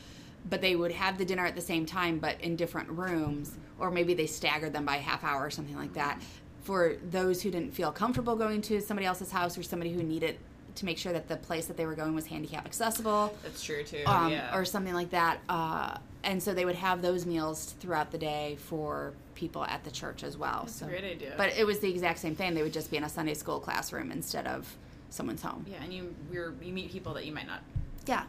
but 0.48 0.61
they 0.61 0.74
would 0.74 0.90
have 0.92 1.18
the 1.18 1.24
dinner 1.24 1.46
at 1.46 1.55
the 1.55 1.61
same 1.61 1.87
time, 1.87 2.18
but 2.18 2.40
in 2.40 2.57
different 2.57 2.88
rooms, 2.88 3.57
or 3.78 3.90
maybe 3.90 4.14
they 4.14 4.26
staggered 4.26 4.72
them 4.72 4.85
by 4.85 4.96
half 4.96 5.22
hour 5.22 5.44
or 5.44 5.50
something 5.50 5.76
like 5.76 5.92
that. 5.92 6.20
For 6.62 6.96
those 7.11 7.42
who 7.42 7.50
didn't 7.50 7.72
feel 7.72 7.92
comfortable 7.92 8.35
going 8.35 8.62
to 8.62 8.81
somebody 8.81 9.07
else's 9.07 9.31
house 9.31 9.59
or 9.59 9.62
somebody 9.62 9.92
who 9.92 10.02
needed 10.02 10.38
to 10.77 10.85
make 10.85 10.99
sure 10.99 11.13
that 11.13 11.29
the 11.29 11.37
place 11.37 11.67
that 11.67 11.77
they 11.77 11.87
were 11.87 11.95
going 11.95 12.15
was 12.15 12.27
handicap 12.27 12.65
accessible, 12.67 13.37
That's 13.43 13.63
true 13.63 13.83
too. 13.85 14.03
um, 14.07 14.33
yeah. 14.33 14.57
or 14.57 14.65
something 14.65 14.95
like 14.95 15.11
that. 15.11 15.39
Uh, 15.49 15.99
and 16.25 16.43
so 16.43 16.55
they 16.55 16.65
would 16.65 16.77
have 16.77 17.03
those 17.03 17.27
meals 17.27 17.75
throughout 17.81 18.11
the 18.13 18.19
day 18.19 18.57
for 18.61 19.13
people 19.35 19.65
at 19.65 19.83
the 19.85 19.91
church 19.91 20.23
as 20.23 20.37
well. 20.39 20.61
That's 20.63 20.77
so, 20.77 20.87
a 20.87 20.89
great 20.89 21.05
idea. 21.05 21.35
But 21.37 21.57
it 21.59 21.67
was 21.67 21.81
the 21.81 21.91
exact 21.91 22.21
same 22.21 22.35
thing. 22.37 22.55
They 22.55 22.63
would 22.63 22.73
just 22.73 22.91
be 22.91 22.97
in 22.97 23.05
a 23.05 23.09
Sunday 23.09 23.35
school 23.35 23.59
classroom 23.61 24.13
instead 24.13 24.47
of 24.47 24.75
someone's 25.11 25.43
home. 25.43 25.67
yeah, 25.69 25.83
and 25.83 25.93
you 25.93 26.15
you're, 26.33 26.55
you 26.63 26.73
meet 26.73 26.91
people 26.91 27.13
that 27.15 27.27
you 27.27 27.33
might 27.33 27.47
not 27.47 27.61
Yeah, 28.07 28.23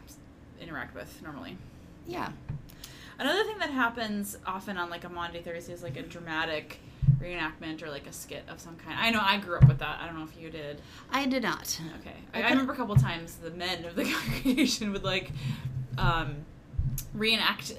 interact 0.60 0.94
with 0.94 1.22
normally. 1.22 1.56
yeah, 2.06 2.30
Another 3.18 3.44
thing 3.44 3.58
that 3.60 3.70
happens 3.70 4.36
often 4.44 4.76
on 4.76 4.90
like 4.90 5.04
a 5.04 5.08
Maundy 5.08 5.40
Thursday 5.40 5.72
is 5.72 5.82
like 5.84 5.96
a 5.96 6.02
dramatic 6.02 6.80
reenactment 7.20 7.82
or 7.82 7.90
like 7.90 8.06
a 8.06 8.12
skit 8.12 8.44
of 8.48 8.60
some 8.60 8.76
kind. 8.76 8.96
I 8.98 9.10
know 9.10 9.20
I 9.22 9.38
grew 9.38 9.56
up 9.56 9.66
with 9.68 9.78
that. 9.78 9.98
I 10.00 10.06
don't 10.06 10.18
know 10.18 10.24
if 10.24 10.36
you 10.40 10.50
did. 10.50 10.80
I 11.10 11.26
did 11.26 11.42
not. 11.42 11.80
Okay, 12.00 12.16
I 12.32 12.42
I, 12.42 12.50
remember 12.50 12.72
a 12.72 12.76
couple 12.76 12.96
times 12.96 13.36
the 13.36 13.50
men 13.50 13.84
of 13.84 13.94
the 13.94 14.04
congregation 14.12 14.92
would 14.92 15.04
like 15.04 15.30
um, 15.98 16.36
reenact 17.12 17.74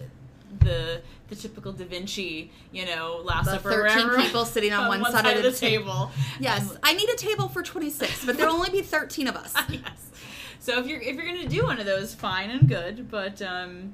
the 0.59 1.01
the 1.27 1.35
typical 1.35 1.71
Da 1.73 1.85
Vinci, 1.85 2.51
you 2.71 2.85
know, 2.85 3.19
Last 3.23 3.45
The 3.45 3.51
Supper. 3.53 3.69
13 3.71 4.07
wherever- 4.07 4.21
people 4.21 4.45
sitting 4.45 4.71
on 4.73 4.87
one 4.87 5.03
side 5.11 5.37
of 5.37 5.43
the 5.43 5.51
ta- 5.51 5.57
table. 5.57 6.11
Yes, 6.39 6.69
Um, 6.71 6.77
I 6.83 6.93
need 6.93 7.09
a 7.09 7.15
table 7.15 7.47
for 7.49 7.63
26, 7.63 8.25
but 8.25 8.37
there'll 8.37 8.53
only 8.55 8.69
be 8.69 8.81
13 8.81 9.27
of 9.27 9.35
us. 9.35 9.53
yes. 9.69 10.11
So 10.59 10.79
if 10.79 10.87
you're 10.87 11.01
if 11.01 11.15
you're 11.15 11.25
gonna 11.25 11.47
do 11.47 11.63
one 11.63 11.79
of 11.79 11.85
those, 11.85 12.13
fine 12.15 12.49
and 12.51 12.67
good, 12.67 13.09
but 13.11 13.41
um, 13.41 13.93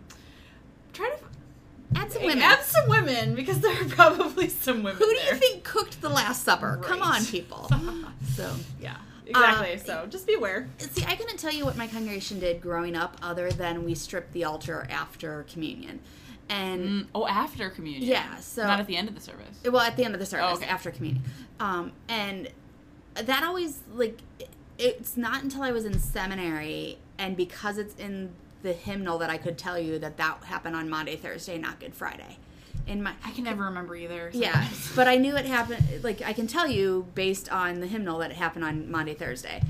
try 0.93 1.09
to 1.09 1.17
Add 1.95 2.11
some 2.11 2.23
women. 2.23 2.41
add 2.43 2.61
some 2.63 2.89
women 2.89 3.35
because 3.35 3.59
there 3.59 3.71
are 3.81 3.85
probably 3.89 4.49
some 4.49 4.83
women. 4.83 4.97
Who 4.97 5.05
do 5.09 5.15
there. 5.23 5.33
you 5.33 5.39
think 5.39 5.63
cooked 5.63 6.01
the 6.01 6.09
Last 6.09 6.43
Supper? 6.43 6.79
Come 6.83 7.01
on, 7.01 7.25
people. 7.25 7.69
So, 8.35 8.49
Yeah, 8.79 8.95
exactly. 9.25 9.73
Uh, 9.73 9.77
so 9.77 10.05
just 10.09 10.25
beware. 10.25 10.69
see, 10.77 11.03
I 11.05 11.15
couldn't 11.17 11.37
tell 11.37 11.51
you 11.51 11.65
what 11.65 11.75
my 11.75 11.87
congregation 11.87 12.39
did 12.39 12.61
growing 12.61 12.95
up 12.95 13.17
other 13.21 13.51
than 13.51 13.83
we 13.83 13.93
stripped 13.93 14.31
the 14.31 14.45
altar 14.45 14.87
after 14.89 15.43
communion. 15.51 15.99
And 16.49 17.07
oh, 17.13 17.27
after 17.27 17.69
communion. 17.69 18.03
Yeah, 18.03 18.37
so- 18.37 18.63
not 18.65 18.79
at 18.79 18.87
the 18.87 18.95
end 18.95 19.09
of 19.09 19.15
the 19.15 19.21
service. 19.21 19.57
well 19.65 19.81
at 19.81 19.97
the 19.97 20.05
end 20.05 20.13
of 20.13 20.19
the 20.21 20.25
service 20.25 20.47
Oh, 20.49 20.55
okay. 20.55 20.65
after 20.65 20.91
communion 20.91 21.23
um, 21.59 21.91
and 22.07 22.49
that 23.15 23.43
always 23.43 23.79
like 23.93 24.19
it- 24.39 24.49
it's 24.77 25.15
not 25.17 25.43
until 25.43 25.61
i 25.61 25.71
was 25.71 25.85
in 25.85 25.99
seminary 25.99 26.97
and 27.19 27.35
because 27.37 27.77
it's 27.77 27.93
in 27.95 28.31
the 28.63 28.73
hymnal 28.73 29.17
that 29.17 29.29
i 29.29 29.37
could 29.37 29.57
tell 29.57 29.77
you 29.79 29.97
that 29.99 30.17
that 30.17 30.43
happened 30.45 30.75
on 30.75 30.89
maundy 30.89 31.15
thursday 31.15 31.57
not 31.57 31.79
good 31.79 31.93
friday 31.93 32.37
in 32.87 33.03
my 33.03 33.13
I 33.23 33.31
can 33.31 33.43
never 33.43 33.63
remember 33.65 33.95
either. 33.95 34.31
so- 34.33 34.39
yeah 34.39 34.67
but 34.95 35.07
i 35.07 35.15
knew 35.17 35.35
it 35.35 35.45
happened 35.45 35.83
like 36.03 36.21
i 36.21 36.33
can 36.33 36.47
tell 36.47 36.67
you 36.67 37.07
based 37.15 37.51
on 37.51 37.79
the 37.79 37.87
hymnal 37.87 38.19
that 38.19 38.31
it 38.31 38.37
happened 38.37 38.63
on 38.65 38.89
maundy 38.89 39.13
thursday 39.13 39.61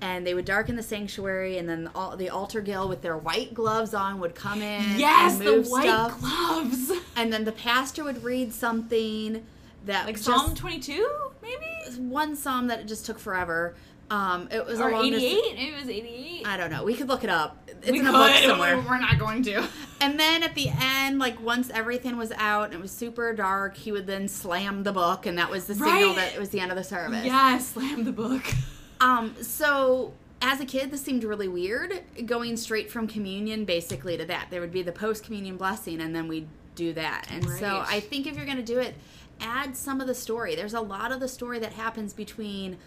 and 0.00 0.26
they 0.26 0.34
would 0.34 0.44
darken 0.44 0.76
the 0.76 0.82
sanctuary 0.82 1.56
and 1.56 1.68
then 1.68 1.84
the, 1.84 2.14
the 2.18 2.28
altar 2.28 2.60
guild 2.60 2.90
with 2.90 3.00
their 3.02 3.16
white 3.16 3.54
gloves 3.54 3.94
on 3.94 4.20
would 4.20 4.34
come 4.34 4.60
in 4.60 4.98
Yes, 4.98 5.38
the 5.38 5.62
white 5.62 5.84
stuff. 5.84 6.20
gloves. 6.20 6.92
and 7.16 7.32
then 7.32 7.44
the 7.44 7.52
pastor 7.52 8.04
would 8.04 8.22
read 8.22 8.52
something 8.52 9.42
that 9.86 10.04
Like 10.04 10.18
Psalm 10.18 10.54
22, 10.54 11.08
maybe? 11.40 11.98
one 11.98 12.36
psalm 12.36 12.66
that 12.66 12.80
it 12.80 12.86
just 12.88 13.06
took 13.06 13.18
forever. 13.18 13.74
Um, 14.10 14.48
it 14.52 14.64
was 14.64 14.80
Or 14.80 14.92
88? 14.92 15.18
It 15.20 15.80
was 15.80 15.88
88. 15.88 16.46
I 16.46 16.56
don't 16.56 16.70
know. 16.70 16.84
We 16.84 16.94
could 16.94 17.08
look 17.08 17.24
it 17.24 17.30
up. 17.30 17.58
It's 17.66 17.90
we 17.90 17.98
in 17.98 18.06
a 18.06 18.10
could. 18.10 18.16
book 18.18 18.32
somewhere. 18.44 18.78
We're 18.78 18.98
not 19.00 19.18
going 19.18 19.42
to. 19.44 19.66
And 20.00 20.18
then 20.20 20.42
at 20.42 20.54
the 20.54 20.68
end, 20.80 21.18
like 21.18 21.40
once 21.40 21.70
everything 21.70 22.16
was 22.16 22.30
out 22.32 22.66
and 22.66 22.74
it 22.74 22.80
was 22.80 22.92
super 22.92 23.32
dark, 23.32 23.76
he 23.76 23.90
would 23.92 24.06
then 24.06 24.28
slam 24.28 24.82
the 24.84 24.92
book, 24.92 25.26
and 25.26 25.38
that 25.38 25.50
was 25.50 25.66
the 25.66 25.74
signal 25.74 26.14
that 26.14 26.34
it 26.34 26.38
was 26.38 26.50
the 26.50 26.60
end 26.60 26.70
of 26.70 26.76
the 26.76 26.84
service. 26.84 27.24
Yeah, 27.24 27.58
slam 27.58 28.04
the 28.04 28.12
book. 28.12 28.42
Um. 28.98 29.34
So 29.42 30.14
as 30.40 30.58
a 30.60 30.64
kid, 30.64 30.90
this 30.90 31.02
seemed 31.02 31.22
really 31.22 31.48
weird, 31.48 32.02
going 32.24 32.56
straight 32.56 32.90
from 32.90 33.06
communion 33.06 33.66
basically 33.66 34.16
to 34.16 34.24
that. 34.24 34.46
There 34.50 34.62
would 34.62 34.72
be 34.72 34.80
the 34.82 34.92
post 34.92 35.22
communion 35.22 35.58
blessing, 35.58 36.00
and 36.00 36.14
then 36.16 36.28
we'd 36.28 36.48
do 36.76 36.94
that. 36.94 37.26
And 37.30 37.46
so 37.46 37.84
I 37.86 38.00
think 38.00 38.26
if 38.26 38.36
you're 38.36 38.46
going 38.46 38.56
to 38.56 38.62
do 38.62 38.78
it, 38.78 38.94
add 39.40 39.76
some 39.76 40.00
of 40.00 40.06
the 40.06 40.14
story. 40.14 40.54
There's 40.54 40.72
a 40.72 40.80
lot 40.80 41.12
of 41.12 41.20
the 41.20 41.28
story 41.28 41.58
that 41.58 41.74
happens 41.74 42.14
between 42.14 42.78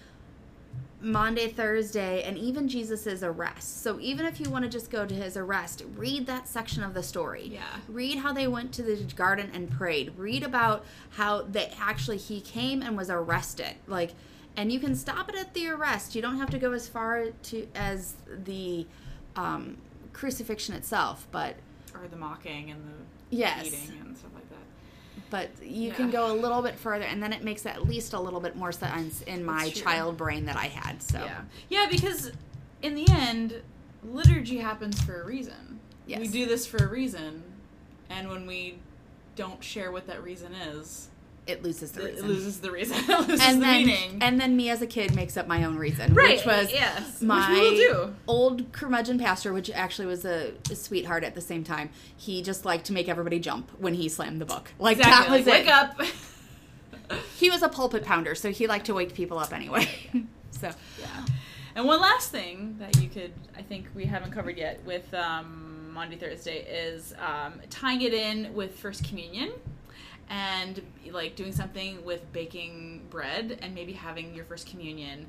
Maundy, 1.01 1.47
Thursday, 1.47 2.23
and 2.23 2.37
even 2.37 2.67
Jesus' 2.67 3.23
arrest. 3.23 3.81
So 3.83 3.99
even 3.99 4.25
if 4.25 4.39
you 4.39 4.49
want 4.49 4.65
to 4.65 4.69
just 4.69 4.91
go 4.91 5.05
to 5.05 5.13
his 5.15 5.37
arrest, 5.37 5.83
read 5.95 6.27
that 6.27 6.47
section 6.47 6.83
of 6.83 6.93
the 6.93 7.03
story. 7.03 7.47
Yeah. 7.53 7.61
Read 7.87 8.17
how 8.17 8.33
they 8.33 8.47
went 8.47 8.73
to 8.73 8.83
the 8.83 8.95
garden 9.15 9.49
and 9.53 9.71
prayed. 9.71 10.13
Read 10.17 10.43
about 10.43 10.83
how 11.11 11.43
they 11.43 11.73
actually 11.79 12.17
he 12.17 12.41
came 12.41 12.81
and 12.81 12.97
was 12.97 13.09
arrested. 13.09 13.75
Like 13.87 14.11
and 14.57 14.73
you 14.73 14.79
can 14.79 14.93
stop 14.95 15.29
it 15.29 15.35
at 15.35 15.53
the 15.53 15.69
arrest. 15.69 16.15
You 16.15 16.21
don't 16.21 16.37
have 16.37 16.49
to 16.49 16.57
go 16.57 16.73
as 16.73 16.87
far 16.87 17.27
to 17.43 17.67
as 17.75 18.15
the 18.43 18.85
um, 19.37 19.77
crucifixion 20.11 20.75
itself, 20.75 21.27
but 21.31 21.55
Or 21.93 22.07
the 22.09 22.17
mocking 22.17 22.71
and 22.71 22.83
the 22.83 23.35
Yes. 23.35 23.67
eating 23.67 24.01
and 24.01 24.17
stuff 24.17 24.31
like 24.33 24.49
that. 24.49 24.57
But 25.29 25.49
you 25.61 25.89
Yeah. 25.89 25.93
can 25.95 26.09
go 26.11 26.31
a 26.31 26.35
little 26.35 26.61
bit 26.61 26.75
further, 26.79 27.05
and 27.05 27.21
then 27.21 27.33
it 27.33 27.43
makes 27.43 27.65
at 27.65 27.87
least 27.87 28.13
a 28.13 28.19
little 28.19 28.39
bit 28.39 28.55
more 28.55 28.71
sense 28.71 29.21
in 29.23 29.43
my 29.45 29.69
child 29.69 30.17
brain 30.17 30.45
that 30.45 30.55
I 30.57 30.67
had. 30.67 31.01
So 31.03 31.19
Yeah. 31.23 31.41
Yeah, 31.69 31.87
because 31.89 32.31
in 32.81 32.95
the 32.95 33.07
end, 33.09 33.61
liturgy 34.03 34.57
happens 34.57 35.01
for 35.01 35.21
a 35.21 35.25
reason. 35.25 35.79
Yes. 36.07 36.19
We 36.21 36.27
do 36.27 36.45
this 36.45 36.65
for 36.65 36.77
a 36.77 36.87
reason, 36.87 37.43
and 38.09 38.29
when 38.29 38.45
we 38.47 38.79
don't 39.35 39.63
share 39.63 39.91
what 39.91 40.07
that 40.07 40.23
reason 40.23 40.53
is, 40.53 41.09
it 41.49 41.63
loses 41.63 41.91
the 41.91 42.03
reason. 42.03 42.25
it 42.25 42.27
loses 42.27 42.59
the 42.59 42.71
reason. 42.71 42.97
it 43.09 43.27
loses 43.27 43.41
and 43.41 43.57
the 43.61 43.65
then, 43.65 43.85
meaning. 43.85 44.19
and 44.21 44.39
then 44.39 44.55
me 44.55 44.69
as 44.69 44.81
a 44.81 44.87
kid 44.87 45.15
makes 45.15 45.35
up 45.35 45.47
my 45.47 45.63
own 45.63 45.75
reason, 45.75 46.13
right. 46.13 46.37
which 46.37 46.45
was 46.45 46.71
yes. 46.71 47.21
my 47.21 47.49
which 47.51 47.59
we 47.59 47.87
will 47.87 48.07
do. 48.07 48.15
old 48.27 48.71
curmudgeon 48.71 49.17
pastor, 49.19 49.51
which 49.53 49.69
actually 49.71 50.05
was 50.05 50.25
a, 50.25 50.53
a 50.69 50.75
sweetheart 50.75 51.23
at 51.23 51.35
the 51.35 51.41
same 51.41 51.63
time. 51.63 51.89
He 52.15 52.41
just 52.41 52.65
liked 52.65 52.85
to 52.85 52.93
make 52.93 53.09
everybody 53.09 53.39
jump 53.39 53.71
when 53.79 53.95
he 53.95 54.09
slammed 54.09 54.39
the 54.39 54.45
book. 54.45 54.71
Like 54.79 54.97
Exactly. 54.97 55.27
that 55.27 55.37
was 55.37 55.47
like, 55.47 55.65
it. 55.65 55.99
Wake 55.99 56.09
up. 57.11 57.19
He 57.37 57.49
was 57.49 57.63
a 57.63 57.69
pulpit 57.69 58.03
pounder, 58.03 58.35
so 58.35 58.51
he 58.51 58.67
liked 58.67 58.85
to 58.85 58.93
wake 58.93 59.15
people 59.15 59.39
up 59.39 59.51
anyway. 59.51 59.87
so 60.51 60.71
Yeah. 60.99 61.25
And 61.75 61.87
one 61.87 62.01
last 62.01 62.29
thing 62.29 62.75
that 62.79 63.01
you 63.01 63.09
could, 63.09 63.31
I 63.57 63.61
think 63.61 63.87
we 63.95 64.05
haven't 64.05 64.31
covered 64.31 64.57
yet 64.57 64.83
with 64.85 65.11
um, 65.13 65.91
Maundy, 65.93 66.17
Thursday 66.17 66.59
is 66.59 67.13
um, 67.19 67.61
tying 67.69 68.01
it 68.01 68.13
in 68.13 68.53
with 68.53 68.77
First 68.77 69.03
Communion 69.07 69.51
and 70.29 70.81
like 71.11 71.35
doing 71.35 71.51
something 71.51 72.03
with 72.05 72.31
baking 72.31 73.07
bread 73.09 73.59
and 73.61 73.73
maybe 73.73 73.93
having 73.93 74.33
your 74.33 74.45
First 74.45 74.67
Communion 74.67 75.25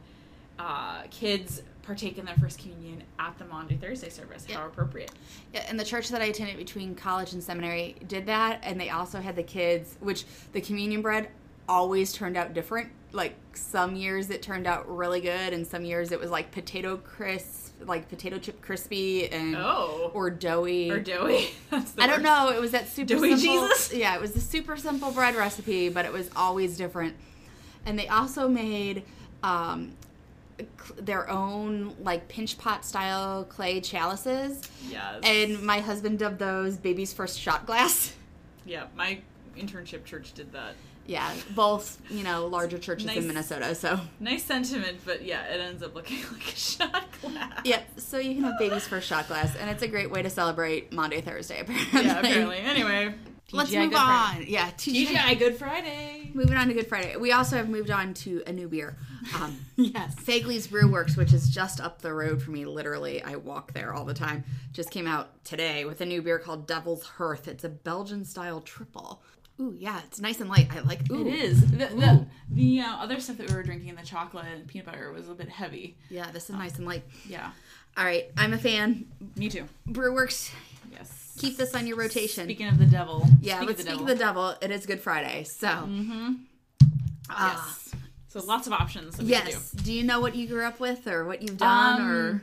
uh, 0.58 1.02
kids 1.10 1.62
partake 1.82 2.18
in 2.18 2.24
their 2.26 2.36
first 2.36 2.58
communion 2.58 3.02
at 3.18 3.36
the 3.38 3.44
Maundy 3.46 3.76
Thursday 3.76 4.10
service. 4.10 4.44
How 4.44 4.66
appropriate. 4.66 5.10
Yeah, 5.54 5.64
and 5.68 5.80
the 5.80 5.84
church 5.84 6.10
that 6.10 6.20
I 6.20 6.26
attended 6.26 6.58
between 6.58 6.94
college 6.94 7.32
and 7.32 7.42
seminary 7.42 7.96
did 8.06 8.26
that, 8.26 8.60
and 8.62 8.78
they 8.78 8.90
also 8.90 9.20
had 9.20 9.36
the 9.36 9.42
kids, 9.42 9.96
which 10.00 10.24
the 10.52 10.60
communion 10.60 11.00
bread 11.00 11.30
always 11.68 12.12
turned 12.12 12.36
out 12.36 12.52
different. 12.52 12.90
Like 13.12 13.34
some 13.54 13.96
years 13.96 14.28
it 14.30 14.42
turned 14.42 14.66
out 14.66 14.94
really 14.94 15.20
good, 15.20 15.52
and 15.52 15.66
some 15.66 15.84
years 15.84 16.12
it 16.12 16.20
was 16.20 16.30
like 16.30 16.50
potato 16.50 16.98
crisp, 16.98 17.69
like 17.86 18.08
potato 18.08 18.38
chip 18.38 18.60
crispy, 18.60 19.28
and 19.30 19.56
Oh. 19.56 20.10
or 20.14 20.30
doughy. 20.30 20.90
Or 20.90 21.00
doughy. 21.00 21.50
That's 21.70 21.92
the 21.92 22.02
I 22.02 22.06
don't 22.06 22.22
know. 22.22 22.50
It 22.50 22.60
was 22.60 22.72
that 22.72 22.88
super 22.88 23.14
Doughy 23.14 23.36
simple. 23.36 23.68
Jesus? 23.68 23.92
Yeah, 23.94 24.14
it 24.14 24.20
was 24.20 24.32
the 24.32 24.40
super 24.40 24.76
simple 24.76 25.10
bread 25.10 25.34
recipe, 25.34 25.88
but 25.88 26.04
it 26.04 26.12
was 26.12 26.30
always 26.36 26.76
different. 26.76 27.14
And 27.86 27.98
they 27.98 28.08
also 28.08 28.48
made 28.48 29.04
um, 29.42 29.92
their 30.98 31.28
own 31.30 31.94
like 32.02 32.28
pinch 32.28 32.58
pot 32.58 32.84
style 32.84 33.44
clay 33.44 33.80
chalices. 33.80 34.60
Yes. 34.88 35.20
And 35.22 35.62
my 35.62 35.80
husband 35.80 36.18
dubbed 36.18 36.38
those 36.38 36.76
baby's 36.76 37.12
first 37.12 37.40
shot 37.40 37.64
glass. 37.66 38.12
yeah, 38.66 38.84
my 38.96 39.20
internship 39.60 40.04
church 40.04 40.32
did 40.32 40.52
that. 40.52 40.74
Yeah, 41.06 41.32
both, 41.56 42.00
you 42.08 42.22
know, 42.22 42.46
larger 42.46 42.78
churches 42.78 43.06
Nice. 43.06 43.16
in 43.16 43.26
Minnesota. 43.26 43.74
So, 43.74 43.98
Nice 44.20 44.44
sentiment, 44.44 44.98
but 45.04 45.24
yeah, 45.24 45.42
it 45.46 45.60
ends 45.60 45.82
up 45.82 45.94
looking 45.94 46.18
like 46.32 46.52
a 46.52 46.56
shot 46.56 47.04
glass. 47.20 47.60
yeah, 47.64 47.80
so 47.96 48.18
you 48.18 48.34
can 48.34 48.44
have 48.44 48.58
baby's 48.58 48.86
first 48.86 49.08
shot 49.08 49.26
glass, 49.26 49.56
and 49.56 49.68
it's 49.70 49.82
a 49.82 49.88
great 49.88 50.10
way 50.10 50.22
to 50.22 50.30
celebrate 50.30 50.92
Maundy, 50.92 51.20
Thursday, 51.20 51.60
apparently. 51.62 52.00
Yeah, 52.02 52.18
apparently. 52.20 52.58
Anyway, 52.58 53.14
Let's 53.52 53.70
TGI 53.72 53.78
move 53.80 53.90
Good 53.90 53.96
Friday. 53.98 54.40
on. 54.42 54.46
Yeah, 54.46 54.70
TGI. 54.70 55.06
TGI 55.06 55.38
Good 55.40 55.56
Friday. 55.58 56.30
Moving 56.34 56.56
on 56.56 56.68
to 56.68 56.74
Good 56.74 56.86
Friday. 56.86 57.16
We 57.16 57.32
also 57.32 57.56
have 57.56 57.68
moved 57.68 57.90
on 57.90 58.14
to 58.14 58.44
a 58.46 58.52
new 58.52 58.68
beer. 58.68 58.96
Um, 59.34 59.58
Yes. 59.74 60.14
Fegley's 60.14 60.68
Brew 60.68 60.88
Works, 60.92 61.16
which 61.16 61.32
is 61.32 61.48
just 61.50 61.80
up 61.80 62.00
the 62.02 62.12
road 62.12 62.40
for 62.40 62.52
me. 62.52 62.64
Literally, 62.64 63.20
I 63.24 63.34
walk 63.36 63.72
there 63.72 63.92
all 63.92 64.04
the 64.04 64.14
time. 64.14 64.44
Just 64.72 64.92
came 64.92 65.08
out 65.08 65.42
today 65.44 65.84
with 65.84 66.00
a 66.00 66.06
new 66.06 66.22
beer 66.22 66.38
called 66.38 66.68
Devil's 66.68 67.02
Hearth. 67.04 67.48
It's 67.48 67.64
a 67.64 67.68
Belgian 67.68 68.24
style 68.24 68.60
triple. 68.60 69.20
Ooh, 69.60 69.74
yeah, 69.78 70.00
it's 70.06 70.20
nice 70.20 70.40
and 70.40 70.48
light. 70.48 70.68
I 70.74 70.80
like. 70.80 71.10
Ooh, 71.10 71.26
It 71.28 71.34
is. 71.34 71.60
The, 71.70 71.86
the, 71.86 72.26
the 72.50 72.80
uh, 72.80 72.96
other 72.96 73.20
stuff 73.20 73.36
that 73.36 73.48
we 73.50 73.54
were 73.54 73.62
drinking, 73.62 73.94
the 73.94 74.02
chocolate 74.02 74.46
and 74.46 74.66
peanut 74.66 74.86
butter, 74.86 75.12
was 75.12 75.28
a 75.28 75.34
bit 75.34 75.48
heavy. 75.50 75.96
Yeah, 76.08 76.30
this 76.30 76.44
is 76.48 76.56
nice 76.56 76.78
and 76.78 76.86
light. 76.86 77.04
Yeah. 77.28 77.50
All 77.98 78.04
right, 78.04 78.30
I'm 78.38 78.52
a 78.54 78.58
fan. 78.58 79.06
Me 79.36 79.48
too. 79.50 79.66
Brewworks, 79.88 80.50
Yes. 80.92 81.34
keep 81.38 81.56
this 81.58 81.74
on 81.74 81.86
your 81.86 81.96
rotation. 81.96 82.44
Speaking 82.44 82.68
of 82.68 82.78
the 82.78 82.86
devil. 82.86 83.26
yeah, 83.42 83.56
speak 83.58 83.68
let's 83.68 83.80
of 83.80 83.86
the 83.86 83.92
speak 83.92 83.98
devil. 83.98 84.12
of 84.12 84.18
the 84.18 84.24
devil. 84.24 84.54
It 84.62 84.70
is 84.70 84.86
Good 84.86 85.00
Friday, 85.00 85.44
so. 85.44 85.68
Mm-hmm. 85.68 86.32
ah, 87.28 87.76
Yes. 87.76 87.94
So 88.28 88.40
lots 88.44 88.68
of 88.68 88.72
options. 88.72 89.16
That 89.16 89.26
we 89.26 89.32
can 89.32 89.46
yes. 89.48 89.72
Do 89.72 89.92
you 89.92 90.04
know 90.04 90.20
what 90.20 90.36
you 90.36 90.46
grew 90.46 90.64
up 90.64 90.78
with, 90.78 91.06
or 91.08 91.24
what 91.24 91.42
you've 91.42 91.56
done, 91.58 92.00
Um, 92.00 92.08
or? 92.08 92.42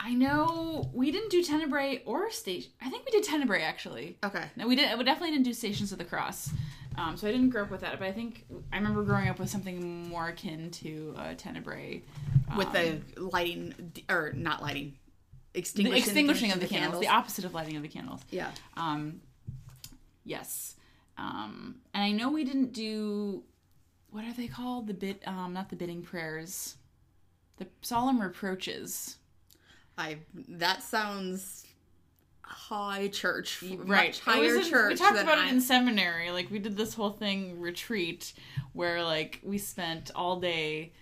I 0.00 0.14
know 0.14 0.90
we 0.92 1.10
didn't 1.10 1.30
do 1.30 1.42
Tenebrae 1.42 2.02
or 2.06 2.30
station. 2.30 2.70
I 2.80 2.88
think 2.88 3.04
we 3.04 3.10
did 3.10 3.24
Tenebrae 3.24 3.62
actually. 3.62 4.18
Okay. 4.24 4.44
No, 4.56 4.68
we 4.68 4.76
did. 4.76 4.96
We 4.96 5.04
definitely 5.04 5.32
didn't 5.32 5.44
do 5.44 5.52
Stations 5.52 5.92
of 5.92 5.98
the 5.98 6.04
Cross. 6.04 6.50
Um, 6.96 7.16
so 7.16 7.28
I 7.28 7.32
didn't 7.32 7.50
grow 7.50 7.62
up 7.62 7.70
with 7.70 7.82
that, 7.82 7.98
but 7.98 8.08
I 8.08 8.12
think 8.12 8.44
I 8.72 8.76
remember 8.76 9.02
growing 9.04 9.28
up 9.28 9.38
with 9.38 9.48
something 9.48 10.08
more 10.08 10.28
akin 10.28 10.70
to 10.72 11.14
uh, 11.16 11.34
Tenebrae. 11.36 12.02
with 12.56 12.68
um, 12.68 12.72
the 12.72 13.20
lighting 13.20 13.92
or 14.08 14.32
not 14.34 14.62
lighting 14.62 14.96
the 15.52 15.60
extinguishing, 15.60 16.02
extinguishing 16.02 16.52
of 16.52 16.60
the, 16.60 16.66
candles, 16.66 17.00
the 17.00 17.08
opposite 17.08 17.44
of 17.44 17.54
lighting 17.54 17.76
of 17.76 17.82
the 17.82 17.88
candles. 17.88 18.20
yeah 18.30 18.50
Um, 18.76 19.20
yes, 20.24 20.74
um, 21.16 21.76
and 21.94 22.02
I 22.02 22.10
know 22.10 22.30
we 22.30 22.44
didn't 22.44 22.72
do 22.72 23.42
what 24.10 24.24
are 24.24 24.32
they 24.32 24.48
called? 24.48 24.86
The 24.86 24.94
bit, 24.94 25.22
um, 25.26 25.52
not 25.52 25.68
the 25.68 25.76
bidding 25.76 26.02
prayers, 26.02 26.76
the 27.58 27.66
solemn 27.82 28.20
reproaches. 28.20 29.16
I 29.98 30.16
that 30.48 30.82
sounds 30.82 31.66
high 32.42 33.08
church 33.08 33.62
much 33.84 34.20
higher 34.20 34.56
in- 34.56 34.64
church 34.64 34.92
We 34.92 34.96
talked 34.96 35.18
about 35.20 35.36
I- 35.38 35.48
it 35.48 35.52
in 35.52 35.60
seminary. 35.60 36.30
Like 36.30 36.50
we 36.50 36.58
did 36.58 36.76
this 36.78 36.94
whole 36.94 37.10
thing 37.10 37.60
retreat 37.60 38.32
where 38.72 39.02
like 39.04 39.40
we 39.42 39.58
spent 39.58 40.10
all 40.14 40.40
day 40.40 40.92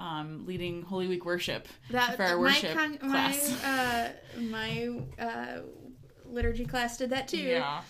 um, 0.00 0.44
leading 0.46 0.82
Holy 0.82 1.06
Week 1.06 1.24
worship 1.24 1.68
that 1.90 2.16
for 2.16 2.24
our 2.24 2.34
my 2.36 2.40
worship 2.42 2.74
con- 2.76 2.98
class. 2.98 3.62
my 3.62 3.68
uh 3.70 4.08
my 4.40 4.90
uh 5.18 5.60
liturgy 6.26 6.66
class 6.66 6.98
did 6.98 7.10
that 7.10 7.28
too 7.28 7.38
yeah, 7.38 7.80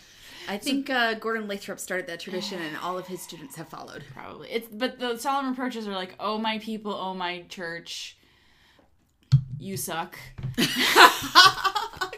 i 0.48 0.56
think 0.58 0.88
uh 0.90 1.14
gordon 1.14 1.48
lathrop 1.48 1.80
started 1.80 2.06
that 2.06 2.20
tradition 2.20 2.60
and 2.60 2.76
all 2.76 2.96
of 2.98 3.06
his 3.08 3.20
students 3.22 3.56
have 3.56 3.68
followed 3.68 4.04
probably. 4.12 4.48
It's 4.50 4.68
but 4.70 4.98
the 5.00 5.16
solemn 5.16 5.48
reproaches 5.48 5.88
are 5.88 5.94
like, 5.94 6.14
"Oh 6.20 6.36
my 6.38 6.58
people, 6.58 6.92
oh 6.94 7.14
my 7.14 7.42
church, 7.48 8.15
you 9.58 9.76
suck." 9.76 10.18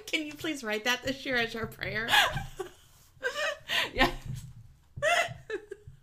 can 0.07 0.25
you 0.27 0.33
please 0.35 0.65
write 0.65 0.85
that 0.85 1.03
this 1.05 1.25
year 1.27 1.37
as 1.37 1.55
our 1.55 1.67
prayer 1.67 2.09
yes. 3.95 4.11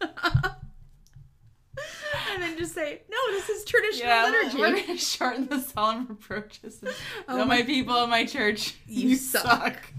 and 2.32 2.44
then 2.44 2.58
just 2.58 2.74
say 2.74 3.02
no 3.10 3.18
this 3.32 3.50
is 3.50 3.66
traditional 3.66 4.08
Yeah, 4.10 4.24
liturgy 4.26 4.58
we're 4.58 4.76
gonna 4.76 4.98
shorten 4.98 5.48
the 5.48 5.60
solemn 5.60 6.06
reproaches. 6.08 6.84
Oh 7.28 7.40
my 7.40 7.44
my- 7.46 7.64
people, 7.64 7.94
oh 7.96 8.08
my 8.08 8.26
church, 8.26 8.76
You 8.88 9.16
suck." 9.16 9.92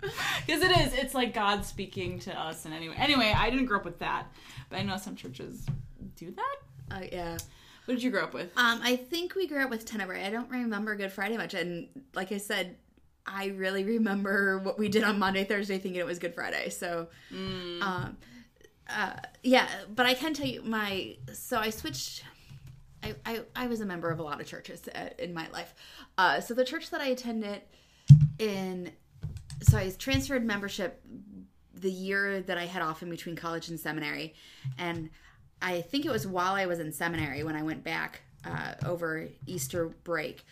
Because 0.00 0.62
it 0.62 0.76
is, 0.78 0.94
it's 0.94 1.14
like 1.14 1.32
God 1.32 1.64
speaking 1.64 2.18
to 2.20 2.36
us. 2.36 2.64
And 2.64 2.74
anyway, 2.74 2.96
anyway, 2.98 3.32
I 3.36 3.50
didn't 3.50 3.66
grow 3.66 3.78
up 3.78 3.84
with 3.84 4.00
that, 4.00 4.26
but 4.68 4.80
I 4.80 4.82
know 4.82 4.96
some 4.96 5.14
churches 5.14 5.64
do 6.16 6.32
that. 6.32 6.56
uh, 6.96 7.04
yeah 7.12 7.38
What 7.84 7.94
did 7.94 8.02
you 8.02 8.10
grow 8.10 8.22
up 8.22 8.34
with? 8.34 8.56
Um, 8.56 8.80
I 8.82 8.96
think 8.96 9.34
we 9.34 9.46
grew 9.48 9.62
up 9.62 9.70
with 9.70 9.84
Tenebrae. 9.84 10.24
I 10.24 10.30
don't 10.30 10.48
remember 10.50 10.94
Good 10.94 11.12
Friday 11.12 11.36
much, 11.36 11.54
and 11.54 11.88
like 12.14 12.30
I 12.30 12.38
said, 12.38 12.76
I 13.26 13.46
really 13.46 13.84
remember 13.96 14.58
what 14.58 14.78
we 14.78 14.88
did 14.88 15.02
on 15.04 15.18
Maundy, 15.18 15.44
Thursday, 15.44 15.78
thinking 15.78 16.00
it 16.00 16.06
was 16.06 16.18
Good 16.18 16.34
Friday. 16.34 16.70
So, 16.70 17.08
um, 17.82 18.16
uh, 18.88 19.14
yeah, 19.42 19.68
but 19.94 20.06
I 20.06 20.14
can 20.14 20.34
tell 20.34 20.46
you 20.46 20.62
my. 20.62 21.16
So 21.32 21.58
I 21.58 21.70
switched. 21.70 22.24
I, 23.02 23.14
I, 23.26 23.40
I 23.56 23.66
was 23.66 23.80
a 23.80 23.86
member 23.86 24.10
of 24.10 24.20
a 24.20 24.22
lot 24.22 24.40
of 24.40 24.46
churches 24.46 24.80
uh, 24.94 25.08
in 25.18 25.34
my 25.34 25.48
life. 25.50 25.74
Uh, 26.16 26.40
so 26.40 26.54
the 26.54 26.64
church 26.64 26.90
that 26.90 27.00
I 27.00 27.08
attended 27.08 27.62
in, 28.38 28.92
so 29.60 29.76
I 29.76 29.90
transferred 29.90 30.44
membership 30.44 31.02
the 31.74 31.90
year 31.90 32.42
that 32.42 32.58
I 32.58 32.66
had 32.66 32.80
off 32.80 33.02
in 33.02 33.10
between 33.10 33.34
college 33.34 33.68
and 33.68 33.80
seminary, 33.80 34.34
and 34.78 35.10
I 35.62 35.80
think 35.80 36.04
it 36.04 36.10
was 36.10 36.26
while 36.26 36.54
I 36.54 36.66
was 36.66 36.80
in 36.80 36.92
seminary 36.92 37.44
when 37.44 37.56
I 37.56 37.62
went 37.62 37.84
back 37.84 38.22
uh, 38.44 38.74
over 38.84 39.28
Easter 39.46 39.86
break. 40.04 40.44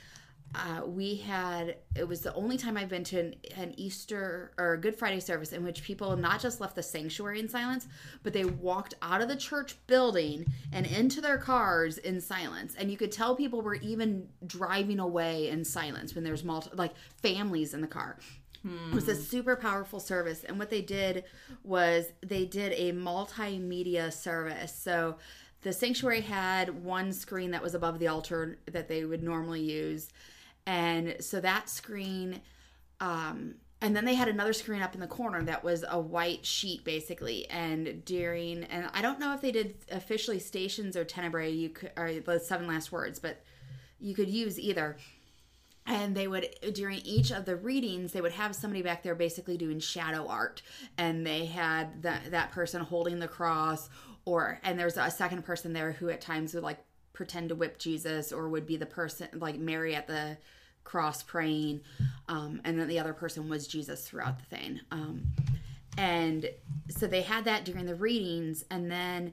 Uh, 0.53 0.85
we 0.85 1.15
had 1.15 1.77
it 1.95 2.09
was 2.09 2.23
the 2.23 2.35
only 2.35 2.57
time 2.57 2.77
I've 2.77 2.89
been 2.89 3.05
to 3.05 3.21
an, 3.21 3.35
an 3.57 3.75
Easter 3.77 4.51
or 4.59 4.77
Good 4.77 4.97
Friday 4.97 5.21
service 5.21 5.53
in 5.53 5.63
which 5.63 5.85
people 5.85 6.17
not 6.17 6.41
just 6.41 6.61
left 6.61 6.75
the 6.75 6.83
sanctuary 6.83 7.39
in 7.39 7.49
silence, 7.49 7.87
but 8.25 8.33
they 8.33 8.45
walked 8.45 8.95
out 9.01 9.21
of 9.21 9.29
the 9.29 9.37
church 9.37 9.77
building 9.87 10.45
and 10.73 10.87
into 10.87 11.21
their 11.21 11.39
cars 11.39 11.99
in 11.99 12.21
silence. 12.21 12.75
And 12.77 12.91
you 12.91 12.97
could 12.97 13.13
tell 13.13 13.37
people 13.37 13.63
were 13.63 13.77
even 13.77 14.29
driving 14.45 14.99
away 14.99 15.51
in 15.51 15.65
silence 15.65 16.17
when 16.17 16.25
there's 16.25 16.43
multi 16.43 16.71
like 16.75 16.95
families 17.23 17.73
in 17.73 17.81
the 17.81 17.87
car. 17.87 18.19
It 18.65 18.95
was 18.95 19.09
a 19.09 19.15
super 19.15 19.57
powerful 19.57 20.01
service. 20.01 20.45
And 20.45 20.59
what 20.59 20.71
they 20.71 20.83
did 20.83 21.25
was 21.65 22.13
they 22.21 22.45
did 22.45 22.73
a 22.73 22.93
multimedia 22.93 24.13
service. 24.13 24.75
So 24.75 25.17
the 25.63 25.73
sanctuary 25.73 26.21
had 26.23 26.85
one 26.85 27.13
screen 27.13 27.51
that 27.53 27.63
was 27.63 27.75
above 27.75 27.99
the 27.99 28.09
altar 28.09 28.59
that 28.71 28.89
they 28.89 29.05
would 29.05 29.23
normally 29.23 29.63
use. 29.63 30.09
And 30.67 31.17
so 31.21 31.41
that 31.41 31.69
screen, 31.69 32.41
um, 33.01 33.55
and 33.81 33.97
then 33.97 34.05
they 34.05 34.15
had 34.15 34.29
another 34.29 34.53
screen 34.53 34.83
up 34.83 34.95
in 34.95 35.01
the 35.01 35.07
corner 35.07 35.43
that 35.43 35.65
was 35.65 35.85
a 35.89 35.99
white 35.99 36.45
sheet 36.45 36.85
basically. 36.85 37.49
And 37.49 38.05
during, 38.05 38.65
and 38.65 38.91
I 38.93 39.01
don't 39.01 39.19
know 39.19 39.33
if 39.35 39.41
they 39.41 39.53
did 39.53 39.77
officially 39.91 40.39
stations 40.39 40.97
or 40.97 41.05
tenebrae, 41.05 41.51
you 41.51 41.71
could, 41.71 41.93
or 41.97 42.13
the 42.13 42.39
seven 42.39 42.67
last 42.67 42.93
words, 42.93 43.19
but 43.19 43.43
you 43.99 44.15
could 44.15 44.29
use 44.29 44.59
either 44.59 44.99
and 45.87 46.15
they 46.15 46.29
would 46.29 46.49
during 46.73 46.99
each 46.99 47.31
of 47.31 47.45
the 47.45 47.57
readings 47.57 48.13
they 48.13 48.21
would 48.21 48.33
have 48.33 48.55
somebody 48.55 48.83
back 48.83 49.03
there 49.03 49.15
basically 49.15 49.57
doing 49.57 49.81
shadow 49.81 50.27
art. 50.27 50.63
And 50.99 51.27
they 51.27 51.47
had 51.47 52.03
that 52.03 52.31
that 52.31 52.53
person 52.53 52.83
holding 52.83 53.19
the 53.19 53.29
cross 53.29 53.89
or 54.25 54.61
and 54.63 54.79
there's 54.79 54.97
a 54.97 55.11
second 55.11 55.45
person 55.45 55.73
there 55.73 55.93
who 55.93 56.11
at 56.11 56.21
times 56.21 56.55
would 56.55 56.63
like 56.63 56.79
pretend 57.13 57.49
to 57.49 57.55
whip 57.55 57.79
jesus 57.79 58.33
or 58.33 58.49
would 58.49 58.67
be 58.67 58.77
the 58.77 58.87
person 58.87 59.29
like 59.35 59.59
mary 59.59 59.95
at 59.95 60.07
the 60.07 60.39
cross 60.85 61.23
praying. 61.23 61.81
Um, 62.29 62.61
and 62.65 62.79
then 62.79 62.89
the 62.89 62.99
other 62.99 63.13
person 63.13 63.49
was 63.49 63.67
jesus 63.67 64.07
throughout 64.07 64.39
the 64.39 64.57
thing. 64.57 64.81
Um, 64.91 65.23
and 65.97 66.49
so 66.89 67.07
they 67.07 67.23
had 67.23 67.45
that 67.45 67.65
during 67.65 67.87
the 67.87 67.95
readings. 67.95 68.65
And 68.71 68.91
then 68.91 69.33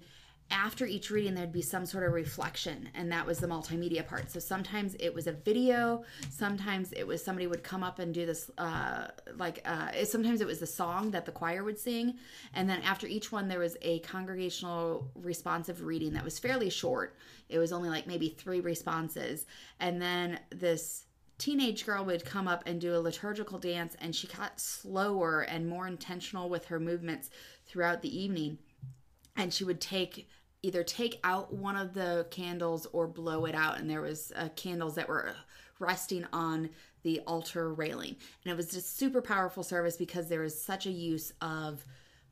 after 0.49 0.85
each 0.85 1.11
reading 1.11 1.33
there'd 1.33 1.51
be 1.51 1.61
some 1.61 1.85
sort 1.85 2.03
of 2.03 2.13
reflection 2.13 2.89
and 2.95 3.11
that 3.11 3.25
was 3.25 3.39
the 3.39 3.47
multimedia 3.47 4.05
part. 4.05 4.31
So 4.31 4.39
sometimes 4.39 4.95
it 4.99 5.13
was 5.13 5.27
a 5.27 5.31
video 5.31 6.03
sometimes 6.29 6.93
it 6.93 7.05
was 7.05 7.23
somebody 7.23 7.47
would 7.47 7.63
come 7.63 7.83
up 7.83 7.99
and 7.99 8.13
do 8.13 8.25
this 8.25 8.49
uh, 8.57 9.07
like 9.37 9.61
uh, 9.65 9.91
sometimes 10.05 10.41
it 10.41 10.47
was 10.47 10.59
the 10.59 10.67
song 10.67 11.11
that 11.11 11.25
the 11.25 11.31
choir 11.31 11.63
would 11.63 11.79
sing 11.79 12.15
and 12.53 12.69
then 12.69 12.81
after 12.81 13.07
each 13.07 13.31
one 13.31 13.47
there 13.47 13.59
was 13.59 13.77
a 13.81 13.99
congregational 13.99 15.11
responsive 15.15 15.83
reading 15.83 16.13
that 16.13 16.23
was 16.23 16.39
fairly 16.39 16.69
short. 16.69 17.17
It 17.49 17.59
was 17.59 17.71
only 17.71 17.89
like 17.89 18.07
maybe 18.07 18.29
three 18.29 18.61
responses 18.61 19.45
and 19.79 20.01
then 20.01 20.39
this 20.49 21.05
teenage 21.37 21.85
girl 21.85 22.03
would 22.05 22.25
come 22.25 22.47
up 22.47 22.63
and 22.65 22.81
do 22.81 22.95
a 22.95 22.99
liturgical 22.99 23.59
dance 23.59 23.95
and 23.99 24.15
she 24.15 24.27
got 24.27 24.59
slower 24.59 25.41
and 25.41 25.67
more 25.67 25.87
intentional 25.87 26.49
with 26.49 26.65
her 26.65 26.79
movements 26.79 27.29
throughout 27.65 28.01
the 28.01 28.17
evening 28.17 28.57
and 29.35 29.53
she 29.53 29.63
would 29.63 29.79
take 29.79 30.27
either 30.63 30.83
take 30.83 31.19
out 31.23 31.53
one 31.53 31.75
of 31.75 31.93
the 31.93 32.27
candles 32.31 32.87
or 32.91 33.07
blow 33.07 33.45
it 33.45 33.55
out. 33.55 33.79
And 33.79 33.89
there 33.89 34.01
was 34.01 34.31
uh, 34.35 34.49
candles 34.55 34.95
that 34.95 35.07
were 35.07 35.35
resting 35.79 36.25
on 36.33 36.69
the 37.03 37.21
altar 37.21 37.73
railing. 37.73 38.15
And 38.43 38.51
it 38.51 38.57
was 38.57 38.71
just 38.71 38.97
super 38.97 39.21
powerful 39.21 39.63
service 39.63 39.97
because 39.97 40.27
there 40.27 40.41
was 40.41 40.59
such 40.59 40.85
a 40.85 40.91
use 40.91 41.31
of 41.41 41.85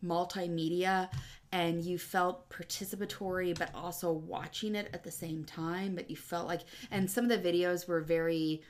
multimedia 0.03 1.09
and 1.51 1.81
you 1.83 1.97
felt 1.97 2.49
participatory 2.49 3.57
but 3.57 3.73
also 3.73 4.11
watching 4.11 4.75
it 4.75 4.89
at 4.93 5.03
the 5.03 5.11
same 5.11 5.45
time. 5.45 5.95
But 5.95 6.09
you 6.09 6.15
felt 6.15 6.47
like 6.47 6.61
and 6.91 7.09
some 7.09 7.29
of 7.29 7.29
the 7.29 7.51
videos 7.51 7.87
were 7.87 8.01
very 8.01 8.61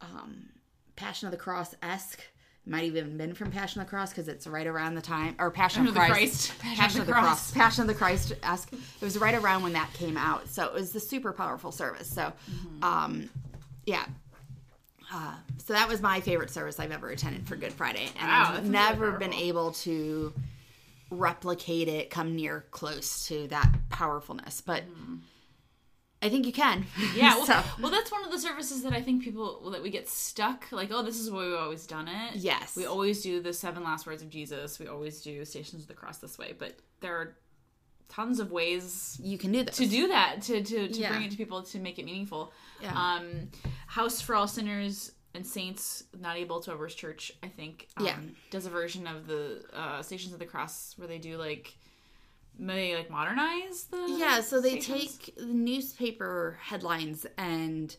um 0.00 0.48
passion 0.96 1.26
of 1.26 1.32
the 1.32 1.38
cross 1.38 1.74
esque 1.82 2.20
might 2.64 2.84
even 2.84 3.16
been 3.16 3.34
from 3.34 3.50
Passion 3.50 3.80
of 3.80 3.86
the 3.86 3.90
Cross 3.90 4.10
because 4.10 4.28
it's 4.28 4.46
right 4.46 4.66
around 4.66 4.94
the 4.94 5.02
time 5.02 5.34
or 5.38 5.50
Passion 5.50 5.86
of 5.86 5.94
the 5.94 6.00
Christ, 6.00 6.12
Christ. 6.12 6.58
Passion, 6.60 7.00
of 7.00 7.06
the 7.06 7.12
Cross, 7.12 7.50
Passion 7.52 7.82
of 7.82 7.88
the 7.88 7.94
Christ. 7.94 8.32
Ask 8.42 8.72
it 8.72 9.04
was 9.04 9.18
right 9.18 9.34
around 9.34 9.62
when 9.62 9.72
that 9.72 9.92
came 9.94 10.16
out, 10.16 10.48
so 10.48 10.64
it 10.66 10.72
was 10.72 10.92
the 10.92 11.00
super 11.00 11.32
powerful 11.32 11.72
service. 11.72 12.08
So, 12.08 12.32
um, 12.82 13.28
yeah. 13.84 14.04
Uh, 15.12 15.34
so 15.58 15.72
that 15.74 15.88
was 15.88 16.00
my 16.00 16.20
favorite 16.20 16.50
service 16.50 16.80
I've 16.80 16.92
ever 16.92 17.10
attended 17.10 17.46
for 17.46 17.56
Good 17.56 17.72
Friday, 17.72 18.08
and 18.18 18.28
Wow, 18.28 18.40
I've 18.40 18.54
that's 18.54 18.60
really 18.60 18.70
never 18.70 19.12
been 19.12 19.34
able 19.34 19.72
to 19.72 20.32
replicate 21.10 21.88
it, 21.88 22.10
come 22.10 22.34
near 22.34 22.64
close 22.70 23.26
to 23.26 23.46
that 23.48 23.70
powerfulness. 23.90 24.60
But 24.62 24.84
I 26.22 26.28
think 26.28 26.46
you 26.46 26.52
can. 26.52 26.86
Yeah, 27.14 27.34
well, 27.36 27.46
So- 27.46 27.62
well, 27.80 27.90
that's 27.90 28.10
one 28.12 28.24
of 28.24 28.30
the 28.30 28.38
services 28.38 28.82
that 28.84 28.92
I 28.92 29.02
think 29.02 29.22
people 29.24 29.70
that 29.70 29.82
we 29.82 29.90
get 29.90 30.08
stuck. 30.08 30.70
Like, 30.70 30.90
oh, 30.92 31.02
this 31.02 31.18
is 31.18 31.26
the 31.26 31.34
way 31.34 31.46
we've 31.48 31.58
always 31.58 31.86
done 31.86 32.08
it. 32.08 32.36
Yes. 32.36 32.76
we 32.76 32.86
always 32.86 33.22
do 33.22 33.40
the 33.42 33.52
seven 33.52 33.82
last 33.82 34.06
words 34.06 34.22
of 34.22 34.30
Jesus. 34.30 34.78
We 34.78 34.86
always 34.86 35.20
do 35.22 35.44
Stations 35.44 35.82
of 35.82 35.88
the 35.88 35.94
Cross 35.94 36.18
this 36.18 36.38
way, 36.38 36.54
but 36.58 36.76
there 37.00 37.14
are 37.16 37.36
tons 38.08 38.40
of 38.40 38.52
ways 38.52 39.18
you 39.22 39.38
can 39.38 39.52
do 39.52 39.64
this. 39.64 39.76
to 39.78 39.86
do 39.86 40.08
that 40.08 40.42
to 40.42 40.62
to, 40.62 40.88
to 40.88 41.00
Yeah. 41.00 41.08
bring 41.10 41.22
it 41.24 41.30
to 41.32 41.36
people 41.36 41.62
to 41.62 41.78
make 41.78 41.98
it 41.98 42.04
meaningful. 42.04 42.52
Yeah. 42.80 42.92
Um, 42.94 43.48
House 43.86 44.20
for 44.20 44.34
All 44.34 44.46
Sinners 44.46 45.12
and 45.34 45.46
Saints, 45.46 46.04
Nadia 46.20 46.44
Bolz-Weber's 46.46 46.94
Church, 46.94 47.32
I 47.42 47.48
think, 47.48 47.88
um, 47.96 48.04
Yeah. 48.06 48.18
does 48.50 48.66
a 48.66 48.70
version 48.70 49.06
of 49.06 49.26
the 49.26 49.64
uh, 49.72 50.02
Stations 50.02 50.34
of 50.34 50.38
the 50.38 50.44
Cross 50.44 50.94
where 50.98 51.08
they 51.08 51.16
do 51.18 51.38
like 51.38 51.74
they 52.58 52.94
like 52.94 53.10
modernize 53.10 53.84
the 53.84 54.06
Yeah, 54.18 54.40
so 54.40 54.60
they 54.60 54.80
stations? 54.80 55.18
take 55.18 55.36
the 55.36 55.46
newspaper 55.46 56.58
headlines 56.60 57.26
and 57.38 57.94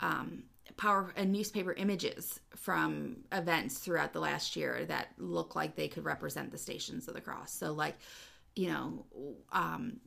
um, 0.00 0.44
power 0.76 1.12
and 1.16 1.32
newspaper 1.32 1.72
images 1.72 2.40
from 2.56 3.18
events 3.32 3.78
throughout 3.78 4.12
the 4.12 4.20
last 4.20 4.56
year 4.56 4.84
that 4.86 5.08
look 5.18 5.54
like 5.56 5.76
they 5.76 5.88
could 5.88 6.04
represent 6.04 6.50
the 6.52 6.58
stations 6.58 7.08
of 7.08 7.14
the 7.14 7.20
cross. 7.20 7.52
So, 7.52 7.72
like, 7.72 7.96
you 8.56 8.68
know, 8.68 9.06
um, 9.52 10.00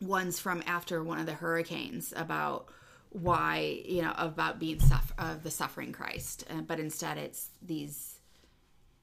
ones 0.00 0.38
from 0.38 0.62
after 0.66 1.02
one 1.02 1.18
of 1.18 1.26
the 1.26 1.34
hurricanes 1.34 2.12
about 2.16 2.68
why 3.10 3.82
you 3.86 4.02
know 4.02 4.12
about 4.16 4.58
being 4.58 4.78
suff- 4.78 5.14
of 5.18 5.42
the 5.42 5.50
suffering 5.50 5.92
Christ, 5.92 6.44
uh, 6.50 6.60
but 6.60 6.78
instead 6.78 7.16
it's 7.18 7.48
these 7.62 8.17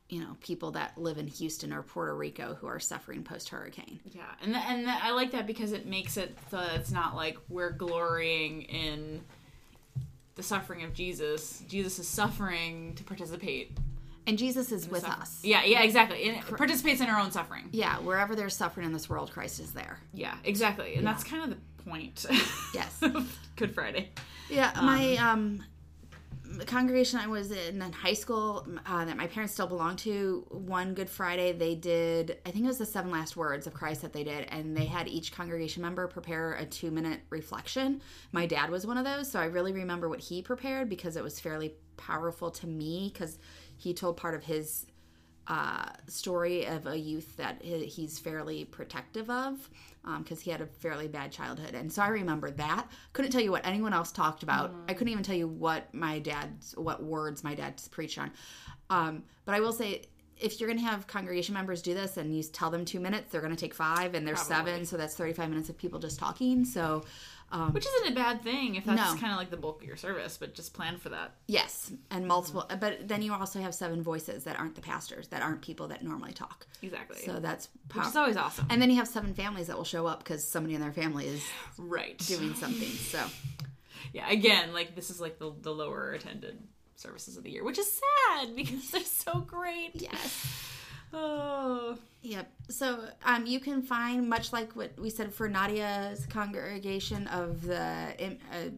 you 0.09 0.19
know 0.21 0.35
people 0.41 0.71
that 0.71 0.97
live 0.97 1.17
in 1.17 1.27
Houston 1.27 1.73
or 1.73 1.81
Puerto 1.81 2.15
Rico 2.15 2.55
who 2.61 2.67
are 2.67 2.79
suffering 2.79 3.23
post 3.23 3.49
hurricane. 3.49 3.99
Yeah, 4.11 4.21
and 4.41 4.53
th- 4.53 4.65
and 4.67 4.85
th- 4.85 4.97
I 5.03 5.11
like 5.11 5.31
that 5.31 5.47
because 5.47 5.71
it 5.71 5.85
makes 5.85 6.17
it 6.17 6.37
so 6.51 6.57
that 6.57 6.75
it's 6.75 6.91
not 6.91 7.15
like 7.15 7.37
we're 7.49 7.71
glorying 7.71 8.63
in 8.63 9.21
the 10.35 10.43
suffering 10.43 10.83
of 10.83 10.93
Jesus. 10.93 11.63
Jesus 11.67 11.97
is 11.99 12.07
suffering 12.07 12.93
to 12.95 13.03
participate 13.03 13.71
And 14.27 14.37
Jesus 14.37 14.71
is 14.71 14.87
with 14.89 15.01
suffer- 15.03 15.21
us. 15.21 15.39
Yeah, 15.43 15.63
yeah, 15.63 15.81
exactly. 15.83 16.17
It 16.19 16.41
participates 16.57 16.99
in 17.01 17.07
our 17.07 17.19
own 17.19 17.31
suffering. 17.31 17.69
Yeah, 17.71 17.99
wherever 17.99 18.35
there's 18.35 18.55
suffering 18.55 18.85
in 18.85 18.91
this 18.93 19.09
world, 19.09 19.31
Christ 19.31 19.59
is 19.59 19.71
there. 19.71 19.99
Yeah, 20.13 20.35
exactly. 20.43 20.95
And 20.95 21.05
that's 21.07 21.23
kind 21.23 21.43
of 21.43 21.49
the 21.51 21.83
point. 21.89 22.25
Yes. 22.73 23.01
Good 23.55 23.73
Friday. 23.73 24.09
Yeah, 24.49 24.71
my 24.81 25.15
um 25.17 25.63
congregation 26.65 27.19
I 27.19 27.27
was 27.27 27.51
in 27.51 27.81
in 27.81 27.91
high 27.91 28.13
school 28.13 28.67
uh, 28.85 29.05
that 29.05 29.17
my 29.17 29.27
parents 29.27 29.53
still 29.53 29.67
belong 29.67 29.95
to. 29.97 30.45
One 30.49 30.93
Good 30.93 31.09
Friday, 31.09 31.51
they 31.51 31.75
did. 31.75 32.37
I 32.45 32.51
think 32.51 32.65
it 32.65 32.67
was 32.67 32.77
the 32.77 32.85
seven 32.85 33.11
last 33.11 33.35
words 33.35 33.67
of 33.67 33.73
Christ 33.73 34.01
that 34.01 34.13
they 34.13 34.23
did, 34.23 34.47
and 34.49 34.75
they 34.75 34.85
had 34.85 35.07
each 35.07 35.31
congregation 35.31 35.81
member 35.81 36.07
prepare 36.07 36.53
a 36.53 36.65
two 36.65 36.91
minute 36.91 37.21
reflection. 37.29 38.01
My 38.31 38.45
dad 38.45 38.69
was 38.69 38.85
one 38.85 38.97
of 38.97 39.05
those, 39.05 39.29
so 39.29 39.39
I 39.39 39.45
really 39.45 39.73
remember 39.73 40.09
what 40.09 40.19
he 40.19 40.41
prepared 40.41 40.89
because 40.89 41.17
it 41.17 41.23
was 41.23 41.39
fairly 41.39 41.73
powerful 41.97 42.51
to 42.51 42.67
me 42.67 43.11
because 43.13 43.37
he 43.77 43.93
told 43.93 44.17
part 44.17 44.35
of 44.35 44.43
his 44.43 44.85
uh, 45.47 45.89
story 46.07 46.65
of 46.65 46.87
a 46.87 46.97
youth 46.97 47.37
that 47.37 47.61
he's 47.61 48.19
fairly 48.19 48.65
protective 48.65 49.29
of 49.29 49.69
because 50.19 50.39
he 50.39 50.51
had 50.51 50.61
a 50.61 50.65
fairly 50.67 51.07
bad 51.07 51.31
childhood. 51.31 51.73
And 51.73 51.91
so 51.91 52.01
I 52.01 52.09
remember 52.09 52.51
that. 52.51 52.87
Couldn't 53.13 53.31
tell 53.31 53.41
you 53.41 53.51
what 53.51 53.65
anyone 53.65 53.93
else 53.93 54.11
talked 54.11 54.43
about. 54.43 54.71
I 54.87 54.93
couldn't 54.93 55.11
even 55.11 55.23
tell 55.23 55.35
you 55.35 55.47
what 55.47 55.91
my 55.93 56.19
dad's, 56.19 56.73
what 56.77 57.01
words 57.03 57.43
my 57.43 57.55
dad's 57.55 57.87
preached 57.87 58.19
on. 58.19 58.31
Um, 58.89 59.23
but 59.45 59.55
I 59.55 59.59
will 59.61 59.73
say, 59.73 60.03
if 60.37 60.59
you're 60.59 60.67
going 60.67 60.79
to 60.79 60.85
have 60.85 61.07
congregation 61.07 61.53
members 61.53 61.81
do 61.81 61.93
this 61.93 62.17
and 62.17 62.35
you 62.35 62.43
tell 62.43 62.69
them 62.69 62.83
two 62.85 62.99
minutes, 62.99 63.31
they're 63.31 63.41
going 63.41 63.55
to 63.55 63.59
take 63.59 63.73
five 63.73 64.13
and 64.15 64.27
there's 64.27 64.43
Probably. 64.43 64.71
seven. 64.73 64.85
So 64.85 64.97
that's 64.97 65.15
35 65.15 65.49
minutes 65.49 65.69
of 65.69 65.77
people 65.77 65.97
just 65.99 66.19
talking. 66.19 66.65
So, 66.65 67.05
um, 67.51 67.73
Which 67.73 67.85
isn't 67.85 68.11
a 68.11 68.15
bad 68.15 68.41
thing 68.41 68.75
if 68.75 68.85
that's 68.85 68.97
No. 69.13 69.19
kind 69.19 69.31
of 69.31 69.37
like 69.37 69.49
the 69.51 69.57
bulk 69.57 69.81
of 69.81 69.87
your 69.87 69.97
service, 69.97 70.37
but 70.37 70.53
just 70.55 70.73
plan 70.73 70.97
for 70.97 71.09
that. 71.09 71.35
yes, 71.47 71.91
and 72.11 72.27
multiple. 72.27 72.65
But 72.79 73.07
then 73.07 73.21
you 73.21 73.33
also 73.33 73.59
have 73.61 73.73
seven 73.75 74.01
voices 74.01 74.43
that 74.45 74.57
aren't 74.59 74.75
the 74.75 74.81
pastors, 74.81 75.27
that 75.29 75.41
aren't 75.41 75.61
people 75.61 75.87
that 75.89 76.03
normally 76.03 76.33
talk. 76.33 76.65
Exactly. 76.81 77.17
So 77.23 77.39
that's 77.39 77.69
Which 77.93 78.07
is 78.07 78.15
always 78.15 78.35
awesome. 78.37 78.67
And 78.69 78.81
then 78.81 78.89
you 78.89 78.97
have 78.97 79.07
seven 79.07 79.33
families 79.33 79.67
that 79.67 79.77
will 79.77 79.83
show 79.85 80.05
up 80.07 80.19
because 80.23 80.43
somebody 80.43 80.75
in 80.75 80.81
their 80.81 80.91
family 80.91 81.27
is 81.27 81.43
right. 81.77 82.17
doing 82.19 82.53
something. 82.55 82.89
So 82.89 83.23
Yeah, 84.11 84.29
again, 84.29 84.73
like 84.73 84.95
this 84.95 85.09
is 85.09 85.21
like 85.21 85.39
the, 85.39 85.51
the 85.61 85.71
lower 85.73 86.11
attended 86.13 86.57
services 86.95 87.37
of 87.37 87.43
the 87.43 87.51
year, 87.51 87.63
which 87.63 87.77
is 87.77 88.01
sad 88.37 88.55
because 88.55 88.89
they're 88.91 89.01
so 89.01 89.39
great. 89.41 89.91
yes, 89.93 90.71
Oh. 91.15 91.97
yep. 92.21 92.51
So 92.69 93.07
um, 93.23 93.45
you 93.45 93.59
can 93.59 93.81
find 93.81 94.27
much 94.29 94.51
like 94.53 94.75
what 94.75 94.97
we 94.99 95.09
said 95.09 95.33
for 95.33 95.47
Nadia's 95.47 96.25
congregation 96.25 97.27
of 97.27 97.61
the 97.63 98.13
im- 98.19 98.39
uh, 98.51 98.69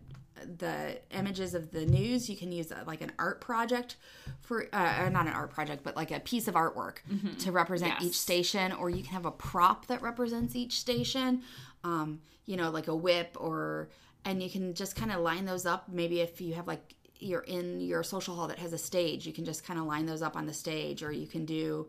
the 0.60 1.00
images 1.12 1.56
of 1.56 1.72
the 1.72 1.86
news. 1.86 2.30
You 2.30 2.38
can 2.38 2.52
use 2.52 2.72
uh, 2.72 2.84
like 2.86 3.02
an 3.02 3.12
art 3.18 3.42
project 3.42 3.96
for 4.42 4.68
uh, 4.72 5.10
not 5.10 5.26
an 5.28 5.34
art 5.34 5.50
project, 5.52 5.84
but 5.84 5.96
like 5.96 6.12
a 6.12 6.20
piece 6.20 6.48
of 6.48 6.54
artwork 6.54 6.98
to 7.40 7.52
represent 7.52 7.94
Yes. 7.96 8.04
each 8.04 8.20
station, 8.20 8.72
or 8.74 8.90
you 8.90 9.02
can 9.04 9.14
have 9.14 9.26
a 9.26 9.32
prop 9.32 9.88
that 9.88 10.02
represents 10.02 10.56
each 10.56 10.80
station. 10.80 11.42
Um, 11.84 12.22
you 12.46 12.56
know, 12.56 12.70
like 12.70 12.88
a 12.88 12.96
whip 12.96 13.36
or 13.40 13.90
and 14.26 14.42
you 14.44 14.50
can 14.50 14.74
just 14.74 14.96
kind 14.96 15.12
of 15.12 15.22
line 15.22 15.46
those 15.46 15.66
up. 15.66 15.90
Maybe 15.90 16.22
if 16.22 16.40
you 16.42 16.54
have 16.54 16.68
like 16.68 16.94
you're 17.20 17.42
in 17.42 17.80
your 17.80 18.04
social 18.04 18.36
hall 18.36 18.48
that 18.48 18.60
has 18.60 18.74
a 18.74 18.78
stage, 18.78 19.26
you 19.26 19.34
can 19.34 19.44
just 19.44 19.66
kind 19.66 19.80
of 19.80 19.86
line 19.88 20.06
those 20.06 20.22
up 20.22 20.36
on 20.36 20.46
the 20.46 20.54
stage, 20.54 21.02
or 21.02 21.12
you 21.12 21.26
can 21.26 21.46
do, 21.46 21.88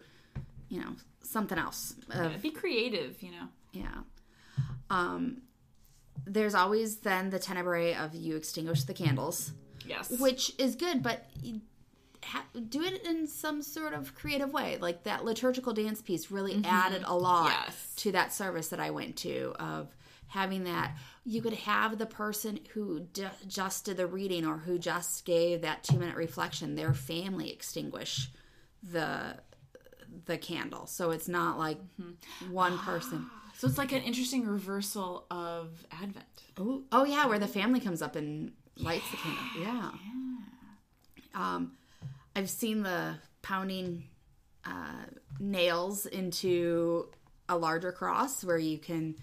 you 0.69 0.81
know, 0.81 0.95
something 1.23 1.59
else. 1.59 1.95
Of, 2.11 2.33
Yeah, 2.33 2.37
be 2.39 2.51
creative, 2.51 3.23
you 3.23 3.31
know. 3.33 3.49
yeah. 3.73 4.01
Um, 4.91 5.43
there's 6.27 6.55
always 6.55 6.99
then 6.99 7.31
the 7.31 7.39
tenebrae 7.39 7.95
of 7.95 8.15
you 8.15 8.37
extinguish 8.37 8.85
the 8.85 8.95
candles, 8.95 9.53
Yes. 9.87 10.11
which 10.19 10.53
is 10.59 10.77
good, 10.77 11.03
but 11.03 11.27
ha- 12.23 12.45
do 12.69 12.83
it 12.83 13.05
in 13.07 13.27
some 13.27 13.63
sort 13.63 13.95
of 13.95 14.15
creative 14.15 14.53
way. 14.53 14.79
Like 14.79 15.05
that 15.05 15.25
liturgical 15.25 15.73
dance 15.73 16.03
piece 16.03 16.31
really 16.31 16.61
added 16.65 17.03
a 17.07 17.17
lot 17.17 17.51
Yes. 17.51 17.93
to 17.97 18.13
that 18.13 18.33
service 18.33 18.69
that 18.69 18.81
I 18.81 18.91
went 18.91 19.17
to 19.19 19.55
of 19.59 19.95
having 20.29 20.65
that 20.65 20.95
you 21.25 21.41
could 21.41 21.55
have 21.55 21.97
the 21.97 22.05
person 22.07 22.59
who 22.75 23.01
d- 23.01 23.25
just 23.47 23.87
did 23.87 23.97
the 23.97 24.07
reading 24.07 24.45
or 24.47 24.59
who 24.59 24.79
just 24.79 25.25
gave 25.25 25.63
that 25.63 25.83
2 25.85 25.99
minute 25.99 26.17
reflection 26.17 26.75
their 26.75 26.93
family 26.93 27.51
extinguish 27.51 28.31
the 28.83 29.39
the 30.27 30.39
candle 30.39 30.87
so 30.87 31.11
it's 31.11 31.29
not 31.29 31.59
like 31.59 31.79
one 32.51 32.79
person 32.79 33.27
so 33.59 33.67
it's 33.67 33.77
like 33.77 33.91
an 33.91 34.03
interesting 34.03 34.47
reversal 34.47 35.27
of 35.33 35.85
Advent. 35.91 36.27
Oh, 36.57 36.85
oh 36.93 37.05
yeah, 37.05 37.27
where 37.27 37.41
the 37.41 37.49
family 37.49 37.81
comes 37.81 38.01
up 38.01 38.15
and 38.15 38.53
lights 38.77 39.11
the 39.11 39.17
candle. 39.17 39.45
Yeah. 39.61 39.91
yeah. 41.35 41.55
Um, 41.57 41.73
I've 42.37 42.49
seen 42.49 42.85
the 42.85 43.17
pounding 43.43 44.05
uh, 44.65 45.07
nails 45.41 46.07
into 46.07 47.09
a 47.49 47.57
larger 47.57 47.91
cross 47.91 48.45
where 48.45 48.59
you 48.59 48.79
can, 48.79 49.17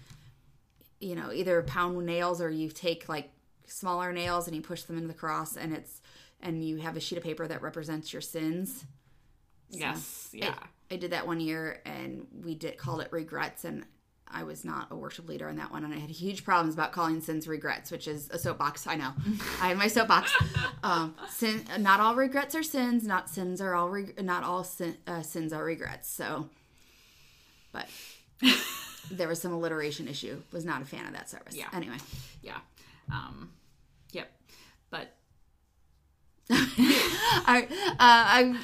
you 1.00 1.14
know, 1.14 1.32
either 1.32 1.62
pound 1.62 2.04
nails 2.04 2.42
or 2.42 2.50
you 2.50 2.68
take 2.68 3.08
like 3.08 3.30
smaller 3.66 4.12
nails 4.12 4.46
and 4.48 4.54
you 4.54 4.60
push 4.60 4.82
them 4.82 4.96
into 4.96 5.08
the 5.08 5.14
cross, 5.14 5.56
and 5.56 5.72
it's 5.72 6.02
and 6.42 6.62
you 6.62 6.76
have 6.76 6.94
a 6.94 7.00
sheet 7.00 7.16
of 7.16 7.24
paper 7.24 7.46
that 7.48 7.62
represents 7.62 8.12
your 8.12 8.20
sins. 8.20 8.84
Yes. 9.70 10.28
Yeah. 10.34 10.54
I, 10.58 10.66
I 10.90 10.96
did 10.96 11.12
that 11.12 11.26
one 11.26 11.40
year, 11.40 11.80
and 11.84 12.26
we 12.44 12.54
did 12.54 12.76
called 12.78 13.00
it 13.00 13.12
regrets, 13.12 13.64
and 13.64 13.84
I 14.28 14.42
was 14.42 14.64
not 14.64 14.88
a 14.90 14.96
worship 14.96 15.28
leader 15.28 15.48
in 15.48 15.56
that 15.56 15.70
one, 15.70 15.84
and 15.84 15.94
I 15.94 15.98
had 15.98 16.10
huge 16.10 16.44
problems 16.44 16.74
about 16.74 16.92
calling 16.92 17.20
sins 17.20 17.46
regrets, 17.46 17.90
which 17.90 18.08
is 18.08 18.28
a 18.30 18.38
soapbox. 18.38 18.86
I 18.86 18.96
know, 18.96 19.12
I 19.60 19.68
have 19.68 19.78
my 19.78 19.88
soapbox. 19.88 20.32
Um, 20.82 21.14
sin, 21.28 21.64
not 21.78 22.00
all 22.00 22.14
regrets 22.14 22.54
are 22.54 22.62
sins. 22.62 23.04
Not 23.06 23.28
sins 23.30 23.60
are 23.60 23.74
all. 23.74 23.88
Reg- 23.88 24.22
not 24.22 24.44
all 24.44 24.64
sin, 24.64 24.96
uh, 25.06 25.22
sins 25.22 25.52
are 25.52 25.64
regrets. 25.64 26.08
So, 26.08 26.48
but 27.72 27.88
there 29.10 29.28
was 29.28 29.40
some 29.40 29.52
alliteration 29.52 30.08
issue. 30.08 30.40
Was 30.52 30.64
not 30.64 30.82
a 30.82 30.84
fan 30.84 31.06
of 31.06 31.12
that 31.12 31.28
service. 31.30 31.54
Yeah. 31.54 31.68
Anyway, 31.72 31.98
yeah. 32.42 32.58
Um, 33.10 33.50
yep. 34.12 34.30
But 34.90 35.14
I, 36.50 37.66
uh, 37.70 37.94
I, 37.98 38.56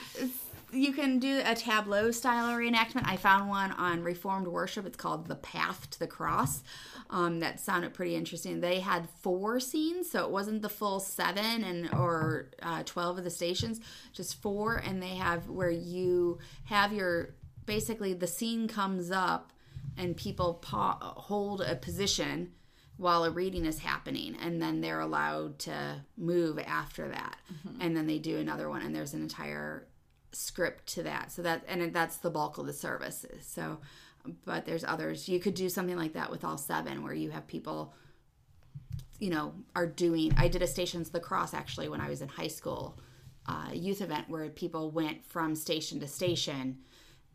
you 0.73 0.93
can 0.93 1.18
do 1.18 1.43
a 1.45 1.55
tableau 1.55 2.11
style 2.11 2.57
reenactment. 2.57 3.07
I 3.07 3.16
found 3.16 3.49
one 3.49 3.73
on 3.73 4.03
Reformed 4.03 4.49
Worship. 4.49 4.87
It's 4.87 4.97
called 4.97 5.27
"The 5.27 5.37
Path 5.37 5.91
to 5.91 5.99
the 5.99 6.07
Cross." 6.07 6.62
Um, 7.11 7.41
that 7.41 7.61
sounded 7.61 7.93
pretty 7.93 8.16
interesting. 8.16 8.61
They 8.61 8.81
had 8.81 9.09
four 9.20 9.61
scenes, 9.61 10.11
so 10.11 10.25
it 10.25 10.31
wasn't 10.31 10.62
the 10.62 10.68
full 10.68 10.99
seven 11.01 11.62
and 11.62 11.93
or 11.93 12.51
uh, 12.62 12.83
twelve 12.85 13.18
of 13.18 13.25
the 13.25 13.31
stations, 13.31 13.81
just 14.12 14.41
four. 14.41 14.77
And 14.77 15.03
they 15.03 15.16
have 15.16 15.49
where 15.49 15.70
you 15.70 16.39
have 16.64 16.93
your 16.93 17.35
basically 17.66 18.14
the 18.14 18.27
scene 18.27 18.66
comes 18.68 19.11
up 19.11 19.53
and 19.97 20.16
people 20.16 20.55
pa- 20.55 20.99
hold 21.16 21.61
a 21.61 21.77
position 21.77 22.53
while 22.97 23.25
a 23.25 23.31
reading 23.31 23.66
is 23.66 23.79
happening 23.81 24.37
and 24.41 24.61
then 24.61 24.81
they're 24.81 25.01
allowed 25.01 25.59
to 25.59 26.03
move 26.16 26.59
after 26.59 27.09
that 27.09 27.37
and 27.81 27.97
then 27.97 28.07
they 28.07 28.18
do 28.18 28.39
another 28.39 28.68
one 28.68 28.83
and 28.83 28.95
there's 28.95 29.14
an 29.14 29.23
entire 29.23 29.87
script 30.33 30.87
to 30.95 31.03
that. 31.03 31.30
So 31.33 31.43
that 31.43 31.64
and 31.68 31.93
that's 31.93 32.16
the 32.18 32.30
bulk 32.30 32.59
of 32.59 32.66
the 32.66 32.72
services 32.72 33.47
so 33.47 33.78
but 34.45 34.66
there's 34.66 34.85
others. 34.85 35.28
You 35.28 35.41
could 35.41 35.55
do 35.55 35.68
something 35.68 35.97
like 35.97 36.12
that 36.12 36.30
with 36.30 36.45
all 36.45 36.57
seven 36.57 37.03
where 37.03 37.14
you 37.14 37.30
have 37.30 37.47
people 37.47 37.95
you 39.22 39.30
know 39.30 39.55
are 39.76 39.87
doing 39.87 40.35
i 40.37 40.49
did 40.49 40.62
a 40.62 40.66
stations 40.66 41.07
of 41.07 41.12
the 41.12 41.20
cross 41.20 41.55
actually 41.55 41.89
when 41.89 42.01
i 42.01 42.09
was 42.09 42.22
in 42.22 42.28
high 42.28 42.49
school 42.49 42.99
uh, 43.47 43.68
youth 43.72 44.01
event 44.01 44.28
where 44.28 44.49
people 44.49 44.91
went 44.91 45.24
from 45.24 45.55
station 45.55 46.01
to 46.01 46.09
station 46.09 46.76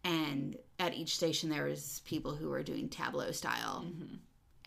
and 0.04 0.58
at 0.80 0.94
each 0.94 1.16
station 1.16 1.50
there 1.50 1.64
was 1.64 2.02
people 2.04 2.36
who 2.36 2.50
were 2.50 2.62
doing 2.62 2.90
tableau 2.90 3.32
style 3.32 3.86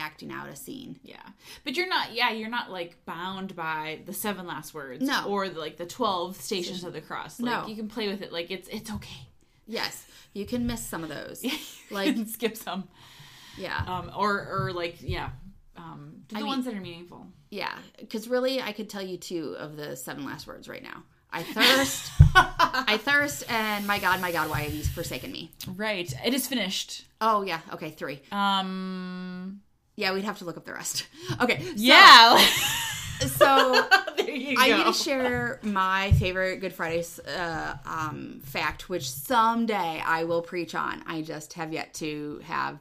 acting 0.01 0.33
out 0.33 0.49
a 0.49 0.57
scene 0.57 0.99
yeah. 1.03 1.23
But 1.65 1.77
you're 1.77 1.89
not. 1.89 2.13
Yeah, 2.15 2.31
you're 2.33 2.49
not 2.51 2.71
like 2.71 3.05
bound 3.05 3.55
by 3.55 4.01
the 4.07 4.13
seven 4.13 4.47
last 4.47 4.75
words. 4.75 5.03
No. 5.05 5.27
Or 5.27 5.49
like 5.49 5.77
the 5.77 5.87
twelve 5.87 6.37
stations 6.37 6.83
of 6.85 6.93
the 6.93 7.01
cross. 7.01 7.39
Like 7.41 7.63
No. 7.63 7.67
you 7.69 7.77
can 7.77 7.89
play 7.89 8.09
with 8.09 8.23
it. 8.23 8.33
Like 8.33 8.51
it's 8.51 8.69
it's 8.69 8.91
okay. 8.91 9.27
yes 9.67 10.07
you 10.33 10.47
can 10.47 10.67
miss 10.67 10.85
some 10.87 11.03
of 11.03 11.09
those 11.09 11.45
like 11.91 12.17
skip 12.29 12.57
some. 12.57 12.89
yeah 13.59 13.83
Um. 13.87 14.11
Or 14.17 14.65
or 14.65 14.73
like 14.73 14.97
yeah. 15.01 15.31
Um. 15.77 16.23
The 16.29 16.37
mean- 16.37 16.47
ones 16.47 16.65
that 16.65 16.75
are 16.75 16.81
meaningful. 16.81 17.27
Yeah, 17.53 17.73
because 17.99 18.29
really, 18.29 18.63
I 18.63 18.71
could 18.73 18.89
tell 18.89 19.03
you 19.03 19.17
two 19.17 19.57
of 19.59 19.77
the 19.77 19.97
seven 19.97 20.25
last 20.25 20.47
words 20.47 20.69
right 20.69 20.83
now. 20.83 21.03
I 21.33 21.43
thirst, 21.55 22.11
I 22.35 22.97
thirst, 23.01 23.45
and 23.51 23.87
my 23.87 23.99
God, 23.99 24.21
my 24.21 24.31
God, 24.33 24.51
why 24.51 24.61
have 24.63 24.73
you 24.75 24.83
forsaken 24.85 25.31
me? 25.33 25.51
Right. 25.77 26.13
It 26.25 26.33
is 26.35 26.47
finished. 26.47 27.07
Oh 27.21 27.43
yeah, 27.43 27.61
okay, 27.73 27.91
three. 27.91 28.21
Um. 28.31 29.61
Yeah, 29.97 30.13
we'd 30.13 30.25
have 30.25 30.39
to 30.39 30.45
look 30.45 30.57
up 30.57 30.65
the 30.65 30.73
rest. 30.73 31.07
Okay, 31.41 31.63
so, 31.63 31.73
Yeah. 31.77 32.39
So 33.21 33.87
there 34.17 34.31
you 34.31 34.57
I 34.59 34.73
need 34.77 34.87
to 34.87 34.93
share 34.93 35.61
my 35.63 36.13
favorite 36.13 36.61
Good 36.61 36.73
Friday 36.73 37.05
uh, 37.29 37.75
um, 37.85 38.41
fact, 38.45 38.89
which 38.89 39.11
someday 39.11 40.03
I 40.05 40.25
will 40.25 40.43
preach 40.43 40.75
on. 40.75 41.03
I 41.07 41.23
just 41.23 41.53
have 41.55 41.73
yet 41.73 41.93
to 41.95 42.41
have 42.45 42.79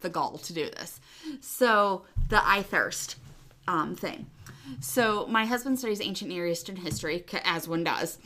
the 0.00 0.08
gall 0.08 0.38
to 0.38 0.52
do 0.52 0.64
this. 0.66 1.00
So 1.40 2.04
the 2.28 2.40
I 2.46 2.62
thirst 2.62 3.16
um, 3.68 3.94
thing. 3.94 4.26
So 4.80 5.26
my 5.26 5.44
husband 5.44 5.78
studies 5.78 6.00
ancient 6.00 6.30
Near 6.30 6.46
Eastern 6.46 6.76
history, 6.76 7.24
as 7.44 7.68
one 7.68 7.84
does. 7.84 8.18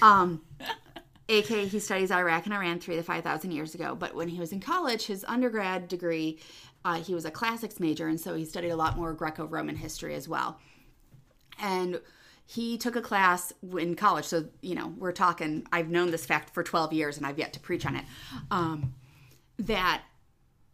Um, 0.00 0.42
AK, 1.30 1.46
he 1.46 1.78
studies 1.78 2.10
Iraq 2.10 2.46
and 2.46 2.54
Iran 2.54 2.80
three 2.80 2.96
to 2.96 3.02
five 3.02 3.22
thousand 3.22 3.50
years 3.50 3.74
ago. 3.74 3.94
But 3.94 4.14
when 4.14 4.28
he 4.28 4.40
was 4.40 4.52
in 4.52 4.60
college, 4.60 5.06
his 5.06 5.24
undergrad 5.28 5.86
degree, 5.88 6.38
uh, 6.84 6.94
he 6.94 7.14
was 7.14 7.24
a 7.24 7.30
classics 7.30 7.80
major, 7.80 8.08
and 8.08 8.20
so 8.20 8.34
he 8.34 8.44
studied 8.44 8.70
a 8.70 8.76
lot 8.76 8.96
more 8.96 9.12
Greco-Roman 9.12 9.76
history 9.76 10.14
as 10.14 10.28
well. 10.28 10.58
And 11.60 12.00
he 12.46 12.78
took 12.78 12.96
a 12.96 13.02
class 13.02 13.52
in 13.78 13.94
college 13.94 14.24
so 14.24 14.46
you 14.62 14.74
know 14.74 14.94
we're 14.96 15.12
talking 15.12 15.66
i've 15.70 15.90
known 15.90 16.10
this 16.10 16.24
fact 16.24 16.54
for 16.54 16.62
12 16.62 16.94
years 16.94 17.18
and 17.18 17.26
i've 17.26 17.38
yet 17.38 17.52
to 17.52 17.60
preach 17.60 17.84
on 17.84 17.94
it 17.94 18.04
um, 18.50 18.94
that 19.58 20.00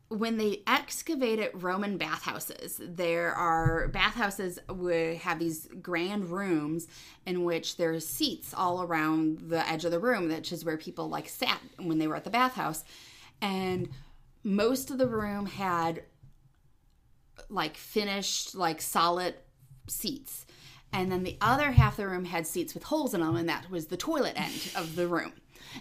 when 0.07 0.37
they 0.37 0.63
excavated 0.69 1.51
roman 1.53 1.99
bathhouses 1.99 2.81
there 2.81 3.35
are 3.35 3.89
bathhouses 3.89 4.61
would 4.69 5.17
have 5.17 5.41
these 5.41 5.67
grand 5.83 6.31
rooms 6.31 6.87
in 7.27 7.43
which 7.43 7.77
there's 7.77 8.07
seats 8.07 8.55
all 8.57 8.83
around 8.83 9.41
the 9.49 9.69
edge 9.69 9.85
of 9.85 9.91
the 9.91 9.99
room 9.99 10.29
which 10.29 10.53
is 10.53 10.65
where 10.65 10.77
people 10.77 11.09
like 11.09 11.29
sat 11.29 11.59
when 11.79 11.99
they 11.99 12.07
were 12.07 12.17
at 12.17 12.25
the 12.25 12.31
bathhouse. 12.31 12.85
And 13.41 13.89
most 14.45 14.91
of 14.91 14.99
the 14.99 15.09
room 15.09 15.47
had 15.47 16.05
like 17.49 17.77
finished 17.77 18.55
like 18.55 18.81
solid 18.81 19.35
seats. 19.89 20.47
And 20.93 21.11
then 21.11 21.25
the 21.25 21.39
other 21.41 21.73
half 21.73 21.95
of 21.95 21.97
the 21.97 22.09
room 22.09 22.27
had 22.27 22.47
seats 22.47 22.75
with 22.75 22.85
holes 22.85 23.15
in 23.15 23.21
them 23.21 23.35
and 23.35 23.49
that 23.49 23.71
was 23.71 23.87
the 23.87 23.97
toilet 23.97 24.35
end 24.37 24.71
of 24.77 24.95
the 24.95 25.09
room. 25.09 25.33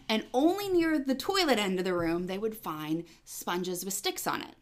And 0.10 0.26
only 0.34 0.70
near 0.70 0.98
the 0.98 1.14
toilet 1.14 1.60
end 1.60 1.78
of 1.78 1.86
the 1.86 1.94
room 1.94 2.26
they 2.26 2.40
would 2.40 2.58
find 2.58 3.04
sponges 3.26 3.86
with 3.86 3.94
sticks 3.94 4.26
on 4.26 4.42
it. 4.42 4.56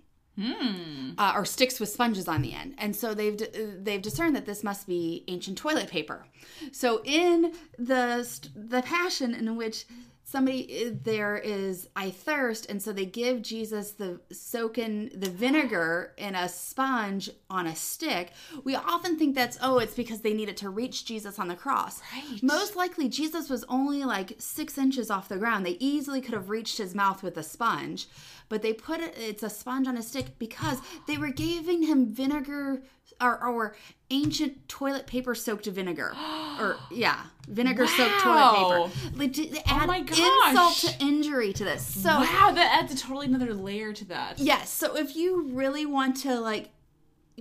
Uh, 1.18 1.34
or 1.36 1.46
sticks 1.46 1.80
with 1.80 1.90
sponges 1.90 2.28
on 2.28 2.42
the 2.42 2.54
end, 2.54 2.74
and 2.78 2.96
so 2.96 3.14
they've 3.14 3.38
they've 3.84 4.02
discerned 4.02 4.34
that 4.36 4.46
this 4.46 4.64
must 4.64 4.88
be 4.88 5.26
ancient 5.28 5.58
toilet 5.58 5.90
paper. 5.90 6.26
So 6.72 7.02
in 7.04 7.54
the 7.78 8.26
the 8.56 8.82
passion 8.82 9.36
in 9.36 9.58
which 9.58 9.86
somebody 10.32 10.90
there 11.04 11.38
is 11.38 11.90
I 11.96 12.10
thirst, 12.10 12.70
and 12.70 12.82
so 12.82 12.94
they 12.94 13.06
give 13.06 13.42
Jesus 13.42 13.92
the 13.92 14.20
soaking 14.32 15.12
the 15.14 15.30
vinegar 15.30 16.14
in 16.18 16.36
a 16.36 16.48
sponge 16.48 17.30
on 17.50 17.68
a 17.68 17.76
stick. 17.76 18.32
We 18.64 18.76
often 18.76 19.18
think 19.18 19.36
that's 19.36 19.58
oh, 19.62 19.80
it's 19.80 19.94
because 19.94 20.22
they 20.22 20.34
needed 20.34 20.58
to 20.58 20.70
reach 20.70 21.06
Jesus 21.06 21.38
on 21.38 21.50
the 21.50 21.56
cross. 21.56 22.02
Right. 22.14 22.42
Most 22.42 22.76
likely, 22.76 23.10
Jesus 23.10 23.50
was 23.50 23.66
only 23.68 24.06
like 24.06 24.36
six 24.38 24.78
inches 24.78 25.12
off 25.12 25.28
the 25.28 25.38
ground. 25.38 25.66
They 25.66 25.78
easily 25.80 26.22
could 26.22 26.34
have 26.34 26.50
reached 26.50 26.78
his 26.78 26.96
mouth 26.96 27.22
with 27.22 27.38
a 27.38 27.44
sponge, 27.44 28.08
but 28.48 28.62
they 28.62 28.74
put 28.74 29.02
it, 29.02 29.14
it's 29.18 29.44
a 29.44 29.50
sponge 29.50 29.88
on 29.88 29.98
a 29.98 30.04
stick 30.04 30.40
because 30.40 30.80
they 31.08 31.18
were 31.18 31.32
giving 31.32 31.84
him 31.84 32.06
vinegar 32.06 32.84
or, 33.22 33.44
or 33.46 33.76
ancient 34.10 34.68
toilet 34.68 35.08
paper 35.08 35.36
soaked 35.36 35.66
vinegar. 35.68 36.14
or, 36.60 36.78
yeah, 36.92 37.22
vinegar 37.48 37.88
soaked 37.88 38.26
Wow. 38.26 38.54
toilet 38.54 38.92
paper. 38.92 39.18
Like, 39.18 39.34
to- 39.34 39.48
to 39.50 39.58
oh 39.60 39.62
add 39.68 39.88
my 39.88 39.98
insult 39.98 40.76
to 40.78 41.04
injury 41.04 41.54
to 41.54 41.64
this. 41.64 41.86
So, 41.86 42.10
wow, 42.10 42.52
that 42.54 42.80
adds 42.82 42.94
a 42.94 42.98
totally 42.98 43.28
another 43.28 43.54
layer 43.54 43.94
to 43.94 44.06
that. 44.06 44.40
yes, 44.40 44.70
so 44.72 44.96
if 44.96 45.16
you 45.16 45.44
really 45.54 45.86
want 45.86 46.18
to, 46.18 46.40
like, 46.40 46.70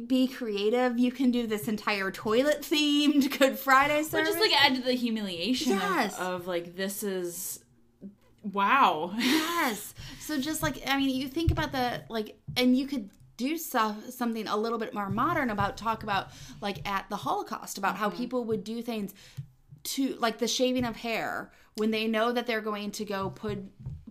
be 0.07 0.27
creative, 0.29 0.99
you 0.99 1.11
can 1.13 1.31
do 1.31 1.47
this 1.47 1.69
entire 1.69 2.11
toilet 2.11 2.63
themed 2.63 3.37
Good 3.39 3.59
Friday 3.59 3.99
But 4.03 4.07
service. 4.11 4.29
just 4.31 4.41
like 4.41 4.53
add 4.65 4.77
to 4.77 4.81
the 4.83 4.95
humiliation 4.95 5.73
Yes. 5.73 6.15
of, 6.19 6.27
of 6.43 6.47
like 6.47 6.75
this 6.77 7.03
is 7.03 7.61
wow. 8.43 9.13
Yes. 9.19 9.95
So 10.21 10.39
just 10.41 10.63
like 10.63 10.81
I 10.87 10.97
mean, 10.97 11.11
you 11.11 11.27
think 11.27 11.51
about 11.51 11.73
the 11.73 12.03
like, 12.09 12.39
and 12.57 12.79
you 12.79 12.87
could 12.87 13.11
do 13.41 13.57
stuff 13.57 13.97
something 14.11 14.47
a 14.47 14.57
little 14.57 14.79
bit 14.79 14.93
more 14.95 15.09
modern 15.09 15.49
about 15.51 15.77
talk 15.77 16.03
about 16.03 16.29
like 16.61 16.79
at 16.89 17.09
the 17.11 17.17
Holocaust 17.17 17.79
about 17.79 17.97
how 17.97 18.09
people 18.11 18.45
would 18.45 18.63
do 18.65 18.83
things 18.83 19.15
to 19.83 20.15
like 20.19 20.39
the 20.39 20.47
shaving 20.49 20.85
of 20.85 20.97
hair 20.97 21.51
when 21.77 21.91
they 21.91 22.07
know 22.07 22.33
that 22.33 22.47
they're 22.47 22.61
going 22.61 22.91
to 22.93 23.05
go 23.05 23.31
put 23.31 23.59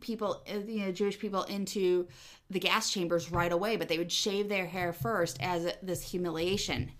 people 0.01 0.41
uh, 0.51 0.57
you 0.59 0.79
know 0.85 0.91
Jewish 0.91 1.19
people 1.19 1.43
into 1.43 2.07
the 2.49 2.59
gas 2.59 2.91
chambers 2.91 3.31
right 3.31 3.51
away 3.51 3.75
but 3.77 3.87
they 3.87 3.97
would 3.99 4.11
shave 4.11 4.49
their 4.49 4.65
hair 4.65 4.91
first 4.93 5.37
as 5.41 5.71
this 5.83 6.01
humiliation 6.11 6.91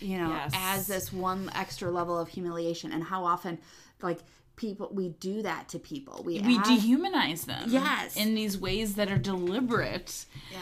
you 0.00 0.16
know 0.18 0.28
Yes. 0.30 0.52
as 0.54 0.86
this 0.86 1.12
one 1.12 1.50
extra 1.54 1.90
level 1.90 2.18
of 2.18 2.28
humiliation 2.28 2.92
and 2.92 3.02
how 3.04 3.24
often 3.24 3.58
like 4.00 4.20
people 4.56 4.88
we 4.92 5.10
do 5.30 5.42
that 5.42 5.68
to 5.68 5.78
people 5.78 6.22
we, 6.24 6.40
we 6.40 6.56
add- 6.56 6.64
dehumanize 6.64 7.44
them. 7.44 7.64
Yes. 7.68 8.16
In 8.16 8.34
these 8.34 8.56
ways 8.56 8.94
that 8.94 9.10
are 9.10 9.18
deliberate. 9.18 10.24
yeah 10.50 10.58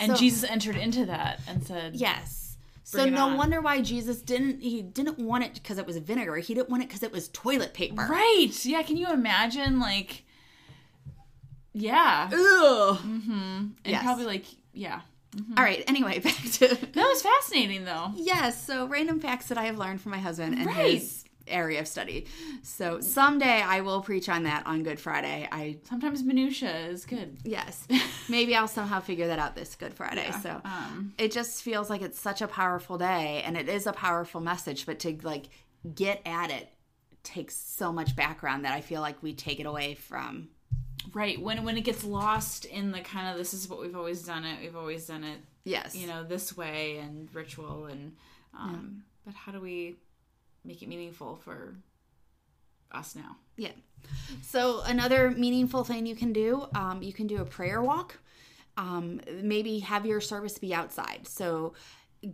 And 0.00 0.12
So- 0.12 0.18
Jesus 0.18 0.42
entered 0.50 0.76
into 0.76 1.06
that 1.06 1.40
and 1.46 1.64
said, 1.64 1.94
Yes. 1.94 2.56
So 2.82 3.04
no 3.08 3.26
on. 3.28 3.36
wonder 3.36 3.60
why 3.60 3.82
Jesus 3.82 4.20
didn't 4.20 4.62
he 4.62 4.82
didn't 4.82 5.18
want 5.20 5.44
it 5.44 5.54
because 5.54 5.78
it 5.78 5.86
was 5.86 5.96
vinegar. 5.98 6.36
He 6.38 6.54
didn't 6.54 6.70
want 6.70 6.82
it 6.82 6.88
because 6.88 7.04
it 7.04 7.12
was 7.12 7.28
toilet 7.28 7.72
paper. 7.74 8.04
Right. 8.10 8.50
Yeah, 8.64 8.82
can 8.82 8.96
you 8.96 9.08
imagine 9.12 9.78
like 9.78 10.24
Yeah. 11.72 12.28
Ugh. 12.32 12.98
Mm-hmm. 12.98 13.30
And 13.32 13.72
Yes. 13.84 14.02
probably 14.02 14.24
like 14.24 14.46
yeah. 14.72 15.02
All 15.56 15.62
right. 15.62 15.84
Anyway, 15.86 16.18
back 16.24 16.34
to 16.54 16.66
That 16.68 16.94
was 17.08 17.22
fascinating 17.22 17.84
though. 17.84 18.12
yes. 18.16 18.64
So 18.64 18.86
random 18.86 19.20
facts 19.20 19.46
that 19.46 19.58
I 19.58 19.66
have 19.66 19.78
learned 19.78 20.00
from 20.00 20.10
my 20.12 20.18
husband 20.18 20.54
and 20.56 20.66
Right. 20.66 20.94
his 20.94 21.19
area 21.50 21.80
of 21.80 21.88
study. 21.88 22.26
So 22.62 23.00
someday 23.00 23.60
I 23.62 23.80
will 23.82 24.00
preach 24.00 24.28
on 24.28 24.44
that 24.44 24.66
on 24.66 24.82
Good 24.82 25.00
Friday. 25.00 25.48
I 25.50 25.78
Sometimes 25.88 26.22
minutia 26.22 26.86
is 26.86 27.04
good. 27.06 27.38
yes, 27.44 27.86
maybe 28.28 28.54
I'll 28.56 28.68
somehow 28.68 29.00
figure 29.00 29.26
that 29.28 29.38
out 29.38 29.54
this 29.54 29.74
Good 29.76 29.94
Friday. 29.94 30.30
So 30.42 30.60
Um, 30.64 31.12
it 31.18 31.32
just 31.32 31.62
feels 31.62 31.90
like 31.90 32.02
it's 32.02 32.20
such 32.20 32.42
a 32.42 32.46
powerful 32.48 32.98
day, 32.98 33.42
and 33.44 33.56
it 33.56 33.68
is 33.68 33.86
a 33.86 33.92
powerful 33.92 34.40
message. 34.40 34.86
But 34.86 34.98
to 35.00 35.16
like 35.22 35.46
get 35.94 36.20
at 36.26 36.50
it 36.50 36.68
takes 37.22 37.54
so 37.54 37.92
much 37.92 38.16
background 38.16 38.64
that 38.64 38.72
I 38.72 38.80
feel 38.80 39.00
like 39.02 39.22
we 39.22 39.34
take 39.34 39.60
it 39.60 39.66
away 39.66 39.94
from. 39.94 40.48
right 41.12 41.40
when 41.40 41.64
when 41.64 41.76
it 41.76 41.82
gets 41.82 42.04
lost 42.04 42.64
in 42.66 42.92
the 42.92 43.00
kind 43.00 43.28
of 43.30 43.36
this 43.38 43.52
is 43.54 43.68
what 43.68 43.80
we've 43.80 43.96
always 43.96 44.22
done 44.22 44.44
it. 44.44 44.60
We've 44.62 44.76
always 44.76 45.06
done 45.06 45.24
it, 45.24 45.38
Yes, 45.64 45.94
you 45.94 46.06
know, 46.06 46.22
this 46.24 46.56
way 46.56 46.98
and 46.98 47.28
ritual 47.34 47.86
and 47.86 48.16
um 48.58 49.04
but 49.24 49.34
how 49.34 49.52
do 49.52 49.60
we 49.60 49.96
make 50.64 50.82
it 50.82 50.88
meaningful 50.88 51.36
for 51.36 51.74
us 52.92 53.14
now? 53.14 53.36
Yeah. 53.56 53.72
So 54.42 54.82
another 54.82 55.30
meaningful 55.30 55.84
thing 55.84 56.06
you 56.06 56.16
can 56.16 56.32
do, 56.32 56.66
um, 56.74 57.02
you 57.02 57.12
can 57.12 57.26
do 57.26 57.38
a 57.38 57.44
prayer 57.44 57.82
walk. 57.82 58.18
Um, 58.76 59.20
maybe 59.42 59.80
have 59.80 60.06
your 60.06 60.20
service 60.20 60.58
be 60.58 60.74
outside. 60.74 61.26
So 61.26 61.74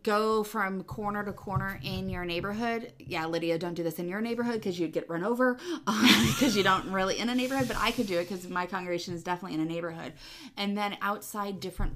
go 0.03 0.43
from 0.43 0.83
corner 0.83 1.25
to 1.25 1.33
corner 1.33 1.81
in 1.83 2.09
your 2.09 2.25
neighborhood. 2.25 2.93
Yeah, 2.99 3.27
Lydia, 3.27 3.59
don't 3.59 3.75
do 3.75 3.83
this 3.83 3.99
in 3.99 4.09
your 4.09 4.21
neighborhood 4.21 4.55
because 4.55 4.79
you'd 4.79 4.93
get 4.93 5.09
run 5.09 5.25
over 5.25 5.59
because 5.87 6.57
you 6.57 6.63
don't 6.63 6.91
really 6.91 7.19
in 7.19 7.29
a 7.29 7.35
neighborhood. 7.35 7.69
But 7.69 7.77
I 7.79 7.91
could 7.93 8.07
do 8.07 8.19
it 8.19 8.29
because 8.29 8.49
my 8.49 8.67
congregation 8.67 9.15
is 9.15 9.23
definitely 9.23 9.55
in 9.55 9.61
a 9.61 9.71
neighborhood. 9.71 10.13
And 10.57 10.77
then 10.77 10.97
outside 11.03 11.61
different 11.61 11.95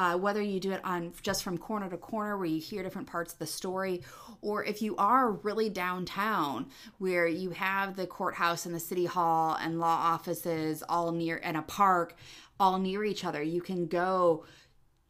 uh, 0.00 0.16
whether 0.16 0.40
you 0.40 0.58
do 0.58 0.72
it 0.72 0.80
on 0.82 1.12
just 1.20 1.42
from 1.42 1.58
corner 1.58 1.90
to 1.90 1.96
corner 1.98 2.38
where 2.38 2.46
you 2.46 2.58
hear 2.58 2.82
different 2.82 3.06
parts 3.06 3.34
of 3.34 3.38
the 3.38 3.46
story 3.46 4.00
or 4.40 4.64
if 4.64 4.80
you 4.80 4.96
are 4.96 5.32
really 5.32 5.68
downtown 5.68 6.66
where 6.96 7.26
you 7.26 7.50
have 7.50 7.96
the 7.96 8.06
courthouse 8.06 8.64
and 8.64 8.74
the 8.74 8.80
city 8.80 9.04
hall 9.04 9.58
and 9.60 9.78
law 9.78 9.98
offices 10.14 10.82
all 10.88 11.12
near 11.12 11.38
and 11.44 11.54
a 11.54 11.62
park 11.62 12.16
all 12.58 12.78
near 12.78 13.04
each 13.04 13.26
other 13.26 13.42
you 13.42 13.60
can 13.60 13.86
go 13.86 14.42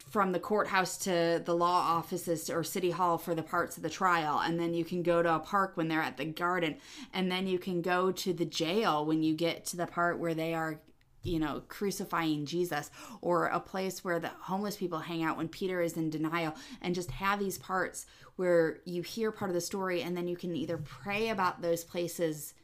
from 0.09 0.33
the 0.33 0.41
courthouse 0.41 0.99
to 0.99 1.41
the 1.45 1.55
law 1.55 1.83
offices 1.87 2.51
or 2.51 2.65
city 2.65 2.91
hall 2.91 3.17
for 3.17 3.33
the 3.33 3.45
parts 3.45 3.77
of 3.77 3.85
the 3.85 3.89
trial. 3.89 4.41
And 4.41 4.59
then 4.59 4.75
you 4.75 4.85
can 4.85 5.05
go 5.05 5.23
to 5.23 5.37
a 5.37 5.39
park 5.39 5.77
when 5.77 5.87
they're 5.87 6.03
at 6.03 6.17
the 6.17 6.25
garden. 6.25 6.79
And 7.15 7.31
then 7.31 7.47
you 7.47 7.61
can 7.61 7.81
go 7.81 8.11
to 8.11 8.33
the 8.33 8.45
jail 8.45 9.07
when 9.07 9.23
you 9.23 9.35
get 9.37 9.65
to 9.67 9.77
the 9.77 9.87
part 9.87 10.19
where 10.19 10.35
they 10.35 10.53
are 10.53 10.81
you 11.23 11.39
know 11.39 11.63
crucifying 11.69 12.47
Jesus 12.47 12.91
or 13.21 13.47
a 13.47 13.61
place 13.61 14.05
where 14.05 14.19
the 14.19 14.31
homeless 14.41 14.77
people 14.77 14.99
hang 14.99 15.23
out 15.23 15.37
when 15.37 15.49
Peter 15.49 15.81
is 15.81 15.97
in 15.97 16.11
denial 16.11 16.55
and 16.81 16.95
just 16.95 17.11
have 17.11 17.39
these 17.39 17.59
parts 17.59 18.07
where 18.37 18.79
you 18.85 19.03
hear 19.03 19.31
part 19.31 19.51
of 19.51 19.55
the 19.55 19.61
story 19.61 20.03
and 20.03 20.17
then 20.17 20.29
you 20.29 20.37
can 20.37 20.55
either 20.57 20.79
pray 20.79 21.29
about 21.29 21.61
those 21.61 21.85
places 21.85 22.55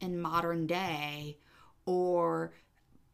in 0.00 0.20
modern 0.20 0.66
day 0.66 1.38
or 1.84 2.52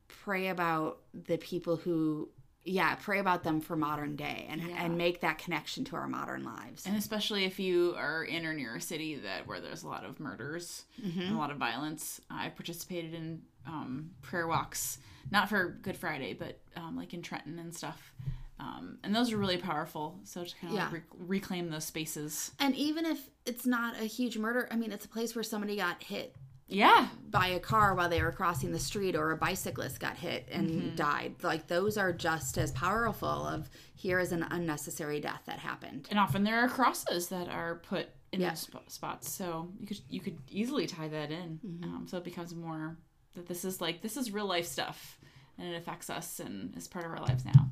pray 0.09 0.49
about 0.49 0.99
the 1.15 1.39
people 1.39 1.77
who 1.77 2.29
yeah 2.65 2.95
pray 2.95 3.19
about 3.19 3.43
them 3.43 3.61
for 3.61 3.75
modern 3.75 4.15
day 4.15 4.47
and 4.49 4.63
and 4.79 4.97
make 4.97 5.21
that 5.21 5.37
connection 5.39 5.85
to 5.85 5.97
our 5.97 6.07
modern 6.07 6.45
lives. 6.45 6.87
And 6.87 6.97
especially 6.97 7.45
if 7.45 7.59
you 7.59 7.95
are 7.97 8.23
in 8.23 8.47
or 8.47 8.55
near 8.55 8.77
a 8.77 8.81
city 8.81 9.17
that 9.17 9.47
where 9.49 9.61
there's 9.61 9.83
a 9.83 9.89
lot 9.89 10.05
of 10.05 10.21
murders 10.21 10.85
mm-hmm. 11.05 11.21
and 11.21 11.35
a 11.35 11.39
lot 11.39 11.51
of 11.51 11.57
violence. 11.57 12.21
i've 12.31 12.55
participated 12.55 13.15
in 13.15 13.43
um, 13.67 14.11
prayer 14.23 14.47
walks, 14.47 14.99
not 15.31 15.49
for 15.49 15.79
Good 15.83 15.97
Friday, 15.97 16.35
but 16.35 16.59
um, 16.77 16.97
like 16.97 17.15
in 17.15 17.23
Trenton 17.23 17.59
and 17.59 17.75
stuff. 17.75 18.13
Um, 18.59 18.99
and 19.03 19.15
those 19.15 19.33
are 19.33 19.37
really 19.39 19.57
powerful. 19.57 20.21
So 20.25 20.45
to 20.45 20.57
kind 20.57 20.73
of 20.73 20.79
Yeah. 20.79 20.85
like 20.85 20.93
rec- 20.95 21.03
reclaim 21.19 21.71
those 21.71 21.85
spaces. 21.85 22.53
and 22.61 22.75
even 22.77 23.05
if 23.07 23.19
it's 23.45 23.67
not 23.67 23.99
a 24.01 24.05
huge 24.05 24.39
murder 24.39 24.69
i 24.71 24.77
mean 24.77 24.93
it's 24.93 25.05
a 25.05 25.09
place 25.09 25.35
where 25.35 25.43
somebody 25.43 25.75
got 25.77 26.01
hit 26.01 26.37
Yeah, 26.69 27.09
by 27.29 27.49
a 27.49 27.59
car 27.59 27.95
while 27.97 28.09
they 28.09 28.23
were 28.23 28.31
crossing 28.31 28.71
the 28.71 28.79
street 28.79 29.17
or 29.17 29.33
a 29.33 29.37
bicyclist 29.37 29.99
got 29.99 30.17
hit 30.17 30.47
and 30.53 30.71
Mm-hmm. 30.71 30.95
died 30.95 31.35
like 31.43 31.67
those 31.67 31.99
are 31.99 32.13
just 32.13 32.57
as 32.57 32.71
powerful 32.71 33.29
of 33.29 33.69
here 33.97 34.21
is 34.21 34.31
an 34.31 34.45
unnecessary 34.51 35.19
death 35.19 35.43
that 35.47 35.59
happened 35.59 36.07
and 36.11 36.21
often 36.21 36.45
there 36.45 36.61
are 36.61 36.69
crosses 36.69 37.27
that 37.31 37.49
are 37.49 37.81
put 37.89 38.07
in 38.31 38.41
Yeah. 38.41 38.51
those 38.51 38.61
sp- 38.71 38.87
spots. 38.89 39.31
So 39.33 39.69
you 39.81 39.87
could 39.89 40.01
you 40.09 40.21
could 40.21 40.39
easily 40.49 40.87
tie 40.87 41.09
that 41.09 41.31
in. 41.33 41.59
Mm-hmm. 41.67 41.85
Um, 41.85 42.07
so 42.09 42.17
it 42.19 42.25
becomes 42.25 42.55
more 42.55 42.97
that 43.35 43.47
this 43.49 43.64
is 43.64 43.80
like 43.80 44.03
this 44.03 44.16
is 44.16 44.30
real 44.33 44.47
life 44.47 44.66
stuff, 44.66 45.18
and 45.59 45.72
it 45.72 45.76
affects 45.76 46.11
us 46.11 46.41
and 46.41 46.76
is 46.76 46.89
part 46.89 47.05
of 47.05 47.11
our 47.12 47.20
lives 47.20 47.45
now. 47.45 47.68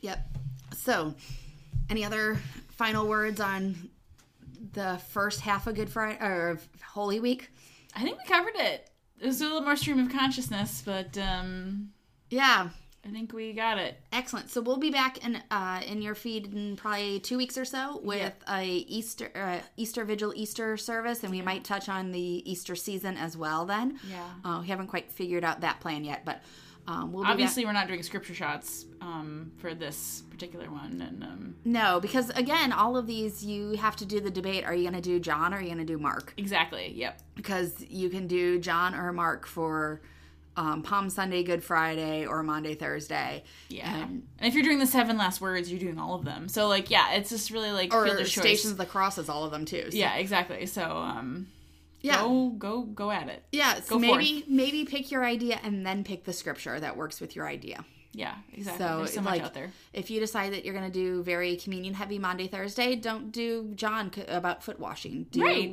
yep 0.00 0.26
so 0.74 1.14
any 1.90 2.04
other 2.04 2.38
final 2.70 3.06
words 3.06 3.40
on 3.40 3.90
the 4.72 4.98
first 5.10 5.40
half 5.40 5.66
of 5.66 5.74
good 5.74 5.90
friday 5.90 6.18
or 6.20 6.50
of 6.50 6.68
holy 6.92 7.20
week 7.20 7.50
I 7.94 8.02
think 8.02 8.18
we 8.18 8.24
covered 8.24 8.56
it. 8.56 8.88
It 9.20 9.26
was 9.26 9.40
a 9.42 9.44
little 9.44 9.60
more 9.60 9.76
stream 9.76 9.98
of 9.98 10.10
consciousness, 10.10 10.82
but 10.84 11.16
um, 11.18 11.90
yeah 12.30 12.70
I 13.04 13.10
think 13.10 13.32
we 13.32 13.52
got 13.52 13.78
it. 13.78 14.00
Excellent. 14.12 14.48
So 14.50 14.60
we'll 14.60 14.76
be 14.78 14.90
back 14.90 15.24
in 15.24 15.42
uh, 15.50 15.80
in 15.86 16.02
your 16.02 16.14
feed 16.14 16.52
in 16.54 16.76
probably 16.76 17.18
two 17.18 17.36
weeks 17.36 17.58
or 17.58 17.64
so 17.64 18.00
with 18.04 18.32
a 18.48 18.64
Easter 18.64 19.30
uh, 19.34 19.58
Easter 19.76 20.04
Vigil 20.04 20.32
Easter 20.36 20.76
service, 20.76 21.22
and 21.24 21.32
we 21.32 21.42
might 21.42 21.64
touch 21.64 21.88
on 21.88 22.12
the 22.12 22.50
Easter 22.50 22.76
season 22.76 23.16
as 23.16 23.36
well. 23.36 23.64
Then, 23.66 23.98
Yeah. 24.08 24.24
uh, 24.44 24.58
we 24.62 24.68
haven't 24.68 24.86
quite 24.86 25.10
figured 25.10 25.42
out 25.44 25.62
that 25.62 25.80
plan 25.80 26.04
yet, 26.04 26.24
but 26.24 26.42
um, 26.86 27.12
we'll 27.12 27.24
be 27.24 27.30
Obviously, 27.30 27.64
we're 27.64 27.72
not 27.72 27.88
doing 27.88 28.02
scripture 28.04 28.34
shots 28.34 28.86
um, 29.00 29.50
for 29.58 29.74
this 29.74 30.22
particular 30.30 30.70
one, 30.70 31.00
and 31.02 31.22
um, 31.24 31.56
no, 31.64 31.98
because 31.98 32.30
again, 32.30 32.72
all 32.72 32.96
of 32.96 33.08
these 33.08 33.44
you 33.44 33.72
have 33.72 33.96
to 33.96 34.06
do 34.06 34.20
the 34.20 34.30
debate. 34.30 34.64
Are 34.64 34.74
you 34.74 34.82
going 34.88 34.94
to 34.94 35.00
do 35.00 35.18
John 35.18 35.52
or 35.52 35.56
are 35.56 35.60
you 35.60 35.66
going 35.66 35.78
to 35.78 35.84
do 35.84 35.98
Mark? 35.98 36.34
exactly, 36.36 36.92
yep, 36.94 37.20
Because 37.34 37.84
you 37.88 38.08
can 38.10 38.28
do 38.28 38.60
John 38.60 38.94
or 38.94 39.12
Mark 39.12 39.46
for 39.46 40.02
um, 40.56 40.82
Palm 40.82 41.08
Sunday, 41.10 41.42
Good 41.42 41.64
Friday, 41.64 42.26
or 42.26 42.42
Maundy, 42.42 42.74
Thursday. 42.74 43.42
yeah. 43.68 44.02
And, 44.04 44.26
if 44.40 44.54
you're 44.54 44.62
doing 44.64 44.78
the 44.78 44.86
seven 44.86 45.16
last 45.16 45.40
words, 45.40 45.70
you're 45.70 45.80
doing 45.80 45.98
all 45.98 46.14
of 46.14 46.24
them. 46.24 46.48
So, 46.48 46.68
like, 46.68 46.90
yeah, 46.90 47.14
it's 47.14 47.30
just 47.30 47.50
really 47.50 47.72
like 47.72 47.94
Or 47.94 48.06
choice. 48.06 48.32
Stations 48.32 48.72
of 48.72 48.78
the 48.78 48.86
Cross 48.86 49.18
is 49.18 49.28
all 49.28 49.44
of 49.44 49.50
them 49.50 49.64
too. 49.64 49.90
So- 49.90 49.96
Yeah, 49.96 50.16
exactly. 50.16 50.66
So, 50.66 50.82
um, 50.84 51.46
Yeah. 52.02 52.20
go 52.22 52.48
go 52.58 52.82
go 52.82 53.10
at 53.10 53.28
it. 53.28 53.44
Yeah, 53.52 53.76
so 53.80 53.94
Go 53.94 53.98
maybe 54.00 54.44
maybe 54.48 54.84
pick 54.84 55.10
your 55.10 55.24
idea 55.24 55.58
and 55.62 55.86
then 55.86 56.02
pick 56.04 56.24
the 56.24 56.32
scripture 56.32 56.78
that 56.80 56.96
works 56.96 57.20
with 57.20 57.34
your 57.36 57.46
idea. 57.46 57.84
Yeah, 58.14 58.34
exactly. 58.52 58.84
So, 58.86 58.98
There's 58.98 59.14
so 59.14 59.22
much 59.22 59.32
like, 59.32 59.42
out 59.42 59.54
there. 59.54 59.70
If 59.94 60.10
you 60.10 60.20
decide 60.20 60.52
that 60.52 60.64
you're 60.66 60.74
going 60.74 60.90
to 60.90 60.92
do 60.92 61.22
very 61.22 61.56
communion 61.56 61.94
heavy 61.94 62.18
Maundy 62.18 62.46
Thursday, 62.46 62.94
don't 62.94 63.32
do 63.32 63.72
John 63.74 64.12
c- 64.12 64.24
about 64.28 64.62
foot 64.62 64.78
washing. 64.78 65.26
Do 65.30 65.42
Right. 65.42 65.72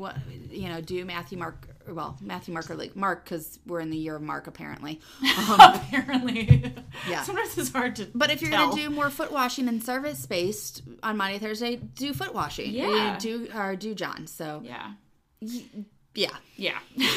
you 0.49 0.69
know, 0.69 0.79
do 0.79 1.03
Matthew 1.03 1.37
Mark 1.37 1.67
well, 1.87 2.17
Matthew 2.21 2.53
Mark 2.53 2.69
or 2.69 2.75
like 2.75 2.95
Mark 2.95 3.25
cuz 3.25 3.57
we're 3.65 3.79
in 3.79 3.89
the 3.89 3.97
year 3.97 4.15
of 4.15 4.21
Mark 4.21 4.47
apparently. 4.47 5.01
Um, 5.37 5.59
Apparently, 5.59 6.73
Yeah. 7.09 7.23
Sometimes 7.23 7.57
it's 7.57 7.71
hard 7.71 7.95
to. 7.97 8.07
but 8.15 8.29
if 8.29 8.41
you're 8.41 8.51
going 8.51 8.69
to 8.69 8.75
do 8.83 8.89
more 8.89 9.09
foot 9.09 9.31
washing 9.31 9.67
and 9.67 9.83
service 9.83 10.25
based 10.25 10.83
on 11.03 11.17
Maundy 11.17 11.39
Thursday, 11.39 11.75
do 11.77 12.13
foot 12.13 12.33
washing. 12.33 12.71
Yeah. 12.71 13.17
Do 13.19 13.49
or 13.55 13.75
do 13.75 13.93
John. 13.95 14.27
So, 14.27 14.61
yeah, 14.63 14.91
yeah. 16.15 16.29
yeah. 16.55 16.79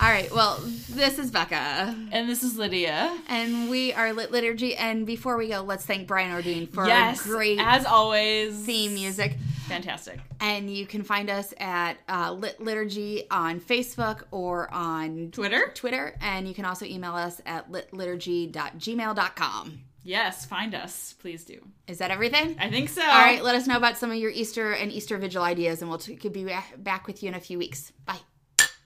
All 0.00 0.08
right. 0.08 0.30
Well, 0.32 0.58
this 0.90 1.18
is 1.18 1.30
Becca. 1.30 1.96
and 2.12 2.28
this 2.28 2.42
is 2.42 2.56
Lydia. 2.58 3.16
And 3.28 3.70
we 3.70 3.92
are 3.92 4.12
Lit 4.12 4.30
Liturgy. 4.32 4.74
And 4.76 5.06
before 5.06 5.36
we 5.36 5.48
go, 5.48 5.62
let's 5.62 5.84
thank 5.86 6.06
Brian 6.08 6.30
Ordine 6.30 6.72
for 6.72 6.86
yes, 6.86 7.22
great 7.22 7.58
as 7.60 7.84
always. 7.84 8.56
theme 8.64 8.94
music. 8.94 9.36
Fantastic. 9.68 10.18
And 10.40 10.68
you 10.68 10.86
can 10.86 11.02
find 11.02 11.30
us 11.30 11.54
at 11.58 11.96
uh, 12.08 12.32
Lit 12.32 12.60
Liturgy 12.60 13.24
on 13.30 13.60
Facebook 13.60 14.24
or 14.30 14.72
on 14.72 15.30
Twitter. 15.32 15.70
Twitter. 15.74 16.16
And 16.20 16.48
you 16.48 16.54
can 16.54 16.64
also 16.64 16.84
email 16.84 17.14
us 17.14 17.40
at 17.46 17.70
litliturgy.gmail.com. 17.70 19.80
Yes, 20.04 20.44
find 20.46 20.74
us. 20.74 21.14
Please 21.20 21.44
do. 21.44 21.60
Is 21.86 21.98
that 21.98 22.10
everything? 22.10 22.56
I 22.58 22.68
think 22.70 22.88
so. 22.88 23.02
All 23.02 23.06
right, 23.08 23.40
let 23.42 23.54
us 23.54 23.68
know 23.68 23.76
about 23.76 23.96
some 23.98 24.10
of 24.10 24.16
your 24.16 24.32
Easter 24.32 24.72
and 24.72 24.90
Easter 24.90 25.16
Vigil 25.16 25.44
ideas, 25.44 25.80
and 25.80 25.88
we'll 25.88 26.00
t- 26.00 26.16
could 26.16 26.32
be 26.32 26.44
back 26.76 27.06
with 27.06 27.22
you 27.22 27.28
in 27.28 27.36
a 27.36 27.40
few 27.40 27.56
weeks. 27.56 27.92
Bye. 28.04 28.18